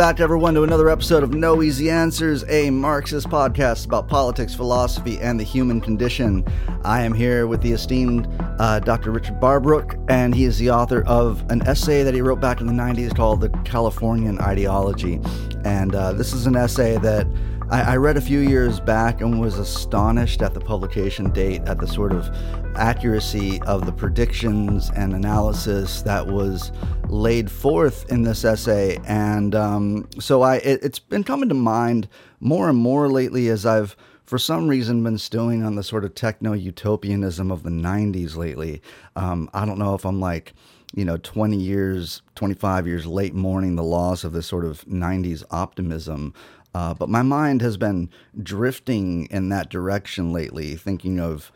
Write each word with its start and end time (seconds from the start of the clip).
Back, 0.00 0.18
everyone, 0.18 0.54
to 0.54 0.62
another 0.62 0.88
episode 0.88 1.22
of 1.22 1.34
No 1.34 1.62
Easy 1.62 1.90
Answers, 1.90 2.42
a 2.48 2.70
Marxist 2.70 3.28
podcast 3.28 3.84
about 3.84 4.08
politics, 4.08 4.54
philosophy, 4.54 5.18
and 5.18 5.38
the 5.38 5.44
human 5.44 5.78
condition. 5.78 6.42
I 6.86 7.02
am 7.02 7.12
here 7.12 7.46
with 7.46 7.60
the 7.60 7.72
esteemed 7.72 8.26
uh, 8.58 8.80
Dr. 8.80 9.10
Richard 9.10 9.38
Barbrook, 9.38 10.02
and 10.08 10.34
he 10.34 10.44
is 10.44 10.56
the 10.56 10.70
author 10.70 11.04
of 11.06 11.44
an 11.50 11.60
essay 11.68 12.02
that 12.02 12.14
he 12.14 12.22
wrote 12.22 12.40
back 12.40 12.62
in 12.62 12.66
the 12.66 12.72
90s 12.72 13.14
called 13.14 13.42
The 13.42 13.50
Californian 13.66 14.40
Ideology. 14.40 15.20
And 15.66 15.94
uh, 15.94 16.14
this 16.14 16.32
is 16.32 16.46
an 16.46 16.56
essay 16.56 16.96
that 16.96 17.26
I, 17.70 17.92
I 17.92 17.96
read 17.96 18.16
a 18.16 18.20
few 18.20 18.40
years 18.40 18.80
back 18.80 19.20
and 19.20 19.40
was 19.40 19.58
astonished 19.58 20.42
at 20.42 20.54
the 20.54 20.60
publication 20.60 21.30
date, 21.30 21.62
at 21.66 21.78
the 21.78 21.86
sort 21.86 22.12
of 22.12 22.28
accuracy 22.74 23.62
of 23.62 23.86
the 23.86 23.92
predictions 23.92 24.90
and 24.96 25.14
analysis 25.14 26.02
that 26.02 26.26
was 26.26 26.72
laid 27.08 27.48
forth 27.48 28.10
in 28.10 28.22
this 28.22 28.44
essay. 28.44 28.98
And 29.04 29.54
um, 29.54 30.08
so 30.18 30.42
I, 30.42 30.56
it, 30.56 30.82
it's 30.82 30.98
been 30.98 31.22
coming 31.22 31.48
to 31.48 31.54
mind 31.54 32.08
more 32.40 32.68
and 32.68 32.78
more 32.78 33.08
lately 33.08 33.48
as 33.48 33.64
I've 33.64 33.96
for 34.24 34.38
some 34.38 34.68
reason 34.68 35.02
been 35.02 35.18
stewing 35.18 35.64
on 35.64 35.74
the 35.74 35.82
sort 35.82 36.04
of 36.04 36.14
techno 36.14 36.52
utopianism 36.52 37.50
of 37.50 37.62
the 37.62 37.70
90s 37.70 38.36
lately. 38.36 38.82
Um, 39.16 39.48
I 39.52 39.64
don't 39.64 39.78
know 39.78 39.94
if 39.94 40.04
I'm 40.04 40.20
like, 40.20 40.54
you 40.94 41.04
know, 41.04 41.16
20 41.18 41.56
years, 41.56 42.22
25 42.34 42.86
years 42.86 43.06
late 43.06 43.34
mourning 43.34 43.76
the 43.76 43.84
loss 43.84 44.24
of 44.24 44.32
this 44.32 44.46
sort 44.46 44.64
of 44.64 44.84
90s 44.86 45.44
optimism. 45.50 46.34
Uh, 46.74 46.94
but 46.94 47.08
my 47.08 47.22
mind 47.22 47.62
has 47.62 47.76
been 47.76 48.08
drifting 48.40 49.26
in 49.26 49.48
that 49.48 49.68
direction 49.68 50.32
lately, 50.32 50.76
thinking 50.76 51.18
of 51.18 51.50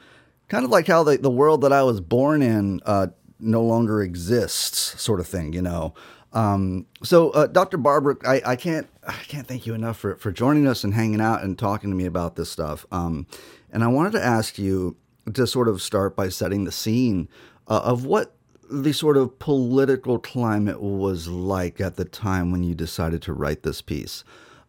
kind 0.48 0.64
of 0.64 0.70
like 0.70 0.86
how 0.86 1.02
the, 1.02 1.16
the 1.16 1.30
world 1.30 1.60
that 1.62 1.72
I 1.72 1.82
was 1.82 2.00
born 2.00 2.42
in 2.42 2.80
uh, 2.84 3.08
no 3.38 3.62
longer 3.62 4.02
exists, 4.02 5.00
sort 5.00 5.20
of 5.20 5.26
thing, 5.26 5.52
you 5.52 5.62
know. 5.62 5.94
Um, 6.32 6.86
so, 7.04 7.30
uh, 7.30 7.46
Dr. 7.46 7.78
Barbrook, 7.78 8.26
I, 8.26 8.42
I 8.44 8.56
can't 8.56 8.88
I 9.06 9.12
can't 9.28 9.46
thank 9.46 9.66
you 9.66 9.74
enough 9.74 9.98
for, 9.98 10.16
for 10.16 10.32
joining 10.32 10.66
us 10.66 10.82
and 10.82 10.94
hanging 10.94 11.20
out 11.20 11.42
and 11.42 11.58
talking 11.58 11.90
to 11.90 11.96
me 11.96 12.06
about 12.06 12.36
this 12.36 12.50
stuff. 12.50 12.86
Um, 12.90 13.26
and 13.70 13.84
I 13.84 13.88
wanted 13.88 14.12
to 14.12 14.24
ask 14.24 14.58
you 14.58 14.96
to 15.32 15.46
sort 15.46 15.68
of 15.68 15.80
start 15.80 16.16
by 16.16 16.28
setting 16.28 16.64
the 16.64 16.72
scene 16.72 17.28
uh, 17.68 17.80
of 17.84 18.04
what 18.04 18.34
the 18.70 18.92
sort 18.92 19.16
of 19.16 19.38
political 19.38 20.18
climate 20.18 20.80
was 20.80 21.28
like 21.28 21.80
at 21.80 21.96
the 21.96 22.04
time 22.04 22.50
when 22.50 22.62
you 22.62 22.74
decided 22.74 23.22
to 23.22 23.32
write 23.32 23.62
this 23.62 23.80
piece. 23.80 24.24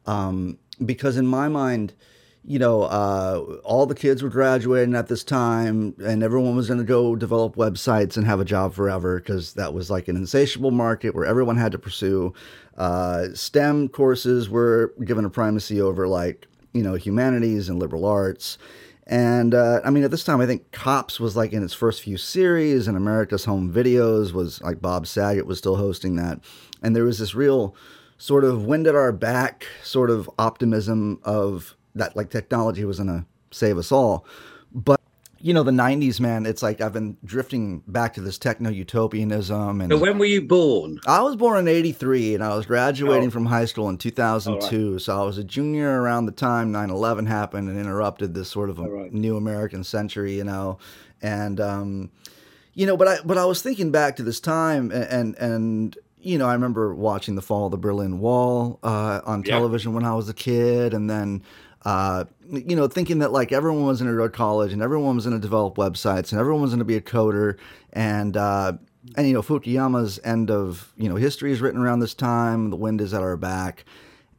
Um, 0.05 0.57
because 0.83 1.17
in 1.17 1.27
my 1.27 1.47
mind, 1.47 1.93
you 2.47 2.59
know, 2.59 2.83
uh, 2.83 3.59
all 3.63 3.85
the 3.85 3.95
kids 3.95 4.21
were 4.21 4.29
graduating 4.29 4.93
at 4.93 5.07
this 5.07 5.23
time, 5.23 5.95
and 6.03 6.21
everyone 6.21 6.55
was 6.55 6.67
going 6.67 6.79
to 6.79 6.85
go 6.85 7.15
develop 7.15 7.55
websites 7.55 8.17
and 8.17 8.25
have 8.25 8.39
a 8.39 8.45
job 8.45 8.73
forever 8.73 9.19
because 9.19 9.53
that 9.53 9.73
was 9.73 9.89
like 9.89 10.07
an 10.07 10.15
insatiable 10.15 10.71
market 10.71 11.15
where 11.15 11.25
everyone 11.25 11.57
had 11.57 11.71
to 11.71 11.79
pursue. 11.79 12.33
Uh, 12.77 13.27
STEM 13.33 13.89
courses 13.89 14.47
were 14.47 14.93
given 15.03 15.25
a 15.25 15.29
primacy 15.29 15.81
over 15.81 16.07
like, 16.07 16.47
you 16.73 16.83
know, 16.83 16.93
humanities 16.93 17.67
and 17.67 17.79
liberal 17.79 18.05
arts. 18.05 18.59
And 19.07 19.53
uh, 19.53 19.81
I 19.83 19.89
mean, 19.89 20.03
at 20.03 20.11
this 20.11 20.23
time, 20.23 20.41
I 20.41 20.45
think 20.45 20.71
Cops 20.71 21.19
was 21.19 21.35
like 21.35 21.53
in 21.53 21.63
its 21.63 21.73
first 21.73 22.01
few 22.01 22.17
series, 22.17 22.87
and 22.87 22.97
America's 22.97 23.45
Home 23.45 23.71
Videos 23.71 24.33
was 24.33 24.61
like 24.61 24.81
Bob 24.81 25.07
Saget 25.07 25.45
was 25.45 25.57
still 25.57 25.75
hosting 25.77 26.15
that. 26.17 26.39
And 26.83 26.95
there 26.95 27.03
was 27.03 27.19
this 27.19 27.33
real 27.33 27.75
sort 28.17 28.43
of 28.43 28.65
wind 28.65 28.87
at 28.87 28.95
our 28.95 29.11
back 29.11 29.67
sort 29.83 30.09
of 30.09 30.29
optimism 30.37 31.19
of 31.23 31.75
that 31.95 32.15
like 32.15 32.29
technology 32.29 32.85
was 32.85 32.97
going 32.97 33.07
to 33.07 33.25
save 33.51 33.77
us 33.77 33.91
all. 33.91 34.25
But 34.71 34.99
you 35.39 35.53
know, 35.53 35.61
the 35.61 35.71
'90s, 35.71 36.19
man. 36.19 36.47
It's 36.47 36.63
like 36.63 36.81
I've 36.81 36.93
been 36.93 37.17
drifting 37.23 37.83
back 37.87 38.15
to 38.15 38.21
this 38.21 38.39
techno 38.39 38.71
utopianism. 38.71 39.79
And 39.79 39.91
so 39.91 39.97
when 39.97 40.17
were 40.17 40.25
you 40.25 40.41
born? 40.41 40.99
I 41.05 41.21
was 41.21 41.35
born 41.35 41.59
in 41.59 41.67
'83, 41.67 42.33
and 42.33 42.43
I 42.43 42.55
was 42.55 42.65
graduating 42.65 43.27
oh. 43.27 43.31
from 43.31 43.45
high 43.45 43.65
school 43.65 43.87
in 43.89 43.99
2002. 43.99 44.93
Right. 44.93 45.01
So 45.01 45.21
I 45.21 45.23
was 45.23 45.37
a 45.37 45.43
junior 45.43 46.01
around 46.01 46.25
the 46.25 46.31
time 46.31 46.73
9/11 46.73 47.27
happened 47.27 47.69
and 47.69 47.79
interrupted 47.79 48.33
this 48.33 48.49
sort 48.49 48.71
of 48.71 48.79
right. 48.79 49.13
new 49.13 49.37
American 49.37 49.83
century, 49.83 50.35
you 50.35 50.43
know. 50.43 50.79
And 51.21 51.61
um, 51.61 52.09
you 52.73 52.87
know, 52.87 52.97
but 52.97 53.07
I 53.07 53.17
but 53.23 53.37
I 53.37 53.45
was 53.45 53.61
thinking 53.61 53.91
back 53.91 54.15
to 54.15 54.23
this 54.23 54.39
time, 54.39 54.89
and 54.89 55.03
and, 55.03 55.35
and 55.35 55.97
you 56.25 56.39
know, 56.39 56.47
I 56.47 56.53
remember 56.53 56.93
watching 56.95 57.35
the 57.35 57.41
fall 57.41 57.65
of 57.65 57.71
the 57.71 57.77
Berlin 57.77 58.19
Wall 58.19 58.79
uh, 58.81 59.21
on 59.25 59.43
television 59.43 59.91
yeah. 59.91 59.95
when 59.95 60.05
I 60.05 60.15
was 60.15 60.27
a 60.27 60.33
kid, 60.33 60.93
and 60.93 61.07
then 61.07 61.43
uh, 61.85 62.25
you 62.49 62.75
know, 62.75 62.87
thinking 62.87 63.19
that 63.19 63.31
like 63.31 63.51
everyone 63.51 63.85
was 63.85 64.01
going 64.01 64.11
to 64.11 64.17
go 64.17 64.23
to 64.23 64.33
college 64.33 64.73
and 64.73 64.81
everyone 64.81 65.15
was 65.15 65.25
going 65.25 65.37
to 65.37 65.41
develop 65.41 65.75
websites 65.75 66.31
and 66.31 66.39
everyone 66.39 66.63
was 66.63 66.71
going 66.71 66.79
to 66.79 66.85
be 66.85 66.95
a 66.95 67.01
coder 67.01 67.59
and 67.93 68.35
uh, 68.35 68.73
and 69.15 69.27
you 69.27 69.33
know 69.33 69.43
Fukuyama's 69.43 70.19
end 70.23 70.49
of 70.49 70.91
you 70.97 71.07
know 71.07 71.15
history 71.15 71.51
is 71.51 71.61
written 71.61 71.79
around 71.79 71.99
this 71.99 72.15
time. 72.15 72.71
The 72.71 72.75
wind 72.75 73.01
is 73.01 73.13
at 73.13 73.21
our 73.21 73.37
back, 73.37 73.85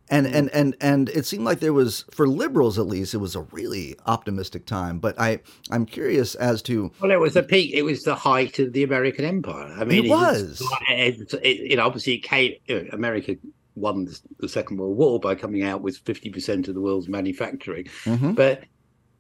and 0.09 0.27
and 0.27 0.51
and 0.51 0.77
and 0.81 1.09
it 1.11 1.27
seemed 1.27 1.45
like 1.45 1.61
there 1.61 1.73
was 1.73 2.05
for 2.11 2.29
liberals 2.29 2.79
at 2.79 2.87
least 2.87 3.15
it 3.15 3.19
was 3.19 3.35
a 3.35 3.43
really 3.43 3.97
optimistic 4.07 4.67
time. 4.67 4.99
But 4.99 5.19
I 5.19 5.41
I'm 5.71 5.87
curious 5.87 6.35
as 6.37 6.63
to 6.63 6.93
well, 7.01 7.11
it 7.11 7.21
was 7.21 7.37
a 7.37 7.43
peak. 7.43 7.73
It 7.75 7.83
was 7.83 8.05
the 8.05 8.15
height 8.15 8.59
of 8.59 8.73
the 8.73 8.83
American 8.83 9.25
empire. 9.25 9.75
I 9.79 9.85
mean, 9.85 10.05
it 10.05 10.09
was. 10.09 10.63
It, 10.89 11.33
it, 11.43 11.71
you 11.71 11.77
know, 11.77 11.87
obviously, 11.87 12.15
it 12.15 12.23
came. 12.23 12.55
You 12.67 12.83
know, 12.83 12.89
America 12.93 13.37
won 13.75 14.09
the 14.39 14.49
Second 14.49 14.79
World 14.79 14.97
War 14.97 15.21
by 15.21 15.35
coming 15.35 15.63
out 15.63 15.83
with 15.83 15.99
fifty 15.99 16.31
percent 16.31 16.69
of 16.69 16.75
the 16.75 16.81
world's 16.81 17.09
manufacturing. 17.09 17.85
Mm-hmm. 18.05 18.33
But 18.33 18.65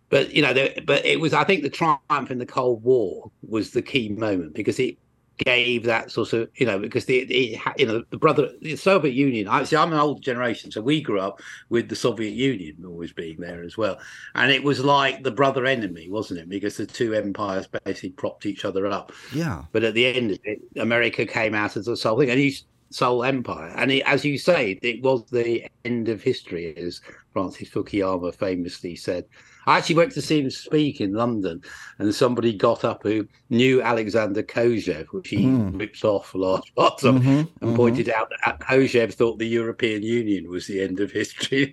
but 0.08 0.32
you 0.32 0.42
know, 0.42 0.54
but 0.84 1.04
it 1.04 1.20
was 1.20 1.32
I 1.32 1.44
think 1.44 1.62
the 1.62 1.70
triumph 1.70 2.30
in 2.30 2.38
the 2.38 2.46
Cold 2.46 2.82
War 2.84 3.30
was 3.46 3.72
the 3.72 3.82
key 3.82 4.08
moment 4.08 4.54
because 4.54 4.78
it 4.78 4.98
gave 5.38 5.84
that 5.84 6.10
sort 6.10 6.32
of 6.32 6.48
you 6.54 6.64
know 6.66 6.78
because 6.78 7.04
the 7.04 7.19
it, 7.19 7.60
you 7.76 7.86
know 7.86 8.02
the 8.10 8.19
brother 8.19 8.50
the 8.62 8.76
Soviet 8.76 9.12
Union. 9.12 9.48
I 9.48 9.64
see 9.64 9.76
I'm 9.76 9.92
an 9.92 9.98
older 9.98 10.20
generation, 10.20 10.70
so 10.70 10.80
we 10.80 11.00
grew 11.00 11.20
up 11.20 11.41
with 11.69 11.88
the 11.88 11.97
Soviet 11.97 12.32
Union 12.32 12.76
always 12.86 13.12
being 13.12 13.38
there 13.38 13.62
as 13.62 13.76
well, 13.76 13.98
and 14.34 14.50
it 14.50 14.62
was 14.62 14.84
like 14.84 15.22
the 15.22 15.30
brother 15.30 15.66
enemy, 15.66 16.08
wasn't 16.10 16.41
it? 16.41 16.48
Because 16.48 16.76
the 16.76 16.86
two 16.86 17.14
empires 17.14 17.66
basically 17.66 18.10
propped 18.10 18.46
each 18.46 18.64
other 18.64 18.86
up. 18.86 19.12
Yeah. 19.32 19.64
But 19.72 19.84
at 19.84 19.94
the 19.94 20.06
end 20.06 20.30
of 20.30 20.38
it, 20.44 20.60
America 20.76 21.26
came 21.26 21.54
out 21.54 21.76
as 21.76 21.86
the 21.86 21.96
sole 21.96 22.19
thing, 22.19 22.30
and 22.30 22.41
you 22.41 22.52
sole 22.91 23.24
empire. 23.24 23.72
And 23.76 23.91
it, 23.91 24.02
as 24.06 24.24
you 24.24 24.38
say, 24.38 24.78
it 24.82 25.02
was 25.02 25.24
the 25.26 25.66
end 25.84 26.08
of 26.08 26.22
history, 26.22 26.76
as 26.76 27.00
Francis 27.32 27.69
Fukuyama 27.69 28.34
famously 28.34 28.97
said. 28.97 29.24
I 29.69 29.78
actually 29.78 29.97
went 29.97 30.12
to 30.12 30.22
see 30.22 30.41
him 30.41 30.50
speak 30.50 31.00
in 31.00 31.12
London, 31.12 31.60
and 31.98 32.14
somebody 32.14 32.52
got 32.52 32.84
up 32.84 33.02
who 33.02 33.26
knew 33.50 33.82
Alexander 33.82 34.42
Kojève, 34.42 35.06
which 35.08 35.28
he 35.28 35.44
mm. 35.44 35.78
rips 35.78 36.04
off 36.04 36.34
a 36.34 36.38
large 36.38 36.72
parts 36.76 37.02
of, 37.02 37.16
mm-hmm, 37.16 37.28
and 37.28 37.48
mm-hmm. 37.48 37.75
pointed 37.75 38.08
out 38.08 38.30
that 38.30 38.60
Kojève 38.60 39.12
thought 39.12 39.38
the 39.38 39.48
European 39.48 40.04
Union 40.04 40.48
was 40.48 40.69
the 40.69 40.80
end 40.80 41.00
of 41.00 41.10
history 41.10 41.66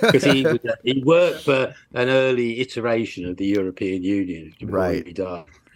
because 0.00 0.24
he 0.24 0.46
he 0.82 1.02
worked 1.04 1.44
for 1.44 1.74
an 1.92 2.08
early 2.08 2.60
iteration 2.60 3.26
of 3.26 3.36
the 3.36 3.46
European 3.46 4.02
Union. 4.02 4.54
Right. 4.62 5.18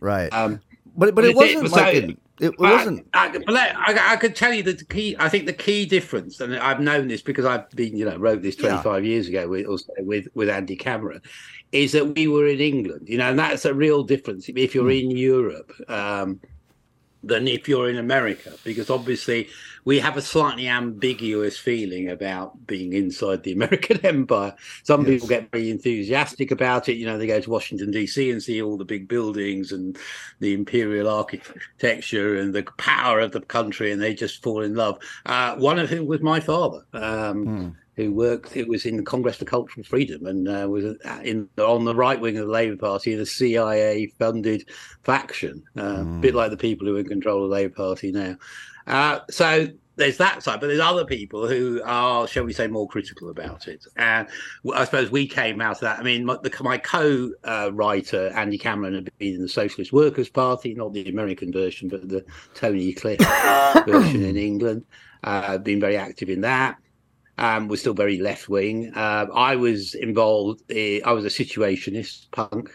Right. 0.01 0.33
Um, 0.33 0.61
but 0.97 1.15
but 1.15 1.25
it 1.25 1.37
wasn't 1.37 1.71
like 1.71 1.97
so, 1.97 2.15
it 2.41 2.59
wasn't. 2.59 3.07
I, 3.15 3.29
I, 3.47 4.13
I, 4.13 4.17
could 4.17 4.35
tell 4.35 4.53
you 4.53 4.63
that 4.65 4.79
the 4.79 4.85
key. 4.85 5.15
I 5.19 5.29
think 5.29 5.47
the 5.47 5.53
key 5.53 5.87
difference, 5.87 6.41
and 6.41 6.57
I've 6.57 6.81
known 6.81 7.07
this 7.07 7.23
because 7.23 7.45
I've 7.45 7.71
been, 7.71 7.97
you 7.97 8.05
know, 8.05 8.17
wrote 8.17 8.43
this 8.43 8.57
twenty 8.57 8.83
five 8.83 9.05
yeah. 9.05 9.11
years 9.11 9.29
ago 9.29 9.49
with 9.49 9.67
with 10.01 10.27
with 10.35 10.49
Andy 10.49 10.75
Cameron, 10.75 11.23
is 11.71 11.93
that 11.93 12.15
we 12.15 12.27
were 12.27 12.49
in 12.49 12.61
England, 12.61 13.09
you 13.09 13.19
know, 13.19 13.31
and 13.31 13.39
that's 13.39 13.65
a 13.65 13.73
real 13.73 14.03
difference. 14.03 14.49
If 14.49 14.75
you're 14.75 14.85
mm. 14.85 15.03
in 15.03 15.11
Europe, 15.13 15.73
um, 15.89 16.41
than 17.27 17.49
if 17.49 17.69
you're 17.69 17.89
in 17.89 17.97
America, 17.97 18.53
because 18.65 18.91
obviously 18.91 19.49
we 19.85 19.99
have 19.99 20.17
a 20.17 20.23
slightly 20.23 20.69
ambiguous 20.69 21.59
feeling 21.59 22.09
about 22.09 22.67
being 22.67 22.93
inside 22.93 23.43
the 23.43 23.53
American 23.59 24.05
empire. 24.05 24.55
Some 24.83 25.03
yes. 25.03 25.09
people 25.11 25.29
get 25.29 25.51
very 25.51 25.71
enthusiastic 25.71 26.51
about 26.51 26.89
it. 26.89 26.95
You 26.95 27.07
know, 27.07 27.19
they 27.19 27.27
go 27.27 27.41
to 27.41 27.51
Washington, 27.51 27.91
D.C. 27.91 28.31
and 28.31 28.43
see 28.43 28.63
all 28.63 28.77
the 28.77 28.85
big 28.85 29.09
buildings 29.09 29.73
and 29.73 29.97
the 30.41 30.55
imperial 30.55 31.09
architecture 31.09 32.37
and 32.37 32.55
the 32.55 32.63
power 32.79 33.21
of 33.21 33.33
the 33.33 33.41
country, 33.41 33.93
and 33.93 34.01
they 34.01 34.15
just 34.15 34.43
fall 34.43 34.63
in 34.63 34.75
love. 34.75 34.99
Uh, 35.27 35.57
one 35.57 35.79
of 35.79 35.91
whom 35.91 36.07
was 36.07 36.21
my 36.21 36.41
father. 36.41 36.85
Um, 36.93 37.47
mm 37.47 37.77
who 37.97 38.13
worked 38.13 38.57
it 38.57 38.69
was 38.69 38.87
in 38.87 38.97
the 38.97 39.03
Congress 39.03 39.37
for 39.37 39.45
Cultural 39.45 39.85
Freedom 39.85 40.27
and 40.27 40.49
uh, 40.49 40.67
was 40.69 40.85
uh, 40.85 41.21
in 41.23 41.49
on 41.59 41.85
the 41.85 41.95
right 41.95 42.21
wing 42.21 42.37
of 42.37 42.47
the 42.47 42.53
Labour 42.53 42.77
Party, 42.77 43.15
the 43.15 43.27
CIA 43.27 44.07
funded 44.19 44.69
faction, 45.03 45.63
uh, 45.77 45.99
mm. 45.99 46.19
a 46.19 46.21
bit 46.21 46.35
like 46.35 46.51
the 46.51 46.57
people 46.57 46.87
who 46.87 46.97
are 46.97 47.01
in 47.01 47.07
control 47.07 47.45
of 47.45 47.51
the 47.51 47.55
Labour 47.55 47.75
Party 47.75 48.11
now. 48.11 48.37
Uh, 48.87 49.21
so 49.31 49.69
there's 49.97 50.17
that 50.17 50.43
side, 50.43 50.61
but 50.61 50.67
there's 50.67 50.81
other 50.81 51.05
people 51.05 51.47
who 51.47 51.81
are, 51.85 52.27
shall 52.27 52.45
we 52.45 52.53
say, 52.53 52.67
more 52.67 52.89
critical 52.89 53.31
about 53.31 53.69
it. 53.69 53.87
And 53.97 54.27
I 54.75 54.85
suppose 54.85 55.11
we 55.11 55.29
came 55.29 55.61
out 55.61 55.77
of 55.77 55.81
that. 55.83 56.01
I 56.01 56.03
mean, 56.03 56.25
my, 56.25 56.37
the, 56.43 56.53
my 56.63 56.79
co-writer 56.79 58.33
Andy 58.35 58.59
Cameron 58.59 58.95
had 58.95 59.11
been 59.19 59.37
in 59.37 59.43
the 59.43 59.49
Socialist 59.49 59.93
Workers' 59.93 60.29
Party, 60.29 60.75
not 60.75 60.93
the 60.93 61.09
American 61.09 61.53
version, 61.53 61.89
but 61.89 62.09
the 62.09 62.25
Tony 62.55 62.93
Cliff 62.93 63.21
version 63.87 64.25
in 64.25 64.37
England. 64.37 64.85
Uh, 65.23 65.57
been 65.57 65.81
very 65.81 65.97
active 65.97 66.29
in 66.29 66.43
that 66.43 66.77
um, 67.39 67.69
was 67.69 67.81
still 67.81 67.95
very 67.95 68.19
left 68.19 68.49
wing. 68.49 68.93
Uh, 68.95 69.27
I 69.35 69.57
was 69.57 69.95
involved. 69.95 70.63
In, 70.71 71.03
I 71.05 71.13
was 71.13 71.25
a 71.25 71.29
situationist 71.29 72.31
punk, 72.31 72.71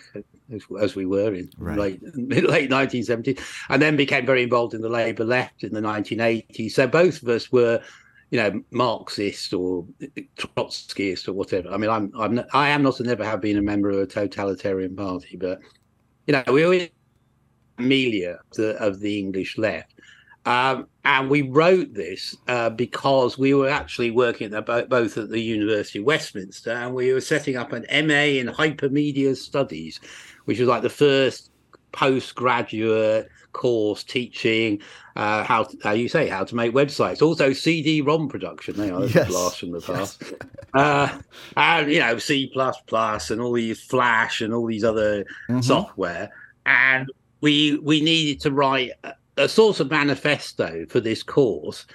as, 0.54 0.64
as 0.82 0.96
we 0.96 1.06
were 1.06 1.34
in 1.34 1.50
right. 1.58 1.78
late 1.78 2.02
late 2.16 2.70
1970s, 2.70 3.40
and 3.70 3.82
then 3.82 3.96
became 3.96 4.26
very 4.26 4.44
involved 4.44 4.74
in 4.74 4.82
the 4.82 4.90
Labour 4.90 5.26
left 5.26 5.64
in 5.64 5.74
the 5.74 5.82
1980s. 5.82 6.72
So 6.72 6.88
both 6.88 7.22
of 7.22 7.30
us 7.30 7.52
were 7.52 7.82
you 8.32 8.40
know, 8.40 8.62
Marxist 8.70 9.56
or 9.56 9.88
Trotskyist 10.38 11.28
or 11.28 11.34
whatever. 11.34 11.70
I 11.70 11.78
mean, 11.78 11.90
I'm 11.90 12.12
I'm 12.16 12.44
I 12.54 12.70
am 12.70 12.84
not 12.84 13.00
and 13.00 13.08
never 13.08 13.26
have 13.26 13.42
been 13.42 13.58
a 13.58 13.62
member 13.62 13.90
of 13.90 13.98
a 13.98 14.06
totalitarian 14.06 14.96
party, 14.96 15.36
but 15.36 15.60
you 16.28 16.34
know, 16.34 16.44
we 16.54 16.64
always 16.64 16.90
Amelia 17.80 18.40
of 18.52 18.58
the, 18.58 18.78
of 18.78 19.00
the 19.00 19.18
English 19.18 19.58
left. 19.58 19.96
Um, 20.46 20.88
and 21.06 21.30
we 21.30 21.42
wrote 21.44 21.94
this 21.94 22.36
uh, 22.48 22.70
because 22.70 23.38
we 23.38 23.54
were 23.54 23.70
actually 23.70 24.12
working 24.12 24.54
at 24.54 24.66
both 24.66 25.18
at 25.18 25.30
the 25.30 25.40
University 25.40 26.00
of 26.00 26.06
Westminster 26.06 26.72
and 26.72 26.94
we 26.94 27.14
were 27.14 27.22
setting 27.22 27.58
up 27.58 27.74
an 27.74 27.86
MA 28.08 28.38
in 28.40 28.48
hypermedia 28.48 29.36
studies, 29.36 30.00
which 30.46 30.60
was 30.60 30.68
like 30.68 30.82
the 30.82 30.90
first 30.90 31.52
postgraduate 31.92 33.30
course 33.52 34.04
teaching 34.04 34.80
uh, 35.16 35.44
how 35.44 35.64
to, 35.64 35.78
how 35.84 35.92
you 35.92 36.08
say 36.08 36.28
how 36.28 36.44
to 36.44 36.56
make 36.56 36.74
websites. 36.74 37.22
Also 37.22 37.52
CD-ROM 37.52 38.30
production. 38.30 38.78
They 38.78 38.90
are 38.90 39.06
yes. 39.06 39.28
blast 39.28 39.60
from 39.60 39.72
the 39.72 39.82
past. 39.82 40.24
Yes. 40.24 40.34
uh, 40.74 41.20
and 41.58 41.92
you 41.92 42.00
know 42.00 42.18
C 42.18 42.52
and 42.56 43.42
all 43.42 43.54
these 43.54 43.82
Flash 43.82 44.42
and 44.42 44.54
all 44.54 44.68
these 44.68 44.84
other 44.84 45.24
mm-hmm. 45.24 45.62
software. 45.62 46.32
And 46.66 47.10
we 47.42 47.78
we 47.80 48.02
needed 48.02 48.42
to 48.42 48.52
write 48.52 48.92
a, 49.44 49.50
sort 49.50 49.80
of 49.80 49.90
manifesto 49.90 50.86
for 50.90 51.00
this 51.00 51.24
course. 51.24 51.86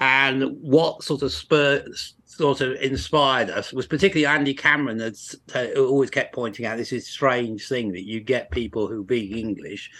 And 0.00 0.60
what 0.60 1.02
sort 1.02 1.22
of 1.22 1.32
spurred 1.32 1.88
sort 2.26 2.60
of 2.60 2.76
inspired 2.82 3.48
us 3.48 3.72
was 3.72 3.86
particularly 3.86 4.26
Andy 4.26 4.52
Cameron 4.52 4.98
that 4.98 5.74
always 5.76 6.10
kept 6.10 6.34
pointing 6.34 6.66
out 6.66 6.76
this 6.76 6.92
is 6.92 7.06
strange 7.06 7.66
thing 7.66 7.92
that 7.92 8.06
you 8.06 8.20
get 8.20 8.50
people 8.50 8.86
who 8.86 9.04
speak 9.04 9.34
English 9.34 9.90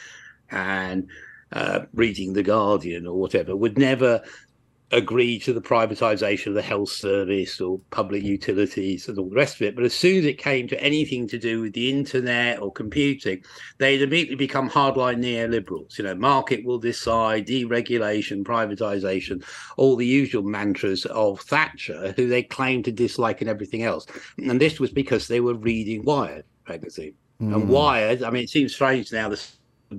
and 0.50 1.08
uh, 1.52 1.80
reading 1.94 2.32
the 2.32 2.42
Guardian 2.42 3.06
or 3.06 3.18
whatever 3.18 3.56
would 3.56 3.78
never 3.78 4.22
agree 4.92 5.38
to 5.40 5.52
the 5.52 5.60
privatization 5.60 6.48
of 6.48 6.54
the 6.54 6.62
health 6.62 6.90
service 6.90 7.60
or 7.60 7.80
public 7.90 8.22
utilities 8.22 9.08
and 9.08 9.18
all 9.18 9.28
the 9.28 9.34
rest 9.34 9.56
of 9.56 9.62
it. 9.62 9.74
But 9.74 9.84
as 9.84 9.94
soon 9.94 10.18
as 10.18 10.24
it 10.24 10.38
came 10.38 10.68
to 10.68 10.80
anything 10.80 11.26
to 11.28 11.38
do 11.38 11.60
with 11.60 11.72
the 11.72 11.90
internet 11.90 12.60
or 12.60 12.70
computing, 12.70 13.42
they'd 13.78 14.02
immediately 14.02 14.36
become 14.36 14.70
hardline 14.70 15.18
neoliberals. 15.18 15.98
You 15.98 16.04
know, 16.04 16.14
market 16.14 16.64
will 16.64 16.78
decide, 16.78 17.48
deregulation, 17.48 18.44
privatization, 18.44 19.44
all 19.76 19.96
the 19.96 20.06
usual 20.06 20.44
mantras 20.44 21.04
of 21.06 21.40
Thatcher, 21.40 22.12
who 22.16 22.28
they 22.28 22.44
claimed 22.44 22.84
to 22.84 22.92
dislike 22.92 23.40
and 23.40 23.50
everything 23.50 23.82
else. 23.82 24.06
And 24.38 24.60
this 24.60 24.78
was 24.78 24.90
because 24.90 25.26
they 25.26 25.40
were 25.40 25.54
reading 25.54 26.04
Wired 26.04 26.44
magazine. 26.68 27.14
Mm. 27.40 27.54
And 27.54 27.62
hmm. 27.64 27.68
Wired, 27.68 28.22
I 28.22 28.30
mean, 28.30 28.44
it 28.44 28.50
seems 28.50 28.74
strange 28.74 29.12
now, 29.12 29.28
the 29.28 29.42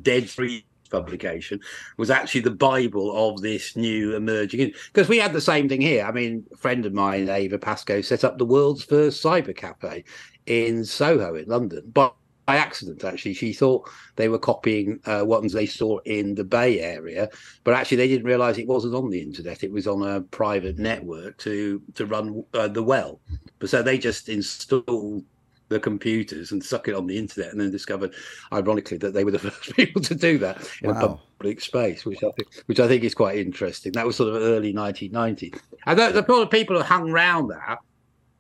dead 0.02 0.30
free 0.30 0.66
publication 0.88 1.60
was 1.98 2.10
actually 2.10 2.42
the 2.42 2.52
bible 2.52 3.12
of 3.16 3.42
this 3.42 3.76
new 3.76 4.16
emerging 4.16 4.72
because 4.94 5.10
we 5.10 5.18
had 5.18 5.34
the 5.34 5.42
same 5.42 5.68
thing 5.70 5.82
here. 5.82 6.06
I 6.06 6.12
mean 6.12 6.46
a 6.54 6.58
friend 6.58 6.86
of 6.86 6.94
mine 6.94 7.30
Eva 7.30 7.58
Pascoe 7.58 8.02
set 8.02 8.24
up 8.24 8.38
the 8.38 8.46
world's 8.46 8.84
first 8.84 9.24
cyber 9.24 9.56
cafe 9.56 10.04
in 10.46 10.84
soho 10.86 11.36
in 11.36 11.46
london. 11.48 11.84
But 11.94 12.16
by 12.46 12.56
accident 12.56 13.04
actually 13.04 13.34
she 13.34 13.52
thought 13.52 13.90
they 14.16 14.30
were 14.30 14.40
copying 14.40 15.00
uh, 15.06 15.24
ones 15.26 15.52
they 15.52 15.66
saw 15.66 15.98
in 16.06 16.34
the 16.34 16.46
bay 16.46 16.80
area 16.80 17.30
but 17.66 17.74
actually 17.74 17.98
they 17.98 18.08
didn't 18.08 18.26
realize 18.26 18.58
it 18.58 18.68
wasn't 18.68 18.96
on 18.96 19.10
the 19.10 19.22
internet. 19.22 19.64
It 19.64 19.72
was 19.72 19.88
on 19.88 20.02
a 20.02 20.22
private 20.22 20.78
network 20.78 21.38
to 21.40 21.82
to 21.96 22.06
run 22.06 22.44
uh, 22.54 22.70
the 22.70 22.84
well. 22.84 23.20
But 23.60 23.70
so 23.70 23.82
they 23.82 23.98
just 23.98 24.30
installed 24.30 25.26
the 25.70 25.80
computers 25.80 26.52
and 26.52 26.64
suck 26.64 26.88
it 26.88 26.96
on 26.96 27.08
the 27.08 27.18
internet, 27.18 27.52
and 27.52 27.60
then 27.60 27.72
discovered, 27.72 28.14
ironically, 28.52 28.98
that 28.98 29.14
they 29.14 29.24
were 29.24 29.32
the 29.32 29.40
first 29.52 29.76
people 29.76 30.02
to 30.02 30.16
do 30.16 30.38
that 30.38 30.70
in 30.82 30.90
wow. 30.90 30.96
a 30.96 31.08
public 31.38 31.62
space, 31.62 32.06
which 32.06 32.24
I 32.24 32.32
think, 32.32 32.64
which 32.66 32.80
I 32.80 32.88
think 32.88 33.04
is 33.04 33.16
quite 33.16 33.38
interesting. 33.38 33.92
That 33.94 34.06
was 34.06 34.16
sort 34.16 34.30
of 34.30 34.42
early 34.42 34.74
1990, 34.74 35.54
and 35.86 36.00
the, 36.00 36.22
the 36.22 36.48
people 36.48 36.78
who 36.78 36.84
hung 36.84 37.10
around 37.10 37.50
that 37.50 37.80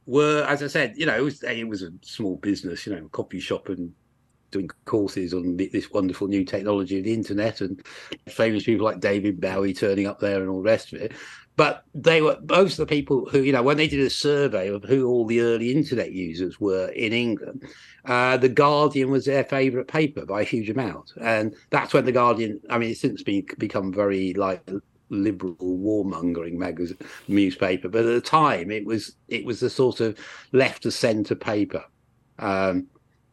were, 0.06 0.45
as 0.47 0.63
I 0.63 0.68
said, 0.68 0.95
you 0.97 1.06
know, 1.06 1.15
it 1.15 1.21
was 1.21 1.44
it 1.44 1.68
was 1.68 1.83
a 1.83 1.91
small 2.01 2.38
business, 2.38 2.88
you 2.88 2.95
know, 2.95 3.06
a 3.06 3.09
coffee 3.09 3.39
shop 3.39 3.69
and 3.69 3.94
doing 4.57 4.69
courses 4.86 5.33
on 5.33 5.57
this 5.57 5.92
wonderful 5.92 6.27
new 6.27 6.44
technology 6.44 6.98
of 6.98 7.06
the 7.06 7.13
internet 7.13 7.62
and 7.62 7.86
famous 8.27 8.63
people 8.63 8.86
like 8.86 9.00
David 9.00 9.39
Bowie 9.39 9.74
turning 9.74 10.07
up 10.07 10.19
there 10.19 10.42
and 10.42 10.50
all 10.50 10.57
the 10.57 10.69
rest 10.69 10.94
of 10.94 11.01
it. 11.01 11.13
But 11.56 11.83
they 11.95 12.21
were 12.21 12.38
most 12.48 12.74
of 12.74 12.88
the 12.88 12.95
people 12.95 13.27
who 13.30 13.39
you 13.39 13.51
know 13.51 13.63
when 13.63 13.77
they 13.77 13.88
did 13.88 14.00
a 14.00 14.12
survey 14.12 14.69
of 14.69 14.83
who 14.83 15.07
all 15.07 15.25
the 15.25 15.42
early 15.42 15.71
internet 15.71 16.12
users 16.12 16.59
were 16.59 16.89
in 16.89 17.13
england 17.13 17.65
uh, 18.06 18.38
the 18.38 18.48
guardian 18.48 19.09
was 19.09 19.25
their 19.25 19.44
favorite 19.44 19.88
paper 19.88 20.24
by 20.24 20.42
a 20.42 20.45
huge 20.45 20.69
amount. 20.69 21.13
And 21.19 21.56
that's 21.71 21.94
when 21.94 22.06
the 22.06 22.12
guardian 22.12 22.62
i 22.69 22.77
mean 22.77 22.92
it's 22.92 23.01
since 23.01 23.24
been 23.24 23.45
become 23.57 23.92
very 23.92 24.33
like 24.33 24.69
liberal 25.09 25.56
warmongering 25.56 26.54
magazine 26.54 26.98
newspaper. 27.27 27.89
But 27.89 28.06
at 28.06 28.13
the 28.13 28.21
time 28.21 28.69
it 28.69 28.86
was 28.86 29.15
it 29.27 29.44
was 29.44 29.59
the 29.59 29.69
sort 29.69 30.00
of 30.00 30.18
left 30.51 30.86
of 30.86 30.94
center 30.94 31.36
paper. 31.36 31.83
Um, 32.38 32.88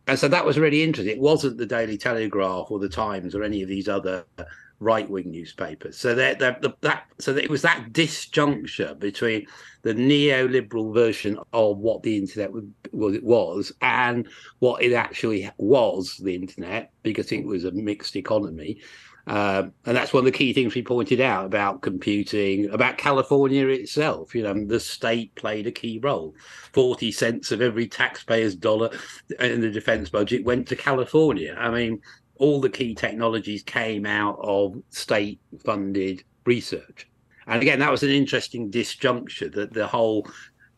and 0.07 0.19
so 0.19 0.29
that 0.29 0.45
was 0.45 0.59
really 0.59 0.83
interesting 0.83 1.17
it 1.17 1.21
wasn't 1.21 1.57
the 1.57 1.67
daily 1.67 1.97
telegraph 1.97 2.71
or 2.71 2.79
the 2.79 2.89
times 2.89 3.35
or 3.35 3.43
any 3.43 3.63
of 3.63 3.69
these 3.69 3.89
other 3.89 4.25
right 4.81 5.09
wing 5.09 5.31
newspapers. 5.31 5.97
So 5.97 6.15
that 6.15 6.39
that 6.39 6.63
that 6.83 7.05
so 7.19 7.33
that 7.33 7.45
it 7.45 7.51
was 7.51 7.63
that 7.63 7.93
disjuncture 7.93 8.99
between 8.99 9.47
the 9.83 9.95
neoliberal 9.95 10.93
version 10.93 11.39
of 11.53 11.79
what 11.79 12.03
the 12.03 12.17
internet 12.17 12.53
was, 12.93 13.15
it 13.15 13.25
was 13.25 13.73
and 13.81 14.29
what 14.59 14.83
it 14.83 14.93
actually 14.93 15.51
was 15.59 16.17
the 16.19 16.35
internet 16.35 16.93
because 17.03 17.31
it 17.33 17.45
was 17.45 17.65
a 17.65 17.73
mixed 17.73 18.17
economy. 18.17 18.81
Um, 19.27 19.73
and 19.87 19.97
that's 19.97 20.13
one 20.13 20.21
of 20.21 20.27
the 20.27 20.37
key 20.37 20.53
things 20.53 20.75
we 20.75 20.83
pointed 20.83 21.21
out 21.21 21.47
about 21.47 21.81
computing, 21.81 22.69
about 22.71 22.99
California 22.99 23.67
itself. 23.69 24.35
You 24.35 24.43
know, 24.43 24.67
the 24.67 24.81
state 24.81 25.35
played 25.35 25.67
a 25.67 25.73
key 25.73 25.99
role. 26.03 26.35
40 26.73 27.11
cents 27.11 27.51
of 27.51 27.63
every 27.63 27.87
taxpayer's 27.87 28.55
dollar 28.55 28.91
in 29.41 29.61
the 29.61 29.71
defense 29.71 30.11
budget 30.11 30.45
went 30.45 30.69
to 30.69 30.77
California. 30.77 31.57
I 31.59 31.71
mean, 31.71 32.03
all 32.37 32.61
the 32.61 32.69
key 32.69 32.95
technologies 32.95 33.63
came 33.63 34.05
out 34.05 34.39
of 34.43 34.83
state 34.91 35.41
funded 35.65 36.23
research. 36.45 37.09
And 37.47 37.63
again, 37.63 37.79
that 37.79 37.91
was 37.91 38.03
an 38.03 38.11
interesting 38.11 38.71
disjuncture 38.71 39.53
that 39.53 39.73
the 39.73 39.87
whole 39.87 40.27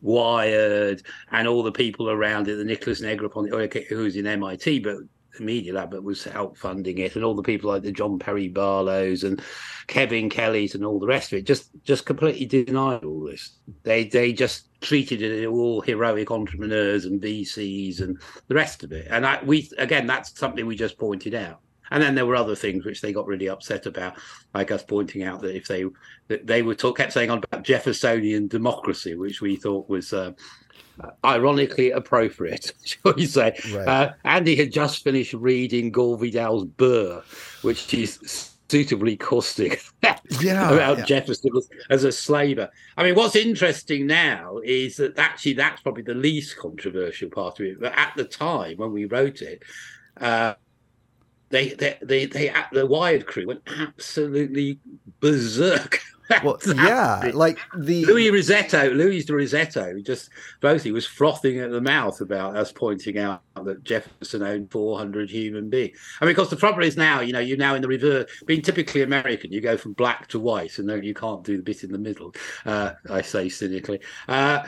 Wired 0.01 1.01
and 1.31 1.47
all 1.47 1.63
the 1.63 1.71
people 1.71 2.11
around 2.11 2.47
it, 2.47 2.57
the 2.57 2.63
Nicholas 2.63 3.01
Negroponte, 3.01 3.87
who's 3.87 4.15
in 4.15 4.27
MIT, 4.27 4.79
but 4.79 4.97
Media 5.43 5.73
Lab, 5.73 5.91
but 5.91 6.03
was 6.03 6.23
help 6.23 6.57
funding 6.57 6.97
it, 6.99 7.15
and 7.15 7.23
all 7.23 7.35
the 7.35 7.43
people 7.43 7.69
like 7.69 7.83
the 7.83 7.91
John 7.91 8.19
Perry 8.19 8.47
Barlows 8.47 9.23
and 9.23 9.41
Kevin 9.87 10.29
Kellys 10.29 10.75
and 10.75 10.85
all 10.85 10.99
the 10.99 11.07
rest 11.07 11.31
of 11.31 11.39
it, 11.39 11.45
just 11.45 11.69
just 11.83 12.05
completely 12.05 12.45
denied 12.45 13.03
all 13.03 13.23
this. 13.23 13.57
They 13.83 14.05
they 14.05 14.33
just 14.33 14.67
treated 14.81 15.21
it 15.21 15.47
all 15.47 15.81
heroic 15.81 16.29
entrepreneurs 16.31 17.05
and 17.05 17.21
VCs 17.21 18.01
and 18.01 18.19
the 18.47 18.55
rest 18.55 18.83
of 18.83 18.91
it. 18.91 19.07
And 19.09 19.25
I, 19.25 19.41
we 19.43 19.69
again, 19.77 20.07
that's 20.07 20.37
something 20.37 20.65
we 20.65 20.75
just 20.75 20.97
pointed 20.97 21.33
out. 21.33 21.61
And 21.89 22.03
then 22.03 22.15
there 22.15 22.25
were 22.25 22.35
other 22.35 22.55
things 22.55 22.85
which 22.85 23.01
they 23.01 23.13
got 23.13 23.27
really 23.27 23.49
upset 23.49 23.85
about, 23.85 24.17
like 24.53 24.71
us 24.71 24.83
pointing 24.83 25.23
out 25.23 25.41
that 25.41 25.55
if 25.55 25.67
they 25.67 25.85
that 26.27 26.45
they 26.45 26.61
were 26.61 26.75
talk, 26.75 26.97
kept 26.97 27.13
saying 27.13 27.29
on 27.29 27.37
about 27.39 27.63
Jeffersonian 27.63 28.47
democracy, 28.47 29.15
which 29.15 29.41
we 29.41 29.55
thought 29.55 29.89
was 29.89 30.13
uh, 30.13 30.31
ironically 31.23 31.91
appropriate, 31.91 32.73
shall 32.85 33.13
we 33.13 33.25
say. 33.25 33.57
Right. 33.71 33.87
Uh, 33.87 34.13
Andy 34.23 34.55
had 34.55 34.71
just 34.71 35.03
finished 35.03 35.33
reading 35.33 35.91
Gore 35.91 36.17
Vidal's 36.17 36.65
Burr, 36.65 37.23
which 37.61 37.93
is 37.93 38.53
suitably 38.69 39.15
caustic 39.15 39.81
yeah, 40.41 40.71
about 40.71 40.97
yeah. 40.99 41.05
Jefferson 41.05 41.51
as 41.89 42.03
a 42.03 42.11
slaver. 42.11 42.69
I 42.97 43.03
mean, 43.03 43.15
what's 43.15 43.35
interesting 43.35 44.07
now 44.07 44.59
is 44.63 44.97
that 44.97 45.17
actually 45.17 45.53
that's 45.53 45.81
probably 45.81 46.03
the 46.03 46.13
least 46.13 46.57
controversial 46.57 47.29
part 47.29 47.59
of 47.59 47.65
it. 47.65 47.79
But 47.79 47.97
at 47.97 48.13
the 48.15 48.25
time 48.25 48.77
when 48.77 48.91
we 48.91 49.05
wrote 49.05 49.41
it, 49.41 49.63
uh, 50.19 50.55
they, 51.49 51.69
they, 51.69 51.97
they, 52.01 52.25
they, 52.25 52.53
the 52.73 52.85
Wired 52.85 53.25
crew 53.25 53.47
went 53.47 53.61
absolutely 53.79 54.79
berserk 55.21 56.01
well, 56.43 56.57
yeah, 56.75 57.31
like 57.33 57.59
the 57.77 58.05
Louis 58.05 58.29
Rossetto, 58.29 58.93
Louis 58.95 59.23
de 59.25 59.33
Rossetto, 59.33 60.03
just 60.03 60.29
both 60.61 60.83
he 60.83 60.91
was 60.91 61.05
frothing 61.05 61.59
at 61.59 61.71
the 61.71 61.81
mouth 61.81 62.21
about 62.21 62.55
us 62.55 62.71
pointing 62.71 63.17
out 63.17 63.41
that 63.55 63.83
Jefferson 63.83 64.43
owned 64.43 64.71
400 64.71 65.29
human 65.29 65.69
beings. 65.69 65.97
I 66.21 66.25
mean, 66.25 66.33
because 66.33 66.49
the 66.49 66.55
problem 66.55 66.83
is 66.83 66.97
now, 66.97 67.21
you 67.21 67.33
know, 67.33 67.39
you're 67.39 67.57
now 67.57 67.75
in 67.75 67.81
the 67.81 67.87
reverse. 67.87 68.29
Being 68.45 68.61
typically 68.61 69.01
American, 69.01 69.51
you 69.51 69.61
go 69.61 69.77
from 69.77 69.93
black 69.93 70.27
to 70.27 70.39
white, 70.39 70.77
and 70.79 70.89
then 70.89 71.03
you 71.03 71.13
can't 71.13 71.43
do 71.43 71.57
the 71.57 71.63
bit 71.63 71.83
in 71.83 71.91
the 71.91 71.97
middle. 71.97 72.33
Uh, 72.65 72.93
I 73.09 73.21
say 73.21 73.49
cynically. 73.49 73.99
Uh, 74.27 74.65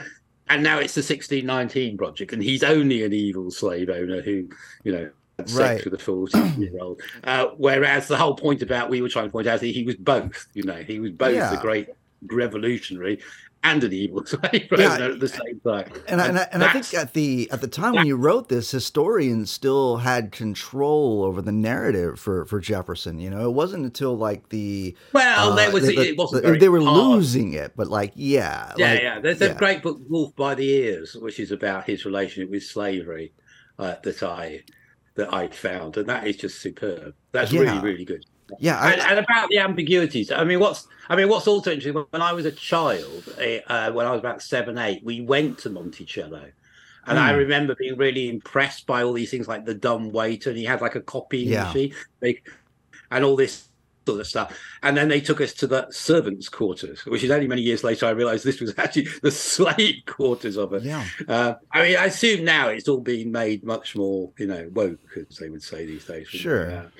and 0.48 0.64
now 0.64 0.78
it's 0.78 0.94
the 0.94 1.00
1619 1.00 1.96
project, 1.96 2.32
and 2.32 2.42
he's 2.42 2.64
only 2.64 3.04
an 3.04 3.12
evil 3.12 3.50
slave 3.52 3.88
owner 3.88 4.20
who, 4.20 4.48
you 4.82 4.92
know, 4.92 5.10
sex 5.48 5.58
right. 5.58 5.84
with 5.84 5.94
a 5.94 6.02
40 6.02 6.38
year 6.60 6.72
old. 6.80 7.00
Uh, 7.24 7.46
whereas 7.58 8.08
the 8.08 8.16
whole 8.16 8.34
point 8.34 8.62
about 8.62 8.88
we 8.88 9.02
were 9.02 9.08
trying 9.08 9.26
to 9.26 9.30
point 9.30 9.46
out 9.46 9.60
that 9.60 9.66
he 9.66 9.84
was 9.84 9.94
both, 9.96 10.46
you 10.54 10.62
know, 10.62 10.76
he 10.76 10.98
was 10.98 11.10
both 11.12 11.34
yeah. 11.34 11.50
the 11.50 11.56
great 11.58 11.88
revolutionary 12.22 13.20
and 13.62 13.84
an 13.84 13.92
evil 13.92 14.24
slave 14.26 14.68
yeah, 14.76 14.96
at 14.96 15.20
the 15.20 15.28
same 15.28 15.60
time. 15.60 15.90
And, 16.08 16.20
and, 16.20 16.30
and, 16.30 16.38
I, 16.38 16.48
and 16.52 16.64
I, 16.64 16.72
think 16.72 16.94
at 16.94 17.12
the 17.12 17.48
at 17.52 17.60
the 17.60 17.68
time 17.68 17.94
when 17.94 18.06
you 18.06 18.16
wrote 18.16 18.48
this, 18.48 18.70
historians 18.70 19.50
still 19.50 19.98
had 19.98 20.32
control 20.32 21.24
over 21.24 21.42
the 21.42 21.52
narrative 21.52 22.18
for, 22.18 22.46
for 22.46 22.60
Jefferson. 22.60 23.20
You 23.20 23.30
know, 23.30 23.46
it 23.46 23.52
wasn't 23.52 23.84
until 23.84 24.16
like 24.16 24.48
the 24.48 24.96
well, 25.12 25.52
uh, 25.52 25.56
there 25.56 25.70
was 25.70 25.86
the, 25.86 25.98
it 25.98 26.16
wasn't 26.16 26.44
the, 26.44 26.52
they 26.52 26.68
were 26.68 26.80
hard. 26.80 26.96
losing 26.96 27.52
it, 27.52 27.72
but 27.76 27.88
like 27.88 28.12
yeah, 28.14 28.72
yeah, 28.76 28.92
like, 28.92 29.02
yeah. 29.02 29.20
There's 29.20 29.40
yeah. 29.40 29.48
a 29.48 29.54
great 29.54 29.82
book, 29.82 30.00
Wolf 30.08 30.34
by 30.36 30.54
the 30.54 30.68
Ears, 30.68 31.16
which 31.16 31.38
is 31.38 31.52
about 31.52 31.84
his 31.84 32.04
relationship 32.04 32.50
with 32.50 32.62
slavery 32.62 33.32
uh, 33.78 33.96
that 34.02 34.22
I 34.22 34.62
that 35.14 35.32
I 35.32 35.48
found, 35.48 35.96
and 35.96 36.08
that 36.08 36.26
is 36.26 36.36
just 36.36 36.60
superb. 36.60 37.14
That's 37.32 37.52
yeah. 37.52 37.60
really 37.60 37.78
really 37.80 38.04
good. 38.04 38.24
Yeah, 38.58 38.78
I, 38.78 38.92
and, 38.92 39.00
and, 39.02 39.18
about 39.20 39.48
the 39.48 39.58
ambiguities. 39.58 40.32
I 40.32 40.44
mean, 40.44 40.58
what's 40.58 40.88
I 41.08 41.16
mean, 41.16 41.28
what's 41.28 41.46
also 41.46 41.72
interesting 41.72 42.04
when 42.10 42.22
I 42.22 42.32
was 42.32 42.46
a 42.46 42.52
child, 42.52 43.34
eh, 43.38 43.60
uh, 43.66 43.92
when 43.92 44.06
I 44.06 44.10
was 44.10 44.18
about 44.18 44.42
seven, 44.42 44.78
eight, 44.78 45.04
we 45.04 45.20
went 45.20 45.58
to 45.58 45.70
Monticello. 45.70 46.50
And 47.06 47.18
mm. 47.18 47.22
I 47.22 47.32
hmm. 47.32 47.38
remember 47.38 47.74
being 47.74 47.96
really 47.96 48.28
impressed 48.28 48.86
by 48.86 49.02
all 49.02 49.14
these 49.14 49.30
things 49.30 49.48
like 49.48 49.64
the 49.64 49.74
dumb 49.74 50.10
waiter, 50.10 50.50
and 50.50 50.58
he 50.58 50.64
had 50.64 50.80
like 50.80 50.96
a 50.96 51.00
copying 51.00 51.48
yeah. 51.48 51.64
machine, 51.64 51.94
and 53.10 53.24
all 53.24 53.36
this 53.36 53.69
sort 54.10 54.20
of 54.20 54.26
stuff. 54.26 54.58
And 54.82 54.96
then 54.96 55.08
they 55.08 55.20
took 55.20 55.40
us 55.40 55.52
to 55.54 55.66
the 55.66 55.86
servants' 55.90 56.48
quarters, 56.48 57.06
which 57.06 57.22
is 57.22 57.30
only 57.30 57.46
many 57.46 57.62
years 57.62 57.84
later 57.84 58.06
I 58.06 58.10
realized 58.10 58.44
this 58.44 58.60
was 58.60 58.74
actually 58.78 59.08
the 59.22 59.30
slave 59.30 60.02
quarters 60.06 60.56
of 60.56 60.72
it. 60.74 60.82
Yeah. 60.82 61.04
Uh, 61.28 61.54
I 61.72 61.82
mean, 61.82 61.96
I 61.96 62.06
assume 62.06 62.44
now 62.44 62.68
it's 62.68 62.88
all 62.88 63.00
being 63.00 63.30
made 63.30 63.64
much 63.64 63.96
more, 63.96 64.30
you 64.38 64.46
know, 64.46 64.68
woke, 64.72 64.98
as 65.16 65.36
they 65.36 65.48
would 65.48 65.62
say 65.62 65.86
these 65.86 66.04
days. 66.04 66.28
Sure. 66.28 66.90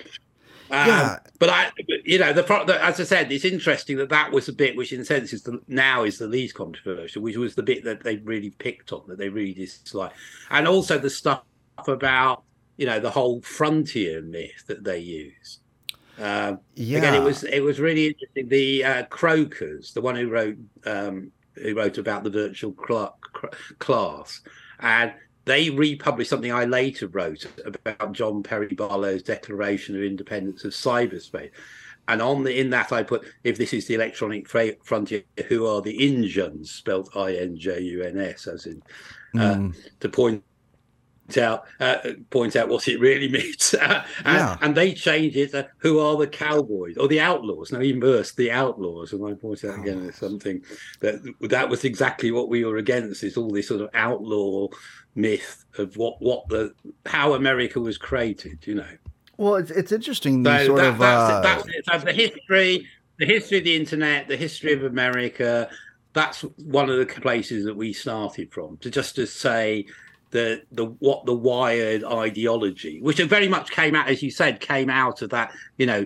Um, 0.71 0.87
yeah. 0.87 1.19
But 1.37 1.49
I, 1.49 1.71
you 2.05 2.17
know, 2.17 2.31
the, 2.31 2.43
the, 2.43 2.83
as 2.83 2.99
I 2.99 3.03
said, 3.03 3.31
it's 3.31 3.43
interesting 3.43 3.97
that 3.97 4.09
that 4.09 4.31
was 4.31 4.45
the 4.45 4.53
bit 4.53 4.77
which, 4.77 4.93
in 4.93 5.01
a 5.01 5.05
sense, 5.05 5.33
is 5.33 5.43
the, 5.43 5.59
now 5.67 6.03
is 6.03 6.17
the 6.17 6.27
least 6.27 6.55
controversial, 6.55 7.21
which 7.21 7.35
was 7.35 7.55
the 7.55 7.63
bit 7.63 7.83
that 7.83 8.03
they 8.03 8.17
really 8.17 8.51
picked 8.51 8.93
on, 8.93 9.03
that 9.07 9.17
they 9.17 9.27
really 9.27 9.53
disliked, 9.53 10.15
and 10.49 10.67
also 10.67 10.97
the 10.97 11.09
stuff 11.09 11.43
about 11.87 12.43
you 12.77 12.85
know 12.85 12.99
the 12.99 13.11
whole 13.11 13.41
frontier 13.41 14.21
myth 14.21 14.63
that 14.67 14.83
they 14.83 14.99
use. 14.99 15.60
Um, 16.21 16.59
yeah. 16.75 16.99
Again, 16.99 17.15
it 17.15 17.23
was 17.23 17.43
it 17.43 17.61
was 17.61 17.79
really 17.79 18.07
interesting. 18.07 18.47
The 18.47 18.83
uh, 18.83 19.03
Krokers, 19.05 19.93
the 19.93 20.01
one 20.01 20.15
who 20.15 20.29
wrote 20.29 20.57
um, 20.85 21.31
who 21.55 21.75
wrote 21.75 21.97
about 21.97 22.23
the 22.23 22.29
virtual 22.29 22.75
cl- 22.87 23.17
class, 23.79 24.41
and 24.79 25.13
they 25.45 25.71
republished 25.71 26.29
something 26.29 26.53
I 26.53 26.65
later 26.65 27.07
wrote 27.07 27.45
about 27.65 28.13
John 28.13 28.43
Perry 28.43 28.67
Barlow's 28.67 29.23
Declaration 29.23 29.95
of 29.95 30.03
Independence 30.03 30.63
of 30.63 30.73
Cyberspace. 30.73 31.51
And 32.07 32.21
on 32.21 32.43
the 32.43 32.59
in 32.59 32.69
that 32.71 32.91
I 32.91 33.03
put 33.03 33.25
if 33.43 33.57
this 33.57 33.73
is 33.73 33.87
the 33.87 33.95
electronic 33.95 34.47
frontier, 34.47 35.23
who 35.47 35.65
are 35.65 35.81
the 35.81 35.97
Injuns, 35.97 36.71
spelled 36.71 37.09
I 37.15 37.35
N 37.35 37.57
J 37.57 37.81
U 37.81 38.03
N 38.03 38.19
S, 38.19 38.47
as 38.47 38.65
in 38.65 38.83
uh, 39.35 39.55
mm. 39.55 39.75
to 39.99 40.09
point 40.09 40.43
out 41.37 41.65
uh, 41.79 41.97
point 42.29 42.55
out 42.55 42.69
what 42.69 42.87
it 42.87 42.99
really 42.99 43.29
means, 43.31 43.73
and, 43.73 44.03
yeah. 44.25 44.57
and, 44.61 44.75
they 44.75 44.93
change 44.93 45.35
it. 45.35 45.53
Uh, 45.53 45.63
who 45.77 45.99
are 45.99 46.17
the 46.17 46.27
cowboys 46.27 46.97
or 46.97 47.07
the 47.07 47.19
outlaws? 47.19 47.71
Now 47.71 47.81
even 47.81 48.01
worse, 48.01 48.33
the 48.33 48.51
outlaws. 48.51 49.13
And 49.13 49.25
I 49.25 49.33
point 49.33 49.63
out 49.63 49.79
again 49.79 50.05
oh. 50.07 50.11
something 50.11 50.63
that 50.99 51.21
that 51.41 51.69
was 51.69 51.83
exactly 51.83 52.31
what 52.31 52.49
we 52.49 52.63
were 52.63 52.77
against. 52.77 53.23
Is 53.23 53.37
all 53.37 53.49
this 53.49 53.67
sort 53.67 53.81
of 53.81 53.89
outlaw 53.93 54.67
myth 55.15 55.65
of 55.77 55.97
what 55.97 56.21
what 56.21 56.47
the 56.49 56.73
how 57.05 57.33
America 57.33 57.79
was 57.79 57.97
created. 57.97 58.65
You 58.65 58.75
know. 58.75 58.97
Well, 59.37 59.55
it's 59.55 59.71
it's 59.71 59.91
interesting. 59.91 60.43
So 60.43 60.65
sort 60.65 60.77
that, 60.79 60.87
of 60.89 60.97
that's, 60.99 61.31
uh... 61.31 61.41
that's 61.41 61.67
it. 61.67 61.85
So 61.85 61.97
the 61.99 62.13
history, 62.13 62.87
the 63.17 63.25
history 63.25 63.57
of 63.59 63.63
the 63.63 63.75
internet, 63.75 64.27
the 64.27 64.37
history 64.37 64.73
of 64.73 64.83
America. 64.83 65.69
That's 66.13 66.41
one 66.41 66.89
of 66.89 66.97
the 66.97 67.05
places 67.05 67.63
that 67.65 67.75
we 67.75 67.93
started 67.93 68.51
from. 68.51 68.77
To 68.79 68.91
just 68.91 69.15
to 69.15 69.25
say 69.25 69.85
the 70.31 70.63
the 70.71 70.85
what 70.85 71.25
the 71.25 71.33
wired 71.33 72.03
ideology, 72.03 73.01
which 73.01 73.19
very 73.19 73.47
much 73.47 73.71
came 73.71 73.95
out, 73.95 74.07
as 74.09 74.23
you 74.23 74.31
said, 74.31 74.59
came 74.59 74.89
out 74.89 75.21
of 75.21 75.29
that. 75.29 75.53
You 75.77 75.85
know, 75.85 76.05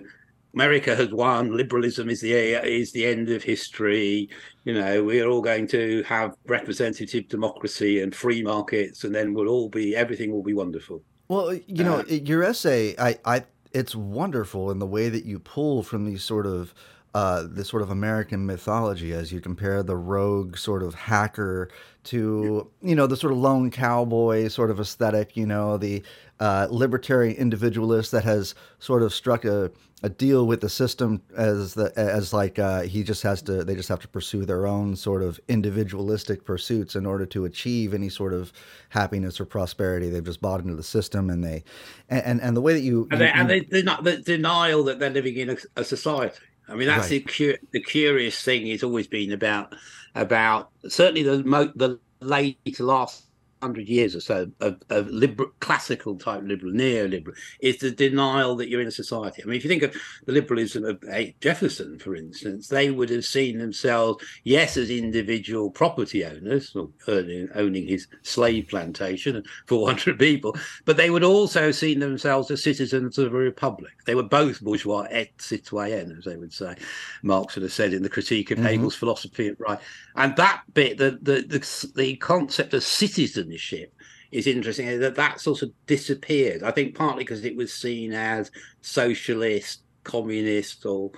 America 0.54 0.96
has 0.96 1.10
won. 1.12 1.56
Liberalism 1.56 2.08
is 2.08 2.20
the 2.20 2.32
is 2.32 2.92
the 2.92 3.06
end 3.06 3.28
of 3.30 3.42
history. 3.42 4.28
You 4.64 4.74
know, 4.74 5.04
we're 5.04 5.28
all 5.28 5.42
going 5.42 5.66
to 5.68 6.02
have 6.04 6.34
representative 6.46 7.28
democracy 7.28 8.00
and 8.00 8.14
free 8.14 8.42
markets, 8.42 9.04
and 9.04 9.14
then 9.14 9.34
we'll 9.34 9.48
all 9.48 9.68
be 9.68 9.94
everything 9.94 10.32
will 10.32 10.42
be 10.42 10.54
wonderful. 10.54 11.02
Well, 11.28 11.54
you 11.54 11.84
know, 11.84 12.00
uh, 12.00 12.04
your 12.04 12.44
essay, 12.44 12.94
I, 12.98 13.18
I, 13.24 13.44
it's 13.72 13.96
wonderful 13.96 14.70
in 14.70 14.78
the 14.78 14.86
way 14.86 15.08
that 15.08 15.24
you 15.24 15.40
pull 15.40 15.82
from 15.82 16.04
these 16.04 16.22
sort 16.22 16.46
of 16.46 16.72
uh, 17.16 17.46
this 17.48 17.70
sort 17.70 17.80
of 17.80 17.88
American 17.88 18.44
mythology 18.44 19.14
as 19.14 19.32
you 19.32 19.40
compare 19.40 19.82
the 19.82 19.96
rogue 19.96 20.54
sort 20.58 20.82
of 20.82 20.94
hacker 20.94 21.70
to 22.04 22.70
you 22.82 22.94
know 22.94 23.06
the 23.06 23.16
sort 23.16 23.32
of 23.32 23.38
lone 23.38 23.70
cowboy 23.70 24.48
sort 24.48 24.70
of 24.70 24.78
aesthetic 24.78 25.34
you 25.34 25.46
know 25.46 25.78
the 25.78 26.02
uh, 26.40 26.68
libertarian 26.70 27.34
individualist 27.36 28.12
that 28.12 28.22
has 28.22 28.54
sort 28.80 29.02
of 29.02 29.14
struck 29.14 29.46
a, 29.46 29.70
a 30.02 30.10
deal 30.10 30.46
with 30.46 30.60
the 30.60 30.68
system 30.68 31.22
as 31.38 31.72
the 31.72 31.90
as 31.96 32.34
like 32.34 32.58
uh, 32.58 32.82
he 32.82 33.02
just 33.02 33.22
has 33.22 33.40
to 33.40 33.64
they 33.64 33.74
just 33.74 33.88
have 33.88 34.00
to 34.00 34.08
pursue 34.08 34.44
their 34.44 34.66
own 34.66 34.94
sort 34.94 35.22
of 35.22 35.40
individualistic 35.48 36.44
pursuits 36.44 36.96
in 36.96 37.06
order 37.06 37.24
to 37.24 37.46
achieve 37.46 37.94
any 37.94 38.10
sort 38.10 38.34
of 38.34 38.52
happiness 38.90 39.40
or 39.40 39.46
prosperity. 39.46 40.10
They've 40.10 40.22
just 40.22 40.42
bought 40.42 40.60
into 40.60 40.74
the 40.74 40.82
system 40.82 41.30
and 41.30 41.42
they 41.42 41.64
and 42.10 42.22
and, 42.26 42.40
and 42.42 42.54
the 42.54 42.60
way 42.60 42.74
that 42.74 42.82
you 42.82 43.08
and, 43.10 43.22
they, 43.22 43.30
and 43.30 43.48
they, 43.48 43.60
they're 43.60 43.82
not 43.82 44.04
the 44.04 44.18
denial 44.18 44.84
that 44.84 44.98
they're 44.98 45.08
living 45.08 45.36
in 45.36 45.48
a, 45.48 45.56
a 45.76 45.82
society 45.82 46.36
I 46.68 46.74
mean, 46.74 46.88
that's 46.88 47.10
right. 47.10 47.26
the 47.26 47.58
the 47.72 47.80
curious 47.80 48.42
thing. 48.42 48.66
It's 48.66 48.82
always 48.82 49.06
been 49.06 49.32
about 49.32 49.74
about 50.14 50.70
certainly 50.88 51.22
the 51.22 51.38
the 51.74 51.98
late 52.20 52.80
last 52.80 53.25
hundred 53.62 53.88
years 53.88 54.14
or 54.14 54.20
so 54.20 54.50
of, 54.60 54.80
of 54.90 55.08
liberal, 55.08 55.50
classical 55.60 56.16
type 56.16 56.42
liberal, 56.44 56.72
neoliberal, 56.72 57.34
is 57.60 57.78
the 57.78 57.90
denial 57.90 58.56
that 58.56 58.68
you're 58.68 58.80
in 58.80 58.86
a 58.86 58.92
society. 58.92 59.42
I 59.42 59.46
mean, 59.46 59.56
if 59.56 59.64
you 59.64 59.70
think 59.70 59.82
of 59.82 59.94
the 60.26 60.32
liberalism 60.32 60.84
of 60.84 61.02
Jefferson, 61.40 61.98
for 61.98 62.14
instance, 62.14 62.68
they 62.68 62.90
would 62.90 63.10
have 63.10 63.24
seen 63.24 63.58
themselves, 63.58 64.24
yes, 64.44 64.76
as 64.76 64.90
individual 64.90 65.70
property 65.70 66.24
owners, 66.24 66.74
or 66.76 66.90
owning, 67.08 67.48
owning 67.54 67.86
his 67.86 68.06
slave 68.22 68.68
plantation 68.68 69.36
and 69.36 69.46
400 69.66 70.18
people, 70.18 70.56
but 70.84 70.96
they 70.96 71.10
would 71.10 71.24
also 71.24 71.62
have 71.62 71.76
seen 71.76 72.00
themselves 72.00 72.50
as 72.50 72.62
citizens 72.62 73.18
of 73.18 73.34
a 73.34 73.36
republic. 73.36 73.92
They 74.04 74.14
were 74.14 74.22
both 74.22 74.60
bourgeois 74.60 75.06
et 75.10 75.36
citoyen, 75.38 76.16
as 76.18 76.24
they 76.24 76.36
would 76.36 76.52
say. 76.52 76.76
Marx 77.22 77.54
would 77.54 77.62
have 77.62 77.72
said 77.72 77.92
in 77.92 78.02
the 78.02 78.08
Critique 78.08 78.50
of 78.50 78.58
mm-hmm. 78.58 78.66
Hegel's 78.66 78.94
philosophy 78.94 79.48
of 79.48 79.60
right. 79.60 79.78
And 80.14 80.34
that 80.36 80.62
bit, 80.72 80.98
the, 80.98 81.18
the, 81.22 81.42
the, 81.42 81.92
the 81.94 82.16
concept 82.16 82.74
of 82.74 82.82
citizen 82.82 83.45
is 83.50 84.46
interesting 84.46 84.98
that 85.00 85.14
that 85.14 85.40
sort 85.40 85.62
of 85.62 85.70
disappeared. 85.86 86.62
I 86.62 86.70
think 86.70 86.94
partly 86.94 87.24
because 87.24 87.44
it 87.44 87.56
was 87.56 87.72
seen 87.72 88.12
as 88.12 88.50
socialist, 88.80 89.82
communist, 90.04 90.84
or 90.84 91.12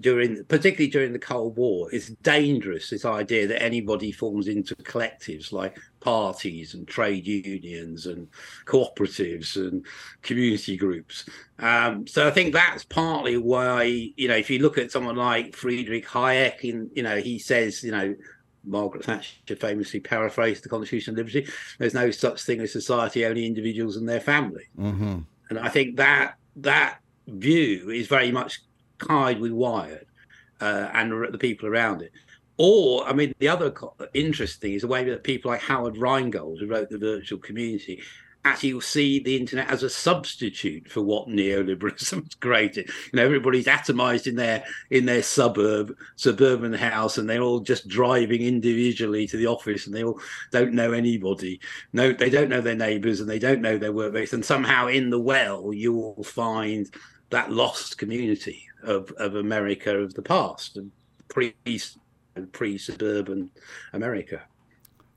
during 0.00 0.42
particularly 0.44 0.90
during 0.90 1.12
the 1.12 1.18
Cold 1.18 1.56
War, 1.56 1.88
it's 1.92 2.08
dangerous 2.22 2.90
this 2.90 3.04
idea 3.04 3.46
that 3.46 3.62
anybody 3.62 4.12
forms 4.12 4.48
into 4.48 4.74
collectives 4.76 5.52
like 5.52 5.76
parties 6.00 6.74
and 6.74 6.88
trade 6.88 7.26
unions 7.26 8.06
and 8.06 8.28
cooperatives 8.64 9.56
and 9.56 9.84
community 10.22 10.76
groups. 10.76 11.28
Um, 11.58 12.06
so 12.06 12.26
I 12.26 12.30
think 12.30 12.54
that's 12.54 12.84
partly 12.84 13.36
why 13.36 14.12
you 14.16 14.28
know 14.28 14.36
if 14.36 14.48
you 14.48 14.60
look 14.60 14.78
at 14.78 14.90
someone 14.90 15.16
like 15.16 15.54
Friedrich 15.54 16.06
Hayek, 16.06 16.60
in 16.60 16.90
you 16.94 17.02
know 17.02 17.18
he 17.18 17.38
says 17.38 17.82
you 17.82 17.92
know 17.92 18.14
Margaret 18.64 19.04
Thatcher 19.04 19.56
famously 19.56 20.00
paraphrased 20.00 20.64
the 20.64 20.68
Constitution 20.68 21.12
of 21.12 21.18
Liberty. 21.18 21.46
There's 21.78 21.94
no 21.94 22.10
such 22.10 22.42
thing 22.42 22.60
as 22.60 22.72
society, 22.72 23.24
only 23.24 23.46
individuals 23.46 23.96
and 23.96 24.08
their 24.08 24.20
family. 24.20 24.64
Mm-hmm. 24.78 25.18
And 25.50 25.58
I 25.58 25.68
think 25.68 25.96
that 25.96 26.36
that 26.56 26.98
view 27.26 27.90
is 27.90 28.06
very 28.06 28.32
much 28.32 28.62
tied 28.98 29.40
with 29.40 29.52
Wired 29.52 30.06
uh, 30.60 30.88
and 30.92 31.32
the 31.32 31.38
people 31.38 31.68
around 31.68 32.02
it. 32.02 32.12
Or, 32.56 33.06
I 33.08 33.12
mean, 33.12 33.34
the 33.40 33.48
other 33.48 33.74
interesting 34.14 34.74
is 34.74 34.82
the 34.82 34.88
way 34.88 35.02
that 35.04 35.24
people 35.24 35.50
like 35.50 35.60
Howard 35.60 35.96
Rheingold, 35.96 36.60
who 36.60 36.68
wrote 36.68 36.88
The 36.88 36.98
Virtual 36.98 37.40
Community, 37.40 38.00
actually 38.44 38.70
you'll 38.70 38.80
see 38.80 39.18
the 39.18 39.36
internet 39.36 39.70
as 39.70 39.82
a 39.82 39.90
substitute 39.90 40.90
for 40.90 41.00
what 41.00 41.28
neoliberalism 41.28 42.24
has 42.24 42.34
created. 42.34 42.88
You 43.12 43.16
know, 43.16 43.24
everybody's 43.24 43.66
atomized 43.66 44.26
in 44.26 44.36
their 44.36 44.64
in 44.90 45.06
their 45.06 45.22
suburb, 45.22 45.96
suburban 46.16 46.72
house, 46.72 47.18
and 47.18 47.28
they're 47.28 47.40
all 47.40 47.60
just 47.60 47.88
driving 47.88 48.42
individually 48.42 49.26
to 49.28 49.36
the 49.36 49.46
office, 49.46 49.86
and 49.86 49.94
they 49.94 50.04
all 50.04 50.20
don't 50.52 50.74
know 50.74 50.92
anybody. 50.92 51.60
No, 51.92 52.12
they 52.12 52.30
don't 52.30 52.50
know 52.50 52.60
their 52.60 52.76
neighbours, 52.76 53.20
and 53.20 53.28
they 53.28 53.38
don't 53.38 53.62
know 53.62 53.78
their 53.78 53.92
workmates. 53.92 54.32
And 54.32 54.44
somehow, 54.44 54.88
in 54.88 55.10
the 55.10 55.20
well, 55.20 55.72
you 55.72 55.92
will 55.92 56.24
find 56.24 56.90
that 57.30 57.50
lost 57.50 57.98
community 57.98 58.64
of 58.82 59.10
of 59.12 59.36
America 59.36 59.96
of 59.96 60.14
the 60.14 60.22
past, 60.22 60.76
and 60.76 60.90
pre 61.28 61.54
pre 62.52 62.78
suburban 62.78 63.50
America. 63.92 64.42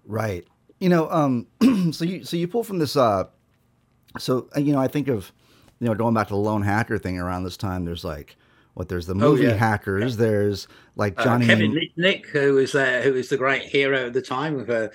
Right 0.06 0.48
you 0.80 0.90
know, 0.90 1.10
um, 1.10 1.48
so 1.92 2.06
you 2.06 2.24
so 2.24 2.38
you 2.38 2.48
pull 2.48 2.64
from 2.64 2.80
this. 2.80 2.96
Uh, 2.96 3.26
so 4.20 4.50
uh, 4.56 4.60
you 4.60 4.74
know, 4.74 4.80
I 4.80 4.88
think 4.88 5.08
of 5.08 5.32
you 5.80 5.88
know 5.88 5.96
going 5.96 6.14
back 6.14 6.28
to 6.28 6.34
the 6.34 6.40
lone 6.40 6.62
hacker 6.62 6.98
thing 6.98 7.20
around 7.20 7.44
this 7.44 7.58
time. 7.58 7.86
There's 7.86 8.04
like 8.04 8.36
what 8.74 8.90
there's 8.90 9.08
the 9.08 9.16
movie 9.16 9.48
oh, 9.48 9.50
yeah. 9.50 9.56
Hackers. 9.56 10.16
Yeah. 10.16 10.26
There's 10.26 10.68
like 10.96 11.20
uh, 11.20 11.24
Johnny 11.24 11.46
uh, 11.46 11.48
Kevin 11.50 11.72
Mitnick, 11.72 12.28
who 12.28 12.54
was 12.56 12.76
uh, 12.76 13.02
who 13.04 13.14
was 13.14 13.30
the 13.30 13.38
great 13.38 13.64
hero 13.64 14.08
at 14.08 14.14
the 14.14 14.22
time 14.22 14.60
of 14.60 14.70
uh, 14.70 14.90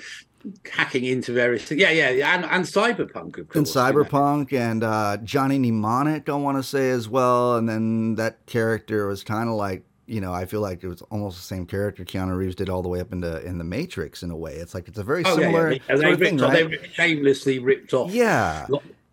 hacking 0.70 1.04
into 1.04 1.32
various 1.32 1.64
things. 1.64 1.80
Yeah, 1.80 1.90
yeah, 1.90 2.34
and, 2.34 2.44
and 2.44 2.64
cyberpunk, 2.64 3.38
of 3.38 3.48
course. 3.48 3.56
And 3.56 3.66
cyberpunk, 3.66 4.52
you 4.52 4.58
know. 4.58 4.64
and 4.64 4.84
uh, 4.84 5.16
Johnny 5.18 5.58
Mnemonic, 5.58 6.28
I 6.28 6.34
want 6.34 6.58
to 6.58 6.62
say 6.62 6.90
as 6.90 7.08
well. 7.08 7.56
And 7.56 7.68
then 7.68 8.14
that 8.16 8.46
character 8.46 9.06
was 9.06 9.24
kind 9.24 9.48
of 9.48 9.56
like 9.56 9.84
you 10.06 10.20
know, 10.20 10.32
I 10.32 10.46
feel 10.46 10.60
like 10.60 10.82
it 10.82 10.88
was 10.88 11.02
almost 11.02 11.36
the 11.36 11.42
same 11.42 11.66
character 11.66 12.04
Keanu 12.04 12.36
Reeves 12.36 12.54
did 12.54 12.68
all 12.68 12.82
the 12.82 12.88
way 12.88 13.00
up 13.00 13.12
into 13.12 13.44
in 13.44 13.58
the 13.58 13.64
Matrix 13.64 14.22
in 14.22 14.30
a 14.30 14.36
way. 14.36 14.56
It's 14.56 14.74
like 14.74 14.88
it's 14.88 14.98
a 14.98 15.04
very 15.04 15.24
oh, 15.24 15.36
similar 15.36 15.72
yeah, 15.72 15.78
yeah. 15.88 15.96
They, 15.96 16.16
thing, 16.16 16.38
right? 16.38 16.70
they 16.70 16.88
shamelessly 16.88 17.58
ripped 17.58 17.94
off. 17.94 18.12
Yeah, 18.12 18.66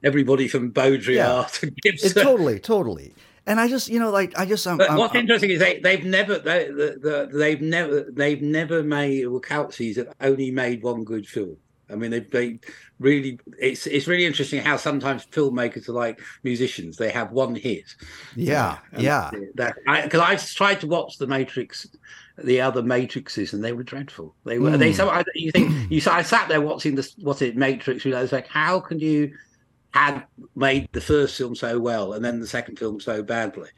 everybody 0.04 0.48
from 0.48 0.72
Baudrillard 0.72 1.16
yeah. 1.16 1.48
to 1.54 1.70
Gibson. 1.70 2.18
It, 2.18 2.24
totally, 2.24 2.60
totally. 2.60 3.14
And 3.46 3.60
I 3.60 3.68
just, 3.68 3.88
you 3.88 4.00
know, 4.00 4.12
like 4.12 4.38
I 4.38 4.46
just. 4.46 4.66
I'm, 4.68 4.80
I'm, 4.82 4.98
what's 4.98 5.16
I'm, 5.16 5.22
interesting 5.22 5.52
is 5.52 5.60
they 5.60 5.80
they've 5.80 6.04
never 6.04 6.38
they, 6.38 6.66
the, 6.68 7.00
the, 7.32 7.38
they've 7.38 7.62
never 7.62 8.02
they've 8.12 8.42
never 8.42 8.84
made 8.84 9.26
Wachowskis 9.26 9.98
have 9.98 10.14
only 10.22 10.52
made 10.52 10.84
one 10.84 11.04
good 11.04 11.28
film. 11.28 11.58
I 11.90 11.96
mean, 11.96 12.12
they 12.12 12.20
they 12.20 12.60
really 13.00 13.40
it's 13.58 13.88
it's 13.88 14.08
really 14.08 14.26
interesting 14.26 14.62
how 14.62 14.78
sometimes 14.78 15.26
filmmakers 15.26 15.88
are 15.90 15.94
like 15.94 16.20
musicians. 16.44 16.98
They 16.98 17.12
have 17.12 17.32
one 17.32 17.56
hit. 17.56 17.96
Yeah, 18.36 18.78
yeah. 18.98 19.32
That 19.56 19.76
because 20.04 20.20
I, 20.20 20.34
I 20.34 20.36
tried 20.36 20.82
to 20.82 20.88
watch 20.88 21.18
the 21.18 21.28
Matrix, 21.28 21.88
the 22.38 22.62
other 22.62 22.82
Matrixes, 22.82 23.54
and 23.54 23.64
they 23.64 23.74
were 23.74 23.84
dreadful. 23.84 24.36
They 24.44 24.60
were 24.60 24.72
mm. 24.72 24.80
they. 24.80 24.94
So 24.94 25.10
I, 25.10 25.24
you 25.34 25.52
think 25.52 25.92
you. 25.92 26.02
I 26.10 26.22
sat 26.22 26.50
there 26.50 26.62
watching 26.62 26.96
this. 26.96 27.16
What's 27.20 27.42
it? 27.42 27.56
Matrix. 27.56 28.06
You 28.06 28.12
know, 28.12 28.22
it's 28.22 28.34
like 28.34 28.48
how 28.48 28.80
can 28.80 29.00
you 29.00 29.34
had 29.92 30.24
made 30.56 30.88
the 30.92 31.02
first 31.02 31.36
film 31.36 31.56
so 31.56 31.80
well 31.80 32.14
and 32.14 32.24
then 32.24 32.40
the 32.40 32.48
second 32.48 32.78
film 32.78 33.00
so 33.00 33.24
badly? 33.24 33.70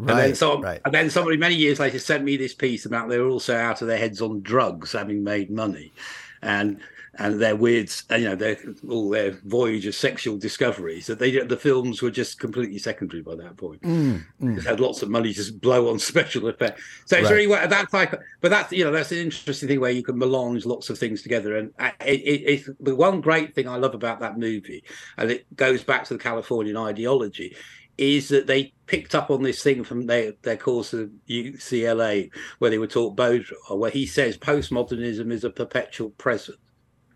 Right, 0.00 0.10
and 0.10 0.18
then, 0.20 0.34
so, 0.36 0.60
right. 0.60 0.80
and 0.84 0.94
then 0.94 1.10
somebody 1.10 1.36
many 1.36 1.56
years 1.56 1.80
later 1.80 1.98
sent 1.98 2.22
me 2.22 2.36
this 2.36 2.54
piece 2.54 2.86
about 2.86 3.08
they 3.08 3.18
were 3.18 3.28
also 3.28 3.56
out 3.56 3.82
of 3.82 3.88
their 3.88 3.98
heads 3.98 4.22
on 4.22 4.42
drugs, 4.42 4.92
having 4.92 5.24
made 5.24 5.50
money, 5.50 5.92
and 6.40 6.80
and 7.18 7.40
their 7.40 7.56
weird, 7.56 7.90
you 8.10 8.24
know, 8.24 8.36
their 8.36 8.56
all 8.88 9.10
their 9.10 9.32
voyage 9.44 9.86
of 9.86 9.94
sexual 9.94 10.38
discoveries. 10.38 11.06
That 11.08 11.18
they 11.18 11.38
the 11.40 11.56
films 11.56 12.00
were 12.00 12.12
just 12.12 12.38
completely 12.38 12.78
secondary 12.78 13.22
by 13.22 13.34
that 13.34 13.56
point. 13.56 13.82
Mm, 13.82 14.24
mm. 14.40 14.64
had 14.64 14.78
lots 14.78 15.02
of 15.02 15.10
money 15.10 15.34
to 15.34 15.52
blow 15.52 15.90
on 15.90 15.98
special 15.98 16.46
effects. 16.48 16.82
So 17.06 17.16
it's 17.16 17.28
right. 17.28 17.36
really 17.36 17.66
that 17.66 17.90
type. 17.90 18.12
Of, 18.12 18.20
but 18.40 18.50
that's 18.50 18.72
you 18.72 18.84
know 18.84 18.92
that's 18.92 19.10
an 19.10 19.18
interesting 19.18 19.68
thing 19.68 19.80
where 19.80 19.90
you 19.90 20.04
can 20.04 20.16
melange 20.16 20.64
lots 20.64 20.90
of 20.90 20.98
things 20.98 21.22
together. 21.22 21.56
And 21.56 21.72
it, 21.80 22.20
it, 22.20 22.42
it's 22.46 22.70
the 22.78 22.94
one 22.94 23.20
great 23.20 23.54
thing 23.54 23.68
I 23.68 23.76
love 23.76 23.94
about 23.94 24.20
that 24.20 24.38
movie, 24.38 24.84
and 25.16 25.30
it 25.30 25.56
goes 25.56 25.82
back 25.82 26.04
to 26.04 26.14
the 26.14 26.22
Californian 26.22 26.76
ideology, 26.76 27.56
is 27.96 28.28
that 28.28 28.46
they 28.46 28.72
picked 28.86 29.16
up 29.16 29.28
on 29.28 29.42
this 29.42 29.60
thing 29.60 29.82
from 29.82 30.06
their, 30.06 30.34
their 30.42 30.56
course 30.56 30.94
at 30.94 31.08
UCLA 31.28 32.30
where 32.58 32.70
they 32.70 32.78
were 32.78 32.86
taught 32.86 33.16
Baudrillard, 33.16 33.76
where 33.76 33.90
he 33.90 34.06
says 34.06 34.38
postmodernism 34.38 35.32
is 35.32 35.42
a 35.42 35.50
perpetual 35.50 36.10
present 36.10 36.58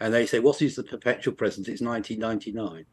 and 0.02 0.12
they 0.12 0.26
say, 0.26 0.40
"What 0.40 0.60
is 0.60 0.76
the 0.76 0.82
perpetual 0.82 1.34
present?" 1.34 1.68
It's 1.68 1.80
1999. 1.80 2.84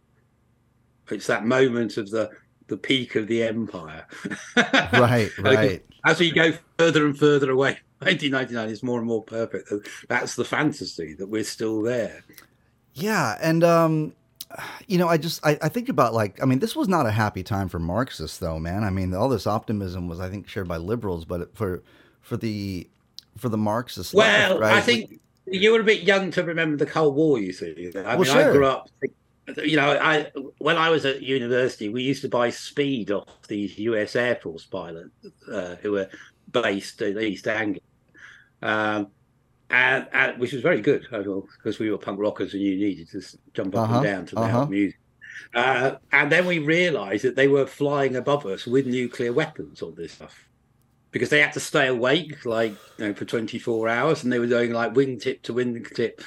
It's 1.10 1.28
that 1.28 1.46
moment 1.46 1.98
of 1.98 2.12
the 2.12 2.30
the 2.68 2.78
peak 2.78 3.16
of 3.16 3.28
the 3.28 3.44
empire. 3.44 4.06
right, 4.56 5.32
right. 5.40 5.84
As 6.06 6.20
we 6.20 6.32
go 6.32 6.54
further 6.78 7.08
and 7.08 7.18
further 7.18 7.50
away, 7.50 7.80
1999 8.00 8.70
is 8.70 8.84
more 8.84 9.00
and 9.00 9.08
more 9.08 9.24
perfect. 9.24 9.72
That's 10.08 10.36
the 10.36 10.46
fantasy 10.46 11.16
that 11.16 11.28
we're 11.28 11.44
still 11.44 11.82
there. 11.82 12.24
Yeah, 12.94 13.38
and 13.42 13.64
um, 13.64 14.14
you 14.88 15.00
know, 15.00 15.08
I 15.08 15.18
just 15.18 15.44
I, 15.44 15.58
I 15.64 15.70
think 15.70 15.90
about 15.90 16.14
like 16.14 16.42
I 16.42 16.46
mean, 16.46 16.60
this 16.60 16.76
was 16.76 16.88
not 16.88 17.08
a 17.08 17.12
happy 17.12 17.42
time 17.42 17.70
for 17.70 17.80
Marxists, 17.80 18.38
though, 18.38 18.60
man. 18.60 18.84
I 18.84 18.92
mean, 18.92 19.16
all 19.16 19.30
this 19.30 19.48
optimism 19.48 20.08
was, 20.08 20.20
I 20.20 20.30
think, 20.30 20.48
shared 20.48 20.68
by 20.68 20.78
liberals, 20.78 21.26
but 21.26 21.56
for 21.56 21.82
for 22.22 22.38
the 22.38 22.88
for 23.36 23.50
the 23.50 23.58
Marxists, 23.58 24.14
well, 24.14 24.60
right? 24.60 24.74
I 24.74 24.82
think 24.82 25.20
you 25.52 25.72
were 25.72 25.80
a 25.80 25.84
bit 25.84 26.04
young 26.04 26.32
to 26.32 26.44
remember 26.44 26.78
the 26.78 26.86
Cold 26.86 27.16
War. 27.16 27.40
You 27.40 27.54
see, 27.54 27.92
I 27.96 28.02
well, 28.02 28.18
mean, 28.18 28.26
sure. 28.26 28.50
I 28.50 28.52
grew 28.52 28.66
up. 28.66 28.90
You 29.64 29.78
know, 29.78 29.98
I 30.00 30.32
when 30.60 30.78
I 30.78 30.90
was 30.90 31.06
at 31.06 31.22
university, 31.22 31.90
we 31.90 32.04
used 32.04 32.22
to 32.22 32.30
buy 32.30 32.50
speed 32.52 33.12
off 33.12 33.48
these 33.48 33.78
U.S. 33.80 34.16
Air 34.16 34.36
Force 34.36 34.66
pilots 34.66 35.10
uh, 35.52 35.76
who 35.82 35.94
were 35.94 36.10
based 36.52 37.02
in 37.02 37.18
East 37.20 37.48
Anglia, 37.48 37.82
um, 38.62 39.08
and, 39.70 40.08
and, 40.14 40.40
which 40.40 40.54
was 40.54 40.62
very 40.62 40.82
good 40.82 41.08
because 41.10 41.80
we 41.80 41.90
were 41.90 41.98
punk 41.98 42.20
rockers 42.20 42.54
and 42.54 42.62
you 42.62 42.78
needed 42.78 43.10
to 43.10 43.22
jump 43.54 43.76
up 43.76 43.90
uh-huh, 43.90 43.96
and 43.96 44.04
down 44.04 44.26
to 44.28 44.36
the 44.36 44.42
uh-huh. 44.42 44.66
music. 44.68 45.00
Uh, 45.56 45.96
and 46.12 46.32
then 46.32 46.46
we 46.46 46.60
realised 46.60 47.24
that 47.24 47.36
they 47.36 47.48
were 47.48 47.66
flying 47.66 48.16
above 48.16 48.46
us 48.46 48.68
with 48.68 48.86
nuclear 48.86 49.34
weapons 49.34 49.82
on 49.82 49.96
this 49.96 50.14
stuff 50.14 50.49
because 51.12 51.30
they 51.30 51.42
had 51.42 51.54
to 51.54 51.60
stay 51.60 51.88
awake 51.88 52.46
like 52.46 52.74
you 52.98 53.08
know 53.08 53.14
for 53.14 53.26
24 53.26 53.90
hours 53.90 54.24
and 54.24 54.32
they 54.32 54.40
were 54.40 54.48
doing 54.48 54.72
like 54.72 54.94
wingtip 54.94 55.42
to 55.42 55.54
wingtip 55.54 56.22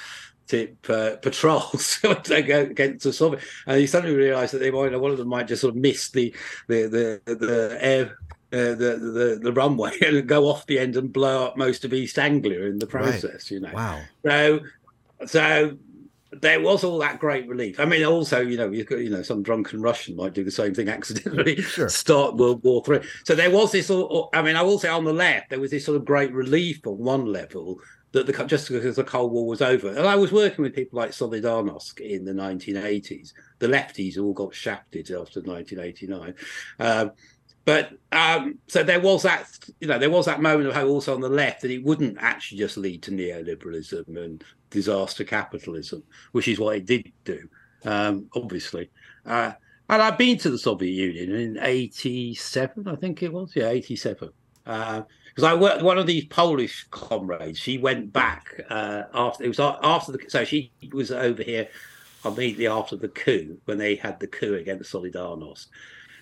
tip 0.47 0.89
uh, 0.89 1.15
patrols 1.21 1.99
against 2.03 3.03
the 3.03 3.13
Soviet. 3.13 3.43
And 3.65 3.81
you 3.81 3.87
suddenly 3.87 4.15
realise 4.15 4.51
that 4.51 4.59
they 4.59 4.71
might 4.71 4.97
one 4.99 5.11
of 5.11 5.17
them 5.17 5.29
might 5.29 5.47
just 5.47 5.61
sort 5.61 5.75
of 5.75 5.81
miss 5.81 6.09
the 6.09 6.33
the 6.67 7.21
the, 7.25 7.35
the 7.35 7.77
air. 7.79 8.17
Uh, 8.51 8.75
the, 8.75 8.99
the 8.99 9.39
the 9.41 9.51
runway 9.51 9.91
and 10.05 10.27
go 10.27 10.45
off 10.45 10.67
the 10.67 10.77
end 10.77 10.95
and 10.95 11.11
blow 11.11 11.43
up 11.43 11.57
most 11.57 11.83
of 11.83 11.91
East 11.91 12.19
Anglia 12.19 12.65
in 12.65 12.77
the 12.77 12.85
process, 12.85 13.23
right. 13.23 13.51
you 13.51 13.59
know. 13.59 13.71
Wow. 13.73 13.99
So, 14.23 14.59
so 15.25 15.77
there 16.43 16.61
was 16.61 16.83
all 16.83 16.99
that 16.99 17.19
great 17.19 17.47
relief. 17.47 17.79
I 17.79 17.85
mean, 17.85 18.03
also, 18.05 18.41
you 18.41 18.57
know, 18.57 18.71
you 18.71 18.85
you 18.91 19.09
know, 19.09 19.23
some 19.23 19.41
drunken 19.41 19.81
Russian 19.81 20.15
might 20.15 20.33
do 20.33 20.43
the 20.43 20.51
same 20.51 20.73
thing 20.73 20.89
accidentally, 20.89 21.61
sure. 21.61 21.89
start 21.89 22.35
World 22.35 22.63
War 22.63 22.83
Three. 22.83 22.99
So 23.23 23.33
there 23.33 23.49
was 23.49 23.71
this. 23.71 23.89
I 23.89 24.41
mean, 24.41 24.55
I 24.55 24.61
will 24.61 24.79
say 24.79 24.89
on 24.89 25.05
the 25.05 25.13
left 25.13 25.49
there 25.49 25.59
was 25.59 25.71
this 25.71 25.85
sort 25.85 25.97
of 25.97 26.05
great 26.05 26.31
relief 26.31 26.85
on 26.85 26.97
one 26.97 27.25
level 27.25 27.79
that 28.13 28.27
the 28.27 28.43
just 28.45 28.69
because 28.69 28.95
the 28.95 29.03
Cold 29.03 29.31
War 29.31 29.45
was 29.45 29.61
over. 29.61 29.89
And 29.89 30.07
I 30.07 30.15
was 30.15 30.31
working 30.31 30.63
with 30.63 30.75
people 30.75 30.99
like 30.99 31.11
Solidarnosc 31.11 31.99
in 31.99 32.23
the 32.25 32.31
1980s. 32.31 33.33
The 33.59 33.67
lefties 33.67 34.19
all 34.19 34.33
got 34.33 34.53
shafted 34.53 35.09
after 35.11 35.41
1989. 35.41 36.35
Um, 36.79 37.11
but 37.65 37.91
um, 38.11 38.59
so 38.67 38.83
there 38.83 38.99
was 38.99 39.23
that, 39.23 39.47
you 39.79 39.87
know, 39.87 39.97
there 39.97 40.09
was 40.09 40.25
that 40.25 40.41
moment 40.41 40.67
of 40.67 40.75
hope 40.75 40.89
also 40.89 41.13
on 41.13 41.21
the 41.21 41.29
left 41.29 41.61
that 41.61 41.71
it 41.71 41.83
wouldn't 41.83 42.17
actually 42.19 42.57
just 42.57 42.77
lead 42.77 43.01
to 43.03 43.11
neoliberalism 43.11 44.17
and 44.17 44.43
disaster 44.69 45.23
capitalism, 45.23 46.03
which 46.33 46.47
is 46.47 46.59
what 46.59 46.75
it 46.75 46.85
did 46.85 47.11
do, 47.23 47.47
um, 47.85 48.27
obviously. 48.35 48.89
Uh, 49.25 49.53
and 49.89 50.01
I've 50.01 50.17
been 50.17 50.37
to 50.39 50.49
the 50.49 50.57
Soviet 50.57 50.91
Union 50.91 51.35
in 51.35 51.57
'87, 51.61 52.87
I 52.87 52.95
think 52.95 53.23
it 53.23 53.31
was, 53.31 53.53
yeah, 53.55 53.69
'87. 53.69 54.29
Because 54.65 55.05
uh, 55.43 55.47
I 55.47 55.53
worked 55.53 55.83
one 55.83 55.97
of 55.97 56.07
these 56.07 56.25
Polish 56.25 56.85
comrades. 56.89 57.59
She 57.59 57.77
went 57.77 58.11
back 58.11 58.61
uh, 58.69 59.03
after 59.13 59.43
it 59.43 59.47
was 59.49 59.59
after 59.59 60.13
the 60.13 60.19
so 60.27 60.43
she 60.45 60.71
was 60.91 61.11
over 61.11 61.43
here 61.43 61.67
immediately 62.25 62.67
after 62.67 62.95
the 62.95 63.09
coup 63.09 63.57
when 63.65 63.77
they 63.77 63.95
had 63.95 64.19
the 64.19 64.27
coup 64.27 64.55
against 64.55 64.91
Solidarnosc. 64.91 65.67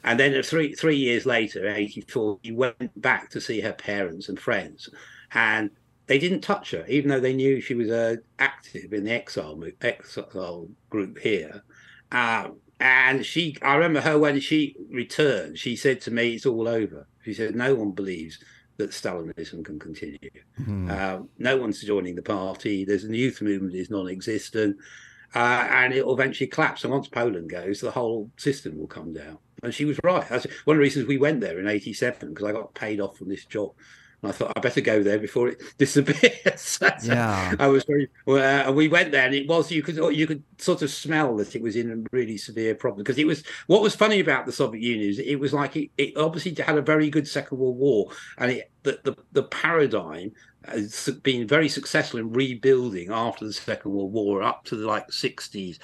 And 0.03 0.19
then 0.19 0.41
three 0.43 0.73
three 0.73 0.95
years 0.95 1.25
later, 1.25 1.65
in 1.65 1.75
'84, 1.75 2.39
he 2.41 2.51
went 2.51 3.01
back 3.01 3.29
to 3.31 3.41
see 3.41 3.61
her 3.61 3.73
parents 3.73 4.29
and 4.29 4.39
friends, 4.39 4.89
and 5.33 5.69
they 6.07 6.17
didn't 6.17 6.41
touch 6.41 6.71
her, 6.71 6.85
even 6.87 7.09
though 7.09 7.19
they 7.19 7.33
knew 7.33 7.61
she 7.61 7.75
was 7.75 7.89
uh, 7.89 8.17
active 8.39 8.93
in 8.93 9.05
the 9.05 9.11
exile 9.11 9.61
exile 9.81 10.67
group 10.89 11.19
here. 11.19 11.63
Um, 12.11 12.57
and 12.79 13.25
she, 13.25 13.55
I 13.61 13.75
remember 13.75 14.01
her 14.01 14.17
when 14.17 14.39
she 14.39 14.75
returned. 14.89 15.59
She 15.59 15.75
said 15.75 16.01
to 16.01 16.11
me, 16.11 16.33
"It's 16.33 16.45
all 16.45 16.67
over." 16.67 17.07
She 17.23 17.33
said, 17.33 17.55
"No 17.55 17.75
one 17.75 17.91
believes 17.91 18.39
that 18.77 18.89
Stalinism 18.89 19.63
can 19.63 19.77
continue. 19.77 20.31
Mm-hmm. 20.59 20.89
Uh, 20.89 21.19
no 21.37 21.57
one's 21.57 21.81
joining 21.81 22.15
the 22.15 22.23
party. 22.23 22.83
There's 22.83 23.05
a 23.05 23.15
youth 23.15 23.41
movement 23.41 23.75
is 23.75 23.91
non-existent, 23.91 24.77
uh, 25.35 25.67
and 25.69 25.93
it 25.93 26.05
will 26.05 26.15
eventually 26.15 26.47
collapse. 26.47 26.83
And 26.83 26.91
once 26.91 27.07
Poland 27.07 27.51
goes, 27.51 27.79
the 27.79 27.91
whole 27.91 28.31
system 28.37 28.79
will 28.79 28.87
come 28.87 29.13
down." 29.13 29.37
And 29.63 29.73
she 29.73 29.85
was 29.85 29.99
right. 30.03 30.27
That's 30.27 30.47
one 30.65 30.75
of 30.75 30.79
the 30.79 30.83
reasons 30.83 31.07
we 31.07 31.17
went 31.17 31.41
there 31.41 31.59
in 31.59 31.67
'87 31.67 32.29
because 32.29 32.45
I 32.45 32.51
got 32.51 32.73
paid 32.73 32.99
off 32.99 33.17
from 33.17 33.29
this 33.29 33.45
job. 33.45 33.73
And 34.21 34.31
I 34.31 34.35
thought 34.35 34.53
I 34.55 34.59
better 34.59 34.81
go 34.81 35.01
there 35.01 35.17
before 35.17 35.49
it 35.49 35.61
disappears. 35.77 36.79
yeah, 37.03 37.55
I 37.59 37.67
was 37.67 37.83
very. 37.83 38.09
Well, 38.25 38.69
uh, 38.69 38.71
we 38.71 38.87
went 38.87 39.11
there, 39.11 39.25
and 39.25 39.35
it 39.35 39.47
was 39.47 39.71
you 39.71 39.83
could 39.83 39.97
you 40.15 40.27
could 40.27 40.43
sort 40.57 40.81
of 40.81 40.89
smell 40.89 41.35
that 41.37 41.55
it 41.55 41.61
was 41.61 41.75
in 41.75 41.91
a 41.91 42.09
really 42.11 42.37
severe 42.37 42.75
problem 42.75 43.03
because 43.03 43.17
it 43.17 43.27
was. 43.27 43.43
What 43.67 43.81
was 43.81 43.95
funny 43.95 44.19
about 44.19 44.45
the 44.45 44.51
Soviet 44.51 44.81
Union 44.81 45.09
is 45.09 45.19
it 45.19 45.39
was 45.39 45.53
like 45.53 45.75
it, 45.75 45.89
it 45.97 46.17
obviously 46.17 46.55
had 46.63 46.77
a 46.77 46.81
very 46.81 47.09
good 47.09 47.27
Second 47.27 47.57
World 47.57 47.77
War, 47.77 48.11
and 48.37 48.51
it 48.51 48.71
the 48.83 48.99
the, 49.03 49.15
the 49.31 49.43
paradigm 49.43 50.31
has 50.65 51.09
been 51.23 51.47
very 51.47 51.67
successful 51.67 52.19
in 52.19 52.31
rebuilding 52.31 53.11
after 53.11 53.45
the 53.45 53.53
Second 53.53 53.91
World 53.91 54.13
War 54.13 54.43
up 54.43 54.63
to 54.65 54.75
the 54.75 54.85
like 54.85 55.07
60s 55.07 55.79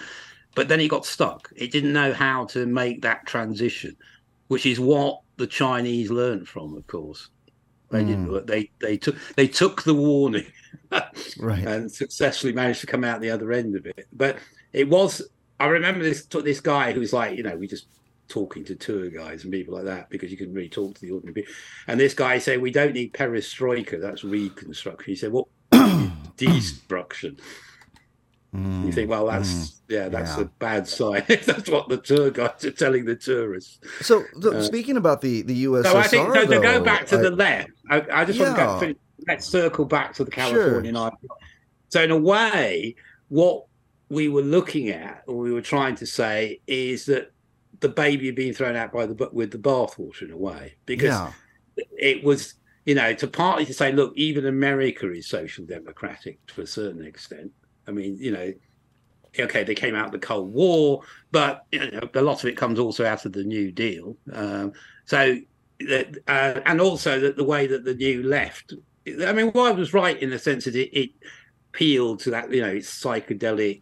but 0.57 0.67
then 0.67 0.79
it 0.79 0.87
got 0.87 1.05
stuck. 1.05 1.53
It 1.55 1.71
didn't 1.71 1.93
know 1.93 2.13
how 2.13 2.45
to 2.45 2.65
make 2.65 3.03
that 3.03 3.27
transition, 3.27 3.95
which 4.47 4.65
is 4.65 4.79
what 4.79 5.21
the 5.37 5.45
Chinese 5.45 6.09
learned 6.09 6.47
from, 6.47 6.75
of 6.75 6.87
course. 6.87 7.29
They 7.91 8.03
mm. 8.03 8.33
did, 8.33 8.47
they 8.47 8.71
they 8.81 8.97
took 8.97 9.15
they 9.35 9.47
took 9.47 9.83
the 9.83 9.93
warning, 9.93 10.47
right, 11.39 11.63
and 11.63 11.91
successfully 11.91 12.53
managed 12.53 12.81
to 12.81 12.87
come 12.87 13.03
out 13.03 13.21
the 13.21 13.29
other 13.29 13.51
end 13.51 13.75
of 13.75 13.85
it. 13.85 14.07
But 14.11 14.39
it 14.73 14.89
was 14.89 15.21
I 15.59 15.67
remember 15.67 16.03
this 16.03 16.25
this 16.25 16.59
guy 16.59 16.91
who 16.91 17.01
was 17.01 17.13
like, 17.13 17.37
you 17.37 17.43
know, 17.43 17.55
we 17.55 17.67
just 17.67 17.85
talking 18.27 18.65
to 18.65 18.75
tour 18.75 19.09
guys 19.09 19.43
and 19.43 19.53
people 19.53 19.75
like 19.75 19.85
that 19.85 20.09
because 20.09 20.31
you 20.31 20.37
can 20.37 20.53
really 20.53 20.69
talk 20.69 20.95
to 20.95 21.01
the 21.01 21.11
ordinary 21.11 21.35
people. 21.35 21.53
And 21.85 21.99
this 21.99 22.15
guy 22.15 22.39
said, 22.39 22.61
"We 22.61 22.71
don't 22.71 22.93
need 22.93 23.13
perestroika. 23.13 24.01
That's 24.01 24.23
reconstruction." 24.23 25.05
He 25.05 25.15
said, 25.15 25.31
"What 25.31 25.47
destruction?" 26.35 27.37
Mm, 28.55 28.85
you 28.85 28.91
think, 28.91 29.09
well, 29.09 29.27
that's 29.27 29.49
mm, 29.49 29.79
yeah, 29.89 30.09
that's 30.09 30.37
yeah. 30.37 30.43
a 30.43 30.45
bad 30.45 30.87
sign. 30.87 31.23
that's 31.27 31.69
what 31.69 31.89
the 31.89 31.97
tour 31.97 32.31
guides 32.31 32.63
are 32.63 32.71
telling 32.71 33.05
the 33.05 33.15
tourists. 33.15 33.79
So, 34.01 34.23
uh, 34.43 34.61
speaking 34.61 34.97
about 34.97 35.21
the 35.21 35.41
the 35.41 35.65
USSR, 35.65 35.83
so 35.83 35.97
I 35.97 36.07
think 36.07 36.33
so 36.33 36.45
though, 36.45 36.55
to 36.55 36.59
go 36.61 36.81
back 36.81 37.05
to 37.07 37.17
I, 37.17 37.21
the 37.21 37.31
left, 37.31 37.71
I, 37.89 38.05
I 38.11 38.25
just 38.25 38.39
yeah. 38.39 38.55
want 38.55 38.79
to 38.81 38.93
go. 38.93 38.99
Let's 39.27 39.45
circle 39.45 39.83
back 39.83 40.13
to 40.15 40.23
the 40.23 40.31
Californian 40.31 40.95
sure. 40.95 41.11
So, 41.89 42.03
in 42.03 42.11
a 42.11 42.17
way, 42.17 42.95
what 43.27 43.65
we 44.09 44.29
were 44.29 44.41
looking 44.41 44.89
at, 44.89 45.23
or 45.27 45.37
we 45.37 45.51
were 45.51 45.61
trying 45.61 45.95
to 45.95 46.05
say, 46.05 46.61
is 46.67 47.05
that 47.07 47.31
the 47.81 47.89
baby 47.89 48.27
had 48.27 48.35
been 48.35 48.53
thrown 48.53 48.77
out 48.77 48.93
by 48.93 49.05
the 49.05 49.29
with 49.33 49.51
the 49.51 49.57
bathwater 49.57 50.21
in 50.21 50.31
a 50.31 50.37
way, 50.37 50.75
because 50.85 51.09
yeah. 51.09 51.31
it 51.97 52.23
was 52.23 52.53
you 52.85 52.95
know 52.95 53.13
to 53.13 53.27
partly 53.27 53.65
to 53.65 53.73
say, 53.73 53.91
look, 53.91 54.13
even 54.15 54.45
America 54.45 55.11
is 55.11 55.27
social 55.27 55.65
democratic 55.65 56.45
to 56.47 56.61
a 56.61 56.67
certain 56.67 57.03
extent 57.03 57.51
I 57.87 57.91
mean, 57.91 58.17
you 58.19 58.31
know, 58.31 58.53
okay, 59.39 59.63
they 59.63 59.75
came 59.75 59.95
out 59.95 60.07
of 60.07 60.11
the 60.11 60.19
Cold 60.19 60.53
War, 60.53 61.01
but 61.31 61.65
you 61.71 61.91
know, 61.91 62.09
a 62.13 62.21
lot 62.21 62.43
of 62.43 62.49
it 62.49 62.57
comes 62.57 62.79
also 62.79 63.05
out 63.05 63.25
of 63.25 63.33
the 63.33 63.43
New 63.43 63.71
Deal. 63.71 64.17
Um, 64.33 64.73
so, 65.05 65.37
uh, 65.89 66.59
and 66.65 66.81
also 66.81 67.19
that 67.19 67.37
the 67.37 67.43
way 67.43 67.67
that 67.67 67.85
the 67.85 67.93
New 67.93 68.23
left. 68.23 68.73
I 69.25 69.31
mean, 69.31 69.51
Wired 69.53 69.77
was 69.77 69.93
right 69.93 70.21
in 70.21 70.29
the 70.29 70.39
sense 70.39 70.65
that 70.65 70.75
it, 70.75 70.97
it 70.97 71.11
appealed 71.69 72.19
to 72.21 72.31
that, 72.31 72.51
you 72.51 72.61
know, 72.61 72.69
its 72.69 73.03
psychedelic 73.03 73.81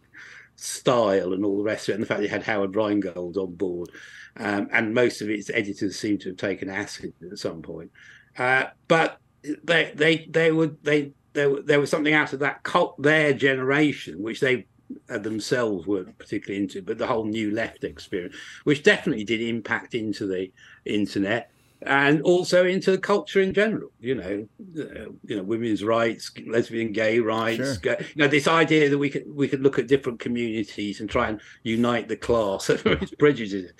style 0.56 1.32
and 1.32 1.44
all 1.44 1.58
the 1.58 1.64
rest 1.64 1.88
of 1.88 1.92
it, 1.92 1.94
and 1.94 2.02
the 2.02 2.06
fact 2.06 2.20
that 2.20 2.26
it 2.26 2.30
had 2.30 2.42
Howard 2.42 2.76
Rheingold 2.76 3.36
on 3.36 3.54
board, 3.54 3.90
um, 4.36 4.68
and 4.72 4.94
most 4.94 5.20
of 5.20 5.30
its 5.30 5.50
editors 5.50 5.98
seem 5.98 6.18
to 6.18 6.28
have 6.30 6.38
taken 6.38 6.68
acid 6.68 7.12
at 7.30 7.38
some 7.38 7.62
point. 7.62 7.90
Uh, 8.38 8.64
but 8.88 9.18
they 9.64 9.92
they 9.94 10.26
they 10.28 10.52
would 10.52 10.82
they 10.82 11.12
there, 11.36 11.62
there 11.62 11.80
was 11.80 11.90
something 11.90 12.14
out 12.14 12.32
of 12.32 12.40
that 12.40 12.62
cult, 12.62 13.00
their 13.00 13.32
generation, 13.32 14.22
which 14.22 14.40
they 14.40 14.66
uh, 15.10 15.18
themselves 15.18 15.86
weren't 15.86 16.16
particularly 16.18 16.62
into, 16.62 16.82
but 16.82 16.98
the 16.98 17.06
whole 17.06 17.24
new 17.24 17.50
left 17.50 17.84
experience, 17.84 18.34
which 18.64 18.82
definitely 18.82 19.24
did 19.24 19.40
impact 19.40 19.94
into 19.94 20.26
the 20.26 20.50
internet 20.84 21.50
and 21.82 22.22
also 22.22 22.64
into 22.64 22.90
the 22.90 22.98
culture 22.98 23.40
in 23.40 23.52
general. 23.52 23.90
You 24.00 24.14
know, 24.14 24.48
uh, 24.80 25.10
you 25.24 25.36
know, 25.36 25.42
women's 25.42 25.84
rights, 25.84 26.30
lesbian, 26.46 26.92
gay 26.92 27.18
rights. 27.18 27.80
Sure. 27.82 27.96
you 28.00 28.22
know, 28.22 28.28
this 28.28 28.48
idea 28.48 28.88
that 28.88 28.98
we 28.98 29.10
could 29.10 29.24
we 29.32 29.48
could 29.48 29.60
look 29.60 29.78
at 29.78 29.86
different 29.86 30.20
communities 30.20 31.00
and 31.00 31.10
try 31.10 31.28
and 31.28 31.40
unite 31.62 32.08
the 32.08 32.16
class 32.16 32.70
its 32.70 33.14
prejudices, 33.16 33.72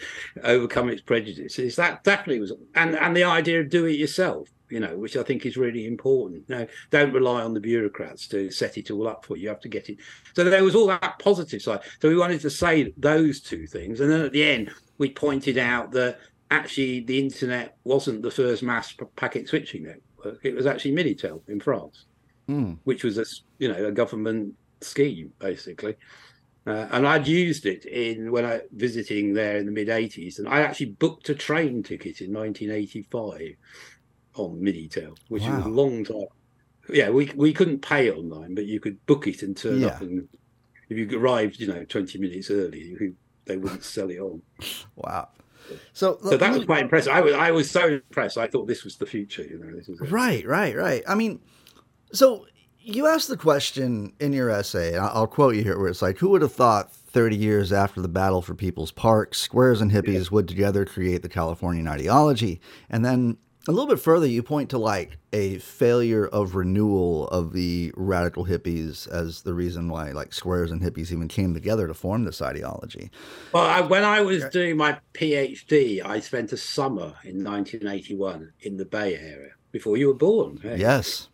overcome 0.45 0.90
its 0.90 1.03
prejudices. 1.03 1.77
That 1.77 2.05
definitely 2.05 2.40
was, 2.40 2.53
and 2.75 2.97
and 2.97 3.16
the 3.16 3.25
idea 3.25 3.61
of 3.61 3.71
do 3.71 3.87
it 3.87 3.92
yourself 3.92 4.49
you 4.69 4.81
know, 4.81 4.97
which 4.97 5.17
I 5.17 5.23
think 5.23 5.47
is 5.47 5.57
really 5.57 5.87
important. 5.87 6.49
No, 6.49 6.67
don't 6.91 7.13
rely 7.13 7.43
on 7.43 7.55
the 7.55 7.61
bureaucrats 7.61 8.27
to 8.29 8.51
set 8.51 8.77
it 8.79 8.91
all 8.91 9.07
up 9.07 9.25
for 9.25 9.37
you. 9.37 9.45
You 9.45 9.49
have 9.51 9.61
to 9.61 9.69
get 9.69 9.89
it. 9.89 9.99
So 10.35 10.45
there 10.45 10.65
was 10.65 10.75
all 10.75 10.87
that 10.89 11.19
positive 11.19 11.63
side. 11.63 11.81
So 12.01 12.09
we 12.09 12.17
wanted 12.17 12.41
to 12.43 12.51
say 12.51 12.93
those 12.97 13.41
two 13.41 13.67
things, 13.67 14.01
and 14.01 14.11
then 14.11 14.21
at 14.23 14.33
the 14.33 14.45
end 14.45 14.71
we 14.99 15.11
pointed 15.11 15.59
out 15.59 15.93
that 15.93 16.19
actually 16.51 17.01
the 17.01 17.19
internet 17.19 17.77
wasn't 17.85 18.23
the 18.23 18.31
first 18.31 18.63
mass 18.63 18.95
packet 19.17 19.49
switching 19.49 19.85
network. 19.85 20.45
It 20.45 20.55
was 20.55 20.67
actually 20.67 20.93
Minitel 20.93 21.43
in 21.49 21.61
France, 21.61 22.07
mm. 22.49 22.79
which 22.85 23.05
was 23.05 23.19
a 23.19 23.25
you 23.59 23.69
know 23.69 23.87
a 23.87 23.93
government 23.93 24.55
scheme 24.81 25.33
basically. 25.39 25.97
Uh, 26.67 26.89
and 26.91 27.07
I'd 27.07 27.29
used 27.29 27.65
it 27.65 27.85
in 27.85 28.33
when 28.33 28.45
I 28.45 28.63
visiting 28.75 29.35
there 29.35 29.57
in 29.57 29.67
the 29.67 29.73
mid 29.73 29.87
80s, 29.87 30.41
and 30.41 30.49
I 30.49 30.63
actually 30.63 30.87
booked 30.87 31.29
a 31.29 31.35
train 31.35 31.85
ticket 31.85 32.21
in 32.21 32.33
1985 32.33 33.55
on 34.37 34.61
Minitel, 34.61 35.16
which 35.29 35.42
wow. 35.42 35.57
was 35.57 35.66
a 35.66 35.68
long 35.68 36.05
time. 36.05 36.27
Yeah, 36.88 37.11
we 37.11 37.33
we 37.35 37.53
couldn't 37.53 37.81
pay 37.81 38.11
online, 38.11 38.55
but 38.55 38.66
you 38.66 38.81
could 38.81 39.05
book 39.07 39.27
it 39.27 39.42
and 39.42 39.57
turn 39.57 39.81
yeah. 39.81 39.88
up, 39.88 40.01
and 40.01 40.29
if 40.88 40.96
you 40.96 41.18
arrived, 41.18 41.59
you 41.61 41.66
know, 41.66 41.85
twenty 41.85 42.18
minutes 42.18 42.51
early, 42.51 43.14
they 43.46 43.57
wouldn't 43.57 43.85
sell 43.85 44.11
it 44.11 44.18
on. 44.18 44.42
Wow. 44.94 45.29
So, 45.92 46.18
so 46.22 46.37
that 46.37 46.55
was 46.55 46.64
quite 46.64 46.83
impressive. 46.83 47.12
I 47.12 47.20
was 47.20 47.35
I 47.35 47.51
was 47.51 47.70
so 47.70 47.88
impressed. 47.88 48.38
I 48.38 48.46
thought 48.46 48.66
this 48.66 48.85
was 48.85 48.96
the 48.96 49.07
future. 49.07 49.42
You 49.42 49.59
know, 49.59 49.77
this 49.77 49.88
was 49.88 50.01
right, 50.11 50.46
right, 50.46 50.77
right. 50.77 51.03
I 51.09 51.14
mean, 51.14 51.40
so 52.12 52.46
you 52.79 53.07
asked 53.07 53.29
the 53.29 53.37
question 53.37 54.12
in 54.20 54.33
your 54.33 54.51
essay, 54.51 54.94
and 54.94 55.05
I'll 55.05 55.27
quote 55.27 55.57
you 55.57 55.64
here, 55.64 55.79
where 55.79 55.88
it's 55.88 56.03
like, 56.03 56.18
"Who 56.18 56.29
would 56.31 56.42
have 56.42 56.53
thought 56.53 56.94
30 56.94 57.37
years 57.37 57.72
after 57.72 58.01
the 58.01 58.09
battle 58.09 58.42
for 58.42 58.55
People's 58.55 58.92
Parks, 58.92 59.38
squares 59.38 59.81
and 59.81 59.90
hippies 59.90 60.25
yeah. 60.25 60.31
would 60.31 60.49
together 60.49 60.85
create 60.85 61.22
the 61.22 61.29
Californian 61.29 61.88
ideology?" 61.88 62.61
And 62.88 63.05
then 63.05 63.38
a 63.69 63.73
little 63.73 63.89
bit 63.89 64.01
further, 64.01 64.27
you 64.27 64.43
point 64.43 64.71
to 64.71 64.79
like 64.79 65.19
a 65.33 65.59
failure 65.59 66.27
of 66.27 66.55
renewal 66.55 67.29
of 67.29 67.53
the 67.53 67.93
radical 67.97 68.45
hippies 68.45 69.09
as 69.09 69.43
the 69.43 69.55
reason 69.55 69.89
why 69.89 70.13
like 70.13 70.33
squares 70.33 70.71
and 70.71 70.81
hippies 70.81 71.11
even 71.13 71.29
came 71.29 71.55
together 71.55 71.87
to 71.87 71.95
form 71.95 72.25
this 72.25 72.41
ideology. 72.41 73.11
Well, 73.53 73.65
I, 73.65 73.81
when 73.81 74.05
I 74.05 74.21
was 74.21 74.45
doing 74.47 74.77
my 74.77 74.99
PhD, 75.15 76.05
I 76.05 76.21
spent 76.21 76.53
a 76.53 76.57
summer 76.57 77.15
in 77.25 77.43
1981 77.43 78.53
in 78.61 78.77
the 78.77 78.85
Bay 78.85 79.17
Area 79.17 79.53
before 79.73 79.97
you 79.97 80.09
were 80.09 80.15
born. 80.15 80.59
Hey? 80.63 80.79
Yes. 80.79 81.29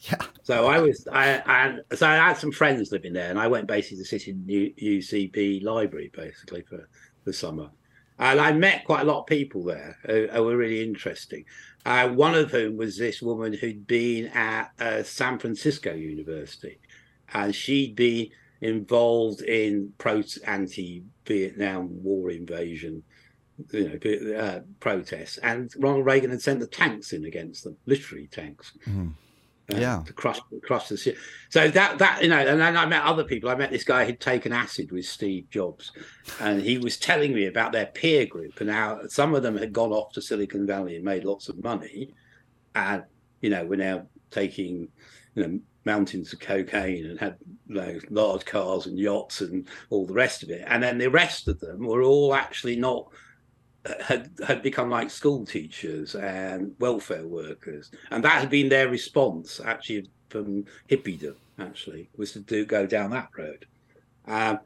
Yeah. 0.00 0.16
So 0.42 0.66
I 0.66 0.80
was, 0.80 1.06
I 1.12 1.42
and 1.46 1.82
so 1.94 2.08
I 2.08 2.16
had 2.16 2.36
some 2.36 2.50
friends 2.50 2.90
living 2.90 3.12
there, 3.12 3.30
and 3.30 3.38
I 3.38 3.46
went 3.46 3.68
basically 3.68 3.98
to 3.98 4.04
sit 4.04 4.26
in 4.26 4.42
U, 4.48 4.74
UCB 4.82 5.62
library 5.62 6.10
basically 6.12 6.62
for 6.62 6.88
the 7.24 7.32
summer. 7.32 7.70
And 8.22 8.40
I 8.40 8.52
met 8.52 8.84
quite 8.84 9.00
a 9.00 9.04
lot 9.04 9.18
of 9.18 9.26
people 9.26 9.64
there 9.64 9.98
who, 10.06 10.28
who 10.28 10.44
were 10.44 10.56
really 10.56 10.84
interesting. 10.84 11.44
Uh, 11.84 12.08
one 12.08 12.36
of 12.36 12.52
whom 12.52 12.76
was 12.76 12.96
this 12.96 13.20
woman 13.20 13.52
who'd 13.52 13.84
been 13.88 14.28
at 14.28 14.70
uh, 14.78 15.02
San 15.02 15.40
Francisco 15.40 15.92
University, 15.92 16.78
and 17.34 17.52
she'd 17.52 17.96
been 17.96 18.28
involved 18.60 19.42
in 19.42 19.92
pro 19.98 20.22
anti-Vietnam 20.46 22.00
War 22.04 22.30
invasion, 22.30 23.02
you 23.72 23.88
know, 23.88 24.38
uh, 24.38 24.60
protests. 24.78 25.38
And 25.38 25.72
Ronald 25.76 26.06
Reagan 26.06 26.30
had 26.30 26.42
sent 26.42 26.60
the 26.60 26.68
tanks 26.68 27.12
in 27.12 27.24
against 27.24 27.64
them, 27.64 27.76
literally 27.86 28.28
tanks. 28.28 28.72
Mm 28.86 29.14
uh, 29.72 29.76
yeah 29.76 30.02
to 30.06 30.12
crush 30.12 30.40
crush 30.62 30.88
the 30.88 30.96
ship. 30.96 31.16
So 31.50 31.68
that 31.68 31.98
that 31.98 32.22
you 32.22 32.28
know, 32.28 32.38
and 32.38 32.60
then 32.60 32.76
I 32.76 32.86
met 32.86 33.02
other 33.02 33.24
people. 33.24 33.50
I 33.50 33.54
met 33.54 33.70
this 33.70 33.84
guy 33.84 34.04
who'd 34.04 34.20
taken 34.20 34.52
acid 34.52 34.90
with 34.90 35.04
Steve 35.04 35.48
Jobs, 35.50 35.92
and 36.40 36.60
he 36.60 36.78
was 36.78 36.96
telling 36.96 37.32
me 37.32 37.46
about 37.46 37.72
their 37.72 37.86
peer 37.86 38.26
group 38.26 38.60
and 38.60 38.70
how 38.70 39.06
some 39.08 39.34
of 39.34 39.42
them 39.42 39.56
had 39.56 39.72
gone 39.72 39.92
off 39.92 40.12
to 40.12 40.22
Silicon 40.22 40.66
Valley 40.66 40.96
and 40.96 41.04
made 41.04 41.24
lots 41.24 41.48
of 41.48 41.62
money, 41.62 42.12
and 42.74 43.04
you 43.40 43.50
know 43.50 43.64
we're 43.64 43.76
now 43.76 44.06
taking 44.30 44.88
you 45.34 45.46
know 45.46 45.60
mountains 45.84 46.32
of 46.32 46.40
cocaine 46.40 47.06
and 47.06 47.18
had 47.18 47.36
you 47.68 47.74
know, 47.74 47.98
large 48.10 48.44
cars 48.44 48.86
and 48.86 48.98
yachts 48.98 49.40
and 49.40 49.66
all 49.90 50.06
the 50.06 50.12
rest 50.12 50.42
of 50.42 50.50
it. 50.50 50.64
And 50.66 50.82
then 50.82 50.98
the 50.98 51.10
rest 51.10 51.48
of 51.48 51.58
them 51.60 51.84
were 51.84 52.02
all 52.02 52.34
actually 52.34 52.76
not 52.76 53.08
had 54.00 54.30
had 54.46 54.62
become 54.62 54.90
like 54.90 55.10
school 55.10 55.44
teachers 55.44 56.14
and 56.14 56.74
welfare 56.78 57.26
workers, 57.26 57.90
and 58.10 58.24
that 58.24 58.40
had 58.40 58.50
been 58.50 58.68
their 58.68 58.88
response 58.88 59.60
actually 59.64 60.08
from 60.28 60.64
hippiedom. 60.88 61.34
Actually, 61.58 62.08
was 62.16 62.32
to 62.32 62.40
do 62.40 62.64
go 62.64 62.86
down 62.86 63.10
that 63.10 63.28
road, 63.36 63.66
um, 64.26 64.58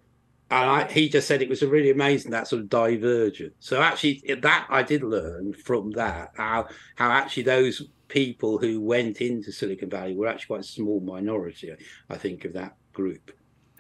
and 0.51 0.71
I, 0.71 0.85
he 0.91 1.09
just 1.09 1.27
said 1.27 1.43
it 1.43 1.49
was 1.49 1.63
a 1.63 1.69
really 1.69 1.91
amazing 1.91 2.31
that 2.31 2.47
sort 2.47 2.63
of 2.63 2.69
divergence. 2.69 3.55
So 3.61 3.83
actually, 3.83 4.23
that 4.41 4.67
I 4.71 4.83
did 4.83 5.03
learn 5.03 5.53
from 5.53 5.91
that 5.93 6.33
how 6.37 6.69
how 6.95 7.11
actually 7.11 7.45
those 7.45 7.83
people 8.09 8.59
who 8.59 8.81
went 8.81 9.21
into 9.21 9.51
Silicon 9.51 9.91
Valley 9.91 10.15
were 10.15 10.29
actually 10.29 10.47
quite 10.47 10.61
a 10.61 10.65
small 10.65 11.01
minority. 11.01 11.75
I 12.09 12.17
think 12.17 12.45
of 12.45 12.53
that 12.53 12.77
group 12.93 13.33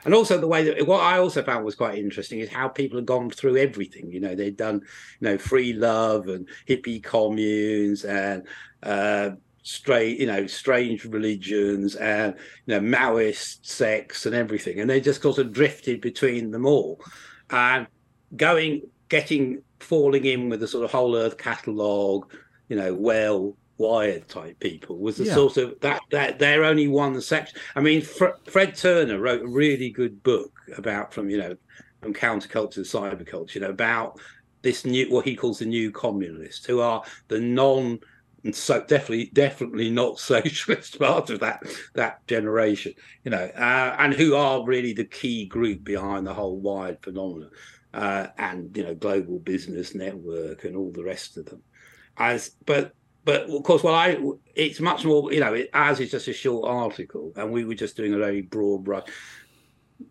and 0.06 0.14
also 0.14 0.38
the 0.38 0.46
way 0.46 0.62
that 0.62 0.86
what 0.86 1.02
I 1.02 1.18
also 1.18 1.42
found 1.42 1.64
was 1.64 1.74
quite 1.74 1.98
interesting 1.98 2.38
is 2.38 2.48
how 2.48 2.68
people 2.68 2.96
have 2.96 3.06
gone 3.06 3.28
through 3.28 3.56
everything. 3.56 4.08
You 4.12 4.20
know, 4.20 4.36
they'd 4.36 4.56
done, 4.56 4.82
you 5.18 5.28
know, 5.28 5.36
free 5.36 5.72
love 5.72 6.28
and 6.28 6.48
hippie 6.68 7.02
communes 7.02 8.04
and 8.04 8.46
uh, 8.84 9.30
straight, 9.64 10.20
you 10.20 10.28
know, 10.28 10.46
strange 10.46 11.04
religions 11.06 11.96
and 11.96 12.36
you 12.66 12.74
know 12.74 12.80
Maoist 12.80 13.66
sects 13.66 14.26
and 14.26 14.34
everything, 14.34 14.78
and 14.78 14.88
they 14.88 15.00
just 15.00 15.22
sort 15.22 15.38
of 15.38 15.52
drifted 15.52 16.00
between 16.00 16.52
them 16.52 16.66
all, 16.66 17.00
and 17.50 17.88
going, 18.36 18.82
getting, 19.08 19.60
falling 19.80 20.24
in 20.24 20.48
with 20.48 20.60
the 20.60 20.68
sort 20.68 20.84
of 20.84 20.92
whole 20.92 21.16
Earth 21.16 21.36
catalogue, 21.36 22.32
you 22.68 22.76
know, 22.76 22.94
well 22.94 23.56
wired 23.78 24.28
type 24.28 24.58
people 24.60 24.98
was 24.98 25.16
the 25.16 25.24
yeah. 25.24 25.34
sort 25.34 25.56
of 25.56 25.78
that 25.80 26.00
that 26.10 26.38
they're 26.38 26.64
only 26.64 26.88
one 26.88 27.20
section. 27.20 27.58
I 27.74 27.80
mean, 27.80 28.02
Fr- 28.02 28.38
Fred 28.44 28.76
Turner 28.76 29.18
wrote 29.18 29.42
a 29.42 29.48
really 29.48 29.90
good 29.90 30.22
book 30.22 30.52
about 30.76 31.12
from 31.12 31.30
you 31.30 31.38
know 31.38 31.56
from 32.02 32.14
counterculture 32.14 32.74
to 32.74 32.80
cyberculture, 32.80 33.56
you 33.56 33.60
know, 33.62 33.70
about 33.70 34.18
this 34.62 34.84
new 34.84 35.10
what 35.10 35.24
he 35.24 35.36
calls 35.36 35.58
the 35.58 35.66
new 35.66 35.92
communalists, 35.92 36.66
who 36.66 36.80
are 36.80 37.02
the 37.28 37.40
non 37.40 37.98
so 38.52 38.80
definitely 38.82 39.30
definitely 39.32 39.90
not 39.90 40.18
socialist 40.20 40.98
part 40.98 41.30
of 41.30 41.40
that 41.40 41.62
that 41.94 42.26
generation, 42.26 42.94
you 43.24 43.30
know, 43.30 43.50
uh, 43.56 43.96
and 43.98 44.14
who 44.14 44.34
are 44.34 44.64
really 44.64 44.92
the 44.92 45.04
key 45.04 45.46
group 45.46 45.84
behind 45.84 46.26
the 46.26 46.34
whole 46.34 46.58
wired 46.58 47.02
phenomenon. 47.02 47.50
uh, 47.96 48.28
and 48.38 48.76
you 48.76 48.84
know 48.84 48.94
Global 48.94 49.38
Business 49.38 49.94
Network 49.94 50.64
and 50.64 50.76
all 50.76 50.92
the 50.92 51.02
rest 51.02 51.36
of 51.36 51.46
them. 51.46 51.62
As 52.16 52.50
but 52.66 52.92
but 53.26 53.42
of 53.50 53.62
course, 53.64 53.82
well, 53.82 53.94
I 53.94 54.16
it's 54.54 54.80
much 54.80 55.04
more 55.04 55.30
you 55.32 55.40
know 55.40 55.52
it, 55.52 55.68
ours 55.74 56.00
is 56.00 56.12
just 56.12 56.28
a 56.28 56.32
short 56.32 56.66
article, 56.66 57.32
and 57.36 57.50
we 57.50 57.64
were 57.64 57.74
just 57.74 57.96
doing 57.96 58.14
a 58.14 58.18
very 58.18 58.40
broad 58.40 58.84
brush. 58.84 59.08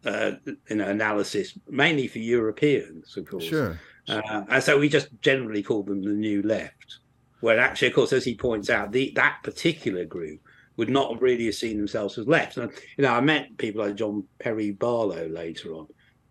Uh, 0.03 0.31
you 0.69 0.75
know, 0.77 0.87
analysis 0.87 1.57
mainly 1.69 2.07
for 2.07 2.19
Europeans, 2.19 3.15
of 3.17 3.27
course. 3.27 3.45
Sure. 3.45 3.79
Uh, 4.07 4.43
and 4.49 4.63
so 4.63 4.79
we 4.79 4.89
just 4.89 5.09
generally 5.21 5.61
call 5.61 5.83
them 5.83 6.03
the 6.03 6.09
new 6.09 6.41
left. 6.41 6.97
Where 7.41 7.59
actually, 7.59 7.89
of 7.89 7.93
course, 7.93 8.11
as 8.11 8.25
he 8.25 8.35
points 8.35 8.71
out, 8.71 8.91
the, 8.91 9.11
that 9.15 9.41
particular 9.43 10.03
group 10.03 10.41
would 10.77 10.89
not 10.89 11.21
really 11.21 11.45
have 11.45 11.55
seen 11.55 11.77
themselves 11.77 12.17
as 12.17 12.27
left. 12.27 12.57
And, 12.57 12.71
you 12.97 13.03
know, 13.03 13.13
I 13.13 13.21
met 13.21 13.57
people 13.57 13.85
like 13.85 13.95
John 13.95 14.23
Perry 14.39 14.71
Barlow 14.71 15.27
later 15.27 15.73
on, 15.73 15.87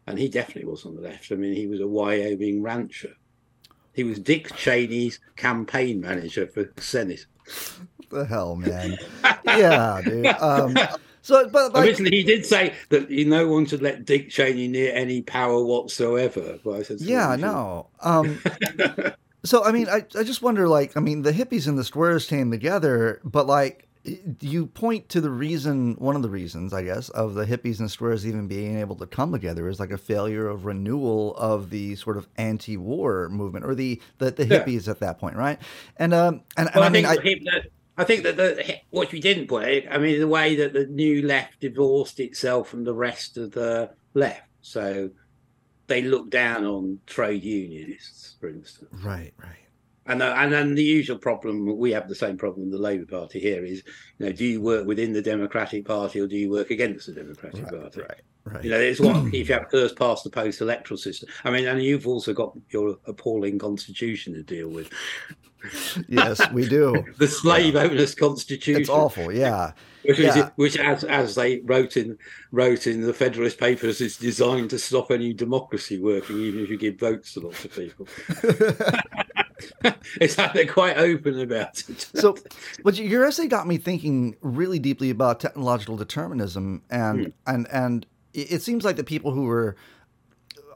and 0.09 0.19
he 0.19 0.29
definitely 0.29 0.69
was 0.69 0.85
on 0.85 0.97
the 0.97 1.03
left. 1.03 1.31
I 1.31 1.37
mean, 1.37 1.55
he 1.55 1.69
was 1.69 1.81
a 1.81 1.87
Wyoming 1.87 2.63
rancher. 2.63 3.15
He 3.95 4.05
was 4.05 4.19
Dick 4.19 4.55
Cheney's 4.57 5.21
campaign 5.37 6.01
manager 6.01 6.47
for 6.47 6.71
Senate. 6.79 7.27
What 7.97 8.11
the 8.11 8.25
hell, 8.27 8.57
man? 8.57 8.99
yeah, 9.47 10.03
dude. 10.05 10.27
Um, 10.27 10.77
so, 11.23 11.49
but 11.49 11.73
like, 11.73 11.87
originally 11.87 12.19
he 12.19 12.23
did 12.25 12.45
say 12.45 12.75
that 12.89 13.09
he 13.09 13.25
no 13.25 13.47
one 13.47 13.67
should 13.67 13.83
let 13.83 14.05
Dick 14.05 14.31
Cheney 14.31 14.69
near 14.69 14.93
any 14.95 15.23
power 15.23 15.65
whatsoever. 15.65 16.59
But 16.65 16.73
I 16.73 16.83
said, 16.83 17.01
yeah, 17.01 17.37
no. 17.37 17.89
Um, 18.01 18.41
so, 19.45 19.65
I 19.65 19.71
mean, 19.71 19.89
I, 19.89 20.05
I 20.19 20.25
just 20.25 20.43
wonder, 20.43 20.69
like, 20.69 20.97
I 20.97 21.01
mean, 21.01 21.23
the 21.23 21.33
hippies 21.33 21.69
and 21.69 21.79
the 21.79 21.85
squares 21.85 22.27
came 22.27 22.51
together, 22.51 23.21
but 23.25 23.47
like, 23.47 23.89
you 24.05 24.67
point 24.67 25.09
to 25.11 25.21
the 25.21 25.31
reason, 25.31 25.95
one 25.95 26.15
of 26.15 26.23
the 26.23 26.29
reasons, 26.29 26.75
I 26.75 26.83
guess, 26.83 27.09
of 27.11 27.35
the 27.35 27.47
hippies 27.47 27.81
and 27.81 27.91
squares 27.91 28.27
even 28.27 28.47
being 28.47 28.79
able 28.79 28.97
to 28.97 29.07
come 29.07 29.33
together 29.33 29.69
is 29.69 29.81
like 29.81 29.91
a 29.91 29.99
failure 29.99 30.47
of 30.47 30.67
renewal 30.67 31.35
of 31.37 31.71
the 31.71 31.97
sort 31.97 32.19
of 32.19 32.29
anti-war 32.37 33.31
movement 33.31 33.65
or 33.65 33.75
the 33.75 34.01
the, 34.19 34.31
the 34.31 34.45
hippies 34.45 34.87
yeah. 34.87 34.91
at 34.91 35.01
that 35.01 35.19
point, 35.19 35.37
right? 35.37 35.59
And 35.97 36.13
um, 36.13 36.43
and, 36.57 36.69
well, 36.75 36.85
and 36.85 37.07
I, 37.07 37.15
I 37.15 37.23
mean, 37.23 37.49
I, 37.49 37.61
I 37.97 38.05
think 38.05 38.25
that 38.25 38.37
the 38.37 38.77
what 38.91 39.11
we 39.11 39.21
didn't 39.21 39.47
put, 39.47 39.65
I 39.91 39.99
mean, 39.99 40.21
the 40.21 40.29
way 40.29 40.57
that 40.57 40.75
the 40.75 40.87
new 40.87 41.23
left 41.23 41.61
divorced 41.61 42.21
itself 42.21 42.69
from 42.69 42.85
the 42.85 42.95
rest 42.95 43.39
of 43.39 43.53
the 43.53 43.91
left, 44.13 44.49
so 44.61 45.11
they 45.87 46.03
looked 46.03 46.31
down 46.31 46.65
on 46.65 47.01
trade 47.07 47.43
unionists, 47.43 48.37
for 48.39 48.49
instance. 48.49 48.91
Right, 49.03 49.33
right. 49.39 49.64
And 50.07 50.23
uh, 50.23 50.35
and 50.37 50.53
then 50.53 50.75
the 50.75 50.83
usual 50.83 51.19
problem 51.19 51.79
we 51.79 51.93
have 51.93 52.09
the 52.09 52.15
same 52.15 52.37
problem 52.37 52.71
the 52.71 52.79
Labour 52.79 53.07
Party 53.07 53.41
here 53.41 53.65
is, 53.65 53.83
you 54.19 54.27
know, 54.27 54.33
do 54.33 54.45
you 54.45 54.61
work 54.61 54.87
within 54.87 55.13
the 55.13 55.23
Democratic 55.23 55.87
Party 55.87 56.21
or 56.21 56.27
do 56.27 56.37
you 56.37 56.51
work 56.51 56.71
against 56.71 57.07
the 57.07 57.13
Democratic 57.13 57.65
right, 57.65 57.81
Party? 57.81 58.01
Right, 58.01 58.21
right. 58.45 58.65
You 58.65 58.71
know, 58.71 58.81
it's 58.81 59.01
what 59.01 59.17
if 59.35 59.49
you 59.49 59.55
have 59.55 59.71
first 59.71 59.97
past 59.97 60.25
the 60.25 60.31
post 60.31 60.61
electoral 60.61 60.99
system. 60.99 61.29
I 61.45 61.51
mean, 61.51 61.67
and 61.67 61.83
you've 61.83 62.07
also 62.07 62.35
got 62.35 62.57
your 62.71 62.99
appalling 63.07 63.59
constitution 63.59 64.35
to 64.35 64.43
deal 64.43 64.69
with 64.69 64.91
yes, 66.09 66.41
we 66.53 66.69
do. 66.69 67.05
the 67.19 67.29
slave 67.29 67.77
owners 67.77 68.15
constitution. 68.15 68.81
It's 68.81 68.91
awful, 68.91 69.33
yeah. 69.33 69.73
Which, 70.05 70.19
yeah. 70.19 70.37
Is, 70.37 70.45
which, 70.57 70.77
as 70.77 71.05
as 71.05 71.35
they 71.35 71.61
wrote 71.61 71.97
in 71.97 72.19
wrote 72.53 72.87
in 72.87 73.03
the 73.03 73.15
Federalist 73.15 73.59
Papers, 73.59 74.01
is 74.01 74.17
designed 74.17 74.71
to 74.71 74.79
stop 74.79 75.11
any 75.11 75.33
democracy 75.33 75.99
working, 75.99 76.39
even 76.39 76.63
if 76.63 76.71
you 76.71 76.77
give 76.77 76.99
votes 76.99 77.35
to 77.35 77.41
lots 77.41 77.65
of 77.65 77.75
people. 77.75 78.07
it's 80.21 80.39
like 80.39 80.53
they're 80.53 80.67
quite 80.67 80.97
open 80.97 81.41
about 81.41 81.83
it. 81.89 82.09
so, 82.15 82.37
but 82.83 82.97
your 82.97 83.25
essay 83.25 83.47
got 83.47 83.67
me 83.67 83.79
thinking 83.79 84.37
really 84.41 84.79
deeply 84.79 85.11
about 85.11 85.41
technological 85.41 85.97
determinism, 85.97 86.83
and 86.91 87.27
hmm. 87.27 87.31
and 87.47 87.69
and 87.73 88.07
it 88.33 88.63
seems 88.63 88.85
like 88.85 88.97
the 88.97 89.05
people 89.05 89.31
who 89.31 89.45
were 89.45 89.77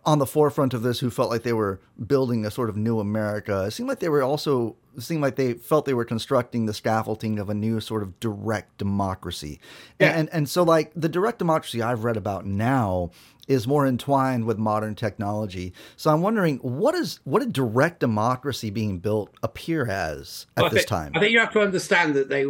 on 0.04 0.18
the 0.18 0.26
forefront 0.26 0.72
of 0.72 0.82
this 0.82 1.00
who 1.00 1.10
felt 1.10 1.28
like 1.28 1.42
they 1.42 1.52
were 1.52 1.80
building 2.06 2.46
a 2.46 2.50
sort 2.50 2.70
of 2.70 2.76
new 2.76 2.98
America. 3.00 3.64
It 3.64 3.72
seemed 3.72 3.88
like 3.88 3.98
they 3.98 4.08
were 4.08 4.22
also 4.22 4.76
it 4.96 5.02
seemed 5.02 5.22
like 5.22 5.36
they 5.36 5.54
felt 5.54 5.84
they 5.84 5.94
were 5.94 6.04
constructing 6.04 6.66
the 6.66 6.74
scaffolding 6.74 7.38
of 7.38 7.50
a 7.50 7.54
new 7.54 7.80
sort 7.80 8.02
of 8.02 8.18
direct 8.20 8.78
democracy. 8.78 9.60
Yeah. 9.98 10.18
And 10.18 10.28
and 10.32 10.48
so 10.48 10.62
like 10.62 10.92
the 10.94 11.08
direct 11.08 11.38
democracy 11.38 11.82
I've 11.82 12.04
read 12.04 12.16
about 12.16 12.46
now 12.46 13.10
is 13.48 13.66
more 13.66 13.86
entwined 13.86 14.44
with 14.44 14.58
modern 14.58 14.94
technology. 14.94 15.72
So 15.96 16.10
I'm 16.12 16.20
wondering 16.20 16.58
what 16.58 16.94
is 16.94 17.18
what 17.24 17.40
did 17.40 17.52
direct 17.52 18.00
democracy 18.00 18.70
being 18.70 18.98
built 18.98 19.34
appear 19.42 19.88
as 19.88 20.46
at 20.56 20.62
well, 20.62 20.70
this 20.70 20.80
think, 20.80 20.88
time? 20.88 21.12
I 21.16 21.20
think 21.20 21.32
you 21.32 21.40
have 21.40 21.52
to 21.54 21.60
understand 21.60 22.14
that 22.14 22.28
they 22.28 22.46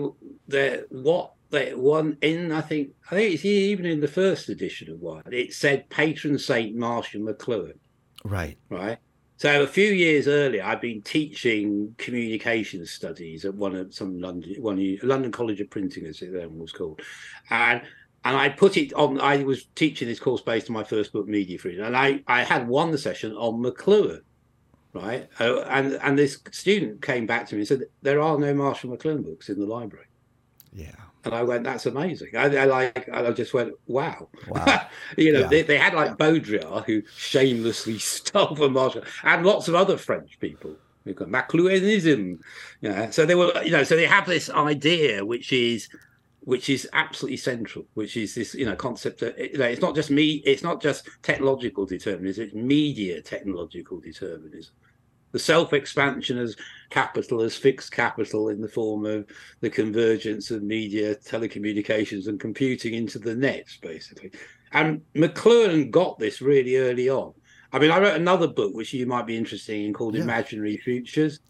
they 0.49 0.83
what 0.91 1.33
they 1.51 1.75
one 1.75 2.19
in 2.21 2.53
I 2.53 2.61
think 2.61 2.91
I 3.11 3.15
think 3.15 3.35
it's 3.35 3.45
even 3.45 3.87
in 3.87 4.01
the 4.01 4.09
first 4.09 4.49
edition 4.49 4.91
of 4.93 5.01
one 5.01 5.23
it 5.31 5.55
said 5.55 5.89
patron 5.89 6.39
saint 6.39 6.77
Marshall 6.77 7.23
McLuhan. 7.23 7.79
Right. 8.25 8.59
Right. 8.69 8.99
So 9.39 9.63
a 9.63 9.69
few 9.69 9.93
years 9.93 10.27
earlier, 10.27 10.65
I'd 10.65 10.81
been 10.81 11.01
teaching 11.01 11.95
communication 11.97 12.85
studies 12.85 13.45
at 13.45 13.55
one 13.55 13.77
of 13.77 13.95
some 13.95 14.19
London 14.19 14.57
one 14.61 14.99
London 15.05 15.31
College 15.31 15.61
of 15.61 15.71
Printing, 15.71 16.07
as 16.07 16.21
it 16.23 16.33
then 16.33 16.59
was 16.59 16.73
called, 16.73 17.01
and 17.49 17.81
and 18.25 18.37
I 18.37 18.49
put 18.49 18.77
it 18.77 18.93
on. 18.95 19.21
I 19.21 19.43
was 19.45 19.67
teaching 19.75 20.09
this 20.09 20.21
course 20.21 20.41
based 20.41 20.69
on 20.69 20.75
my 20.75 20.85
first 20.85 21.13
book, 21.13 21.29
Media 21.29 21.59
Freedom, 21.59 21.85
and 21.85 21.97
I 21.97 22.23
I 22.27 22.43
had 22.43 22.69
one 22.69 22.97
session 22.99 23.33
on 23.35 23.63
McLuhan, 23.63 24.21
right? 24.93 25.29
Uh, 25.41 25.61
and 25.63 25.99
and 26.03 26.19
this 26.19 26.39
student 26.51 27.03
came 27.03 27.27
back 27.27 27.47
to 27.49 27.55
me 27.55 27.63
and 27.63 27.69
said 27.69 27.83
there 28.03 28.21
are 28.21 28.39
no 28.39 28.53
Marshall 28.55 28.97
McLuhan 28.97 29.25
books 29.25 29.49
in 29.49 29.59
the 29.59 29.67
library. 29.67 30.07
Yeah. 30.73 30.93
And 31.25 31.35
I 31.35 31.43
went, 31.43 31.65
that's 31.65 31.87
amazing. 31.87 32.37
I, 32.37 32.45
I 32.57 32.65
like, 32.65 33.09
I 33.13 33.31
just 33.33 33.53
went, 33.53 33.75
wow. 33.87 34.29
Wow. 34.47 34.87
you 35.17 35.33
know, 35.33 35.41
yeah. 35.41 35.47
they, 35.49 35.63
they, 35.63 35.77
had 35.77 35.93
like 35.93 36.17
Baudrillard 36.17 36.85
who 36.85 37.03
shamelessly 37.17 37.99
stole 37.99 38.55
from 38.55 38.75
Marshall, 38.75 39.03
and 39.25 39.45
lots 39.45 39.69
of 39.69 39.75
other 39.75 39.97
French 39.97 40.39
people. 40.39 40.77
We've 41.05 41.17
got 41.17 41.29
McLuhanism. 41.29 42.39
Yeah. 42.81 43.11
So 43.11 43.27
they 43.27 43.35
were, 43.35 43.53
you 43.65 43.73
know, 43.73 43.83
so 43.83 43.97
they 43.97 44.07
have 44.07 44.27
this 44.27 44.49
idea 44.51 45.25
which 45.25 45.53
is, 45.53 45.89
which 46.49 46.71
is 46.71 46.89
absolutely 46.95 47.37
central, 47.37 47.85
which 47.93 48.17
is 48.17 48.35
this, 48.35 48.55
you 48.55 48.65
know, 48.65 48.75
concept 48.75 49.21
that 49.21 49.39
you 49.39 49.59
know, 49.59 49.67
it's 49.67 49.83
not 49.83 49.95
just 49.95 50.11
me, 50.11 50.43
it's 50.47 50.63
not 50.63 50.81
just 50.81 51.07
technological 51.23 51.85
determinism, 51.85 52.45
it's 52.45 52.55
media 52.55 53.21
technological 53.21 54.01
determinism 54.01 54.73
the 55.33 55.39
self 55.39 55.75
expansion 55.75 56.39
as 56.39 56.57
capital, 56.89 57.43
as 57.43 57.55
fixed 57.55 57.93
capital 57.93 58.49
in 58.49 58.63
the 58.63 58.69
form 58.69 59.05
of 59.05 59.27
the 59.61 59.69
convergence 59.69 60.51
of 60.51 60.63
media, 60.63 61.15
telecommunications, 61.17 62.29
and 62.29 62.41
computing 62.41 62.95
into 62.95 63.19
the 63.19 63.35
nets, 63.35 63.77
basically. 63.77 64.31
And 64.73 65.03
McLuhan 65.15 65.91
got 65.91 66.19
this 66.19 66.41
really 66.41 66.77
early 66.77 67.11
on. 67.11 67.35
I 67.75 67.79
mean, 67.79 67.91
I 67.91 67.99
wrote 67.99 68.17
another 68.17 68.49
book 68.49 68.73
which 68.75 68.95
you 68.95 69.07
might 69.07 69.27
be 69.27 69.37
interested 69.37 69.77
in 69.77 69.93
called 69.93 70.15
yeah. 70.15 70.23
Imaginary 70.23 70.79
Futures. 70.79 71.41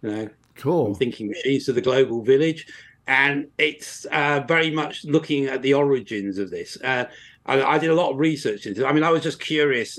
You 0.00 0.10
know, 0.10 0.28
cool. 0.54 0.94
Thinking 0.94 1.28
Machines 1.28 1.68
of 1.68 1.74
the 1.74 1.82
Global 1.82 2.22
Village. 2.22 2.66
And 3.08 3.48
it's 3.56 4.04
uh, 4.12 4.44
very 4.46 4.70
much 4.70 5.04
looking 5.04 5.46
at 5.46 5.62
the 5.62 5.74
origins 5.74 6.38
of 6.38 6.50
this. 6.50 6.76
Uh, 6.84 7.06
I, 7.46 7.62
I, 7.62 7.78
did 7.78 7.88
a 7.88 7.94
lot 7.94 8.12
of 8.12 8.18
research 8.18 8.66
into 8.66 8.84
it. 8.84 8.86
I 8.86 8.92
mean, 8.92 9.02
I 9.02 9.10
was 9.10 9.22
just 9.22 9.40
curious 9.40 9.98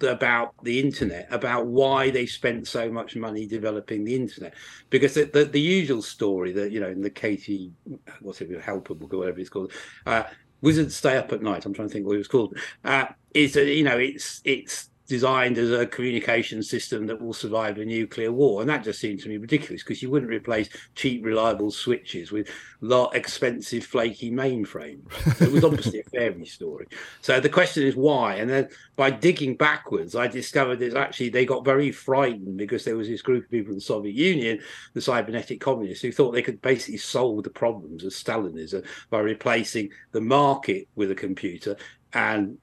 about 0.00 0.54
the 0.62 0.78
internet, 0.78 1.26
about 1.32 1.66
why 1.66 2.10
they 2.10 2.26
spent 2.26 2.68
so 2.68 2.90
much 2.90 3.16
money 3.16 3.46
developing 3.46 4.04
the 4.04 4.14
internet, 4.14 4.54
because 4.90 5.14
the, 5.14 5.24
the, 5.24 5.44
the 5.44 5.60
usual 5.60 6.00
story 6.00 6.52
that 6.52 6.70
you 6.70 6.78
know 6.78 6.88
in 6.88 7.00
the 7.00 7.10
Katie, 7.10 7.72
what's 8.20 8.40
it, 8.40 8.60
Helper 8.60 8.94
book 8.94 9.12
or 9.12 9.18
whatever 9.18 9.40
it's 9.40 9.50
called, 9.50 9.72
uh, 10.06 10.22
Wizards 10.60 10.94
Stay 10.94 11.16
Up 11.16 11.32
at 11.32 11.42
Night. 11.42 11.66
I'm 11.66 11.74
trying 11.74 11.88
to 11.88 11.92
think 11.92 12.06
what 12.06 12.14
it 12.14 12.18
was 12.18 12.28
called. 12.28 12.56
Uh, 12.84 13.06
is 13.34 13.54
that 13.54 13.66
you 13.66 13.82
know 13.82 13.98
it's 13.98 14.40
it's 14.44 14.90
designed 15.10 15.58
as 15.58 15.72
a 15.72 15.84
communication 15.84 16.62
system 16.62 17.04
that 17.04 17.20
will 17.20 17.32
survive 17.32 17.76
a 17.78 17.84
nuclear 17.84 18.30
war. 18.30 18.60
And 18.60 18.70
that 18.70 18.84
just 18.84 19.00
seemed 19.00 19.18
to 19.20 19.28
me 19.28 19.38
ridiculous 19.38 19.82
because 19.82 20.00
you 20.00 20.08
wouldn't 20.08 20.30
replace 20.30 20.68
cheap, 20.94 21.24
reliable 21.24 21.72
switches 21.72 22.30
with 22.30 22.48
lot 22.80 23.16
expensive, 23.16 23.84
flaky 23.84 24.30
mainframe. 24.30 25.00
it 25.42 25.50
was 25.50 25.64
obviously 25.64 25.98
a 25.98 26.04
fairy 26.04 26.46
story. 26.46 26.86
So 27.22 27.40
the 27.40 27.48
question 27.48 27.82
is 27.82 27.96
why? 27.96 28.36
And 28.36 28.48
then 28.48 28.68
by 28.94 29.10
digging 29.10 29.56
backwards, 29.56 30.14
I 30.14 30.28
discovered 30.28 30.78
that 30.78 30.94
actually 30.94 31.30
they 31.30 31.44
got 31.44 31.64
very 31.64 31.90
frightened 31.90 32.56
because 32.56 32.84
there 32.84 32.96
was 32.96 33.08
this 33.08 33.20
group 33.20 33.44
of 33.44 33.50
people 33.50 33.72
in 33.72 33.78
the 33.78 33.80
Soviet 33.80 34.14
Union, 34.14 34.60
the 34.94 35.00
cybernetic 35.00 35.60
communists, 35.60 36.02
who 36.02 36.12
thought 36.12 36.30
they 36.30 36.40
could 36.40 36.62
basically 36.62 36.98
solve 36.98 37.42
the 37.42 37.50
problems 37.50 38.04
of 38.04 38.12
Stalinism 38.12 38.86
by 39.10 39.18
replacing 39.18 39.90
the 40.12 40.20
market 40.20 40.86
with 40.94 41.10
a 41.10 41.16
computer 41.16 41.76
and 42.12 42.58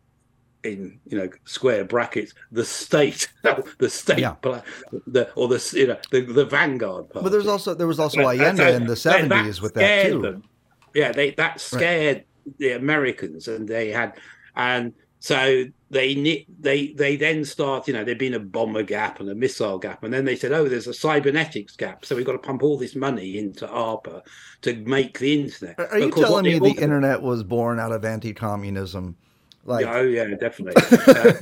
in 0.63 0.99
you 1.05 1.17
know 1.17 1.29
square 1.45 1.85
brackets 1.85 2.33
the 2.51 2.65
state 2.65 3.31
the 3.77 3.89
state 3.89 4.19
yeah. 4.19 4.35
the 4.41 5.31
or 5.35 5.47
the 5.47 5.73
you 5.73 5.87
know 5.87 5.97
the, 6.11 6.21
the 6.21 6.45
vanguard 6.45 7.09
party. 7.09 7.23
but 7.23 7.31
there's 7.31 7.47
also 7.47 7.73
there 7.73 7.87
was 7.87 7.99
also 7.99 8.21
Allende 8.21 8.75
in 8.75 8.85
the 8.85 8.95
70s 8.95 9.61
with 9.61 9.73
that 9.75 10.07
too 10.07 10.21
them. 10.21 10.43
yeah 10.93 11.11
they 11.11 11.31
that 11.31 11.61
scared 11.61 12.17
right. 12.17 12.57
the 12.57 12.71
Americans 12.71 13.47
and 13.47 13.67
they 13.67 13.89
had 13.89 14.13
and 14.55 14.93
so 15.19 15.65
they 15.89 16.45
they 16.59 16.93
they 16.93 17.15
then 17.15 17.45
start 17.45 17.87
you 17.87 17.93
know 17.93 18.03
there'd 18.03 18.17
been 18.17 18.33
a 18.33 18.39
bomber 18.39 18.83
gap 18.83 19.19
and 19.19 19.29
a 19.29 19.35
missile 19.35 19.79
gap 19.79 20.03
and 20.03 20.13
then 20.13 20.25
they 20.25 20.35
said 20.35 20.51
oh 20.51 20.67
there's 20.67 20.87
a 20.87 20.93
cybernetics 20.93 21.75
gap 21.75 22.05
so 22.05 22.15
we've 22.15 22.25
got 22.25 22.33
to 22.33 22.37
pump 22.37 22.61
all 22.61 22.77
this 22.77 22.95
money 22.95 23.37
into 23.37 23.65
ARPA 23.67 24.21
to 24.61 24.75
make 24.85 25.19
the 25.19 25.41
internet 25.41 25.79
are, 25.79 25.87
are 25.87 25.99
you 25.99 26.11
telling 26.11 26.43
me 26.43 26.59
the 26.59 26.81
internet 26.81 27.21
was 27.21 27.43
born 27.43 27.79
out 27.79 27.91
of 27.91 28.03
anti-communism 28.03 29.15
Like, 29.67 29.85
oh 29.85 30.01
yeah, 30.01 30.25
definitely. 30.39 30.81
Uh, 31.07 31.33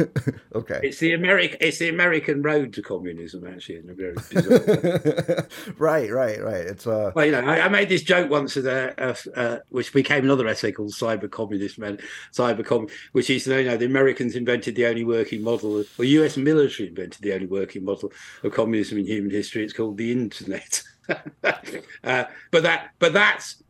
okay, 0.56 0.80
it's 0.84 1.00
the 1.00 1.14
American 1.14 1.58
it's 1.60 1.80
the 1.80 1.90
American 1.90 2.42
road 2.42 2.74
to 2.74 2.82
communism, 2.82 3.46
actually, 3.48 3.78
in 3.78 3.90
a 3.90 3.94
very 3.94 4.14
right, 5.78 6.12
right, 6.12 6.42
right. 6.42 6.66
It's 6.66 6.88
uh, 6.88 7.12
well, 7.16 7.26
you 7.26 7.32
know, 7.32 7.42
I, 7.42 7.66
I 7.66 7.70
made 7.70 7.90
this 7.90 8.04
joke 8.04 8.30
once, 8.30 8.58
at 8.58 8.66
a, 8.66 9.16
a, 9.36 9.62
which 9.70 9.94
became 9.94 10.24
another 10.24 10.48
essay 10.48 10.72
called 10.72 10.92
"Cyber 10.92 11.30
Communist 11.30 11.78
Men," 11.78 12.00
cybercom, 12.34 12.90
which 13.12 13.30
is 13.30 13.48
you 13.48 13.64
know 13.64 13.78
the 13.78 13.86
Americans 13.86 14.36
invented 14.36 14.76
the 14.76 14.86
only 14.86 15.04
working 15.04 15.44
model, 15.44 15.84
or 15.98 16.06
U.S. 16.06 16.38
military 16.38 16.90
invented 16.90 17.22
the 17.22 17.34
only 17.34 17.48
working 17.48 17.86
model 17.86 18.12
of 18.44 18.54
communism 18.54 18.98
in 18.98 19.06
human 19.06 19.32
history. 19.32 19.64
It's 19.64 19.74
called 19.74 19.98
the 19.98 20.12
internet. 20.12 20.82
uh, 21.44 22.24
but 22.52 22.64
that, 22.64 22.92
but 23.00 23.14
that's 23.14 23.64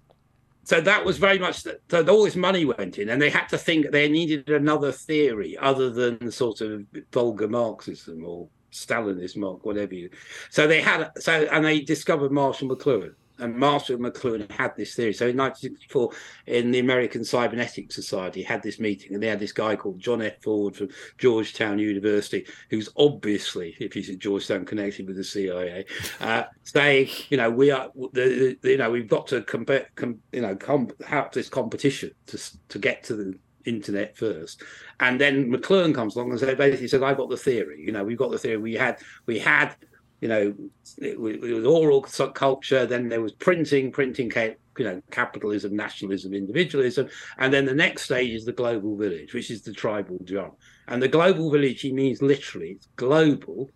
so 0.65 0.81
that 0.81 1.05
was 1.05 1.17
very 1.17 1.39
much 1.39 1.63
that 1.63 1.79
so 1.89 2.05
all 2.07 2.23
this 2.25 2.35
money 2.35 2.65
went 2.65 2.97
in 2.97 3.09
and 3.09 3.21
they 3.21 3.29
had 3.29 3.47
to 3.47 3.57
think 3.57 3.91
they 3.91 4.09
needed 4.09 4.49
another 4.49 4.91
theory 4.91 5.57
other 5.57 5.89
than 5.89 6.31
sort 6.31 6.59
of 6.61 6.83
vulgar 7.13 7.47
marxism 7.47 8.25
or 8.25 8.49
stalinist 8.71 9.37
mark 9.37 9.63
whatever 9.63 9.93
you 9.93 10.09
so 10.49 10.67
they 10.67 10.81
had 10.81 11.09
so 11.17 11.47
and 11.51 11.63
they 11.63 11.79
discovered 11.79 12.31
marshall 12.31 12.67
mcluhan 12.67 13.13
and 13.39 13.55
Marshall 13.55 13.97
McLuhan 13.97 14.49
had 14.51 14.75
this 14.75 14.95
theory. 14.95 15.13
So 15.13 15.27
in 15.27 15.37
1964, 15.37 16.11
in 16.47 16.71
the 16.71 16.79
American 16.79 17.23
Cybernetics 17.23 17.95
Society, 17.95 18.43
had 18.43 18.63
this 18.63 18.79
meeting, 18.79 19.13
and 19.13 19.21
they 19.21 19.27
had 19.27 19.39
this 19.39 19.51
guy 19.51 19.75
called 19.75 19.99
John 19.99 20.21
F. 20.21 20.41
Ford 20.41 20.75
from 20.75 20.89
Georgetown 21.17 21.79
University, 21.79 22.45
who's 22.69 22.89
obviously, 22.97 23.75
if 23.79 23.93
he's 23.93 24.09
at 24.09 24.19
Georgetown, 24.19 24.65
connected 24.65 25.07
with 25.07 25.17
the 25.17 25.23
CIA, 25.23 25.85
uh, 26.21 26.43
saying, 26.63 27.09
you 27.29 27.37
know, 27.37 27.49
we 27.49 27.71
are, 27.71 27.89
the, 28.13 28.57
the, 28.61 28.71
you 28.71 28.77
know, 28.77 28.91
we've 28.91 29.09
got 29.09 29.27
to 29.27 29.41
compare, 29.41 29.87
com, 29.95 30.19
you 30.31 30.41
know, 30.41 30.55
com- 30.55 30.91
have 31.05 31.31
this 31.31 31.49
competition 31.49 32.11
to 32.27 32.39
to 32.69 32.79
get 32.79 33.03
to 33.03 33.15
the 33.15 33.37
internet 33.65 34.15
first. 34.17 34.61
And 34.99 35.19
then 35.19 35.51
McLuhan 35.51 35.93
comes 35.93 36.15
along 36.15 36.31
and 36.31 36.39
so 36.39 36.55
basically 36.55 36.87
said, 36.87 37.03
I've 37.03 37.17
got 37.17 37.29
the 37.29 37.37
theory. 37.37 37.81
You 37.81 37.91
know, 37.91 38.03
we've 38.03 38.17
got 38.17 38.31
the 38.31 38.37
theory. 38.37 38.57
We 38.57 38.73
had 38.75 38.99
we 39.25 39.39
had 39.39 39.75
you 40.21 40.27
know, 40.27 40.53
it, 40.97 41.17
it 41.17 41.19
was 41.19 41.65
oral 41.65 42.01
culture. 42.01 42.85
Then 42.85 43.09
there 43.09 43.21
was 43.21 43.33
printing, 43.33 43.91
printing, 43.91 44.31
you 44.77 44.85
know, 44.85 45.01
capitalism, 45.11 45.75
nationalism, 45.75 46.33
individualism, 46.33 47.09
and 47.37 47.53
then 47.53 47.65
the 47.65 47.73
next 47.73 48.03
stage 48.03 48.31
is 48.31 48.45
the 48.45 48.51
global 48.51 48.95
village, 48.97 49.33
which 49.33 49.51
is 49.51 49.61
the 49.61 49.73
tribal 49.73 50.19
drum. 50.23 50.51
And 50.87 51.01
the 51.01 51.07
global 51.07 51.51
village, 51.51 51.81
he 51.81 51.91
means 51.91 52.21
literally, 52.21 52.71
it's 52.71 52.87
global, 52.95 53.69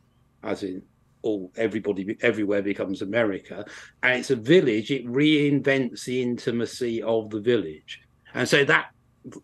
as 0.43 0.63
in 0.63 0.81
all 1.21 1.51
everybody 1.57 2.17
everywhere 2.21 2.61
becomes 2.61 3.01
America, 3.01 3.65
and 4.03 4.19
it's 4.19 4.31
a 4.31 4.35
village. 4.35 4.91
It 4.91 5.05
reinvents 5.05 6.05
the 6.05 6.21
intimacy 6.21 7.01
of 7.01 7.29
the 7.29 7.41
village, 7.41 8.01
and 8.33 8.47
so 8.47 8.63
that 8.65 8.91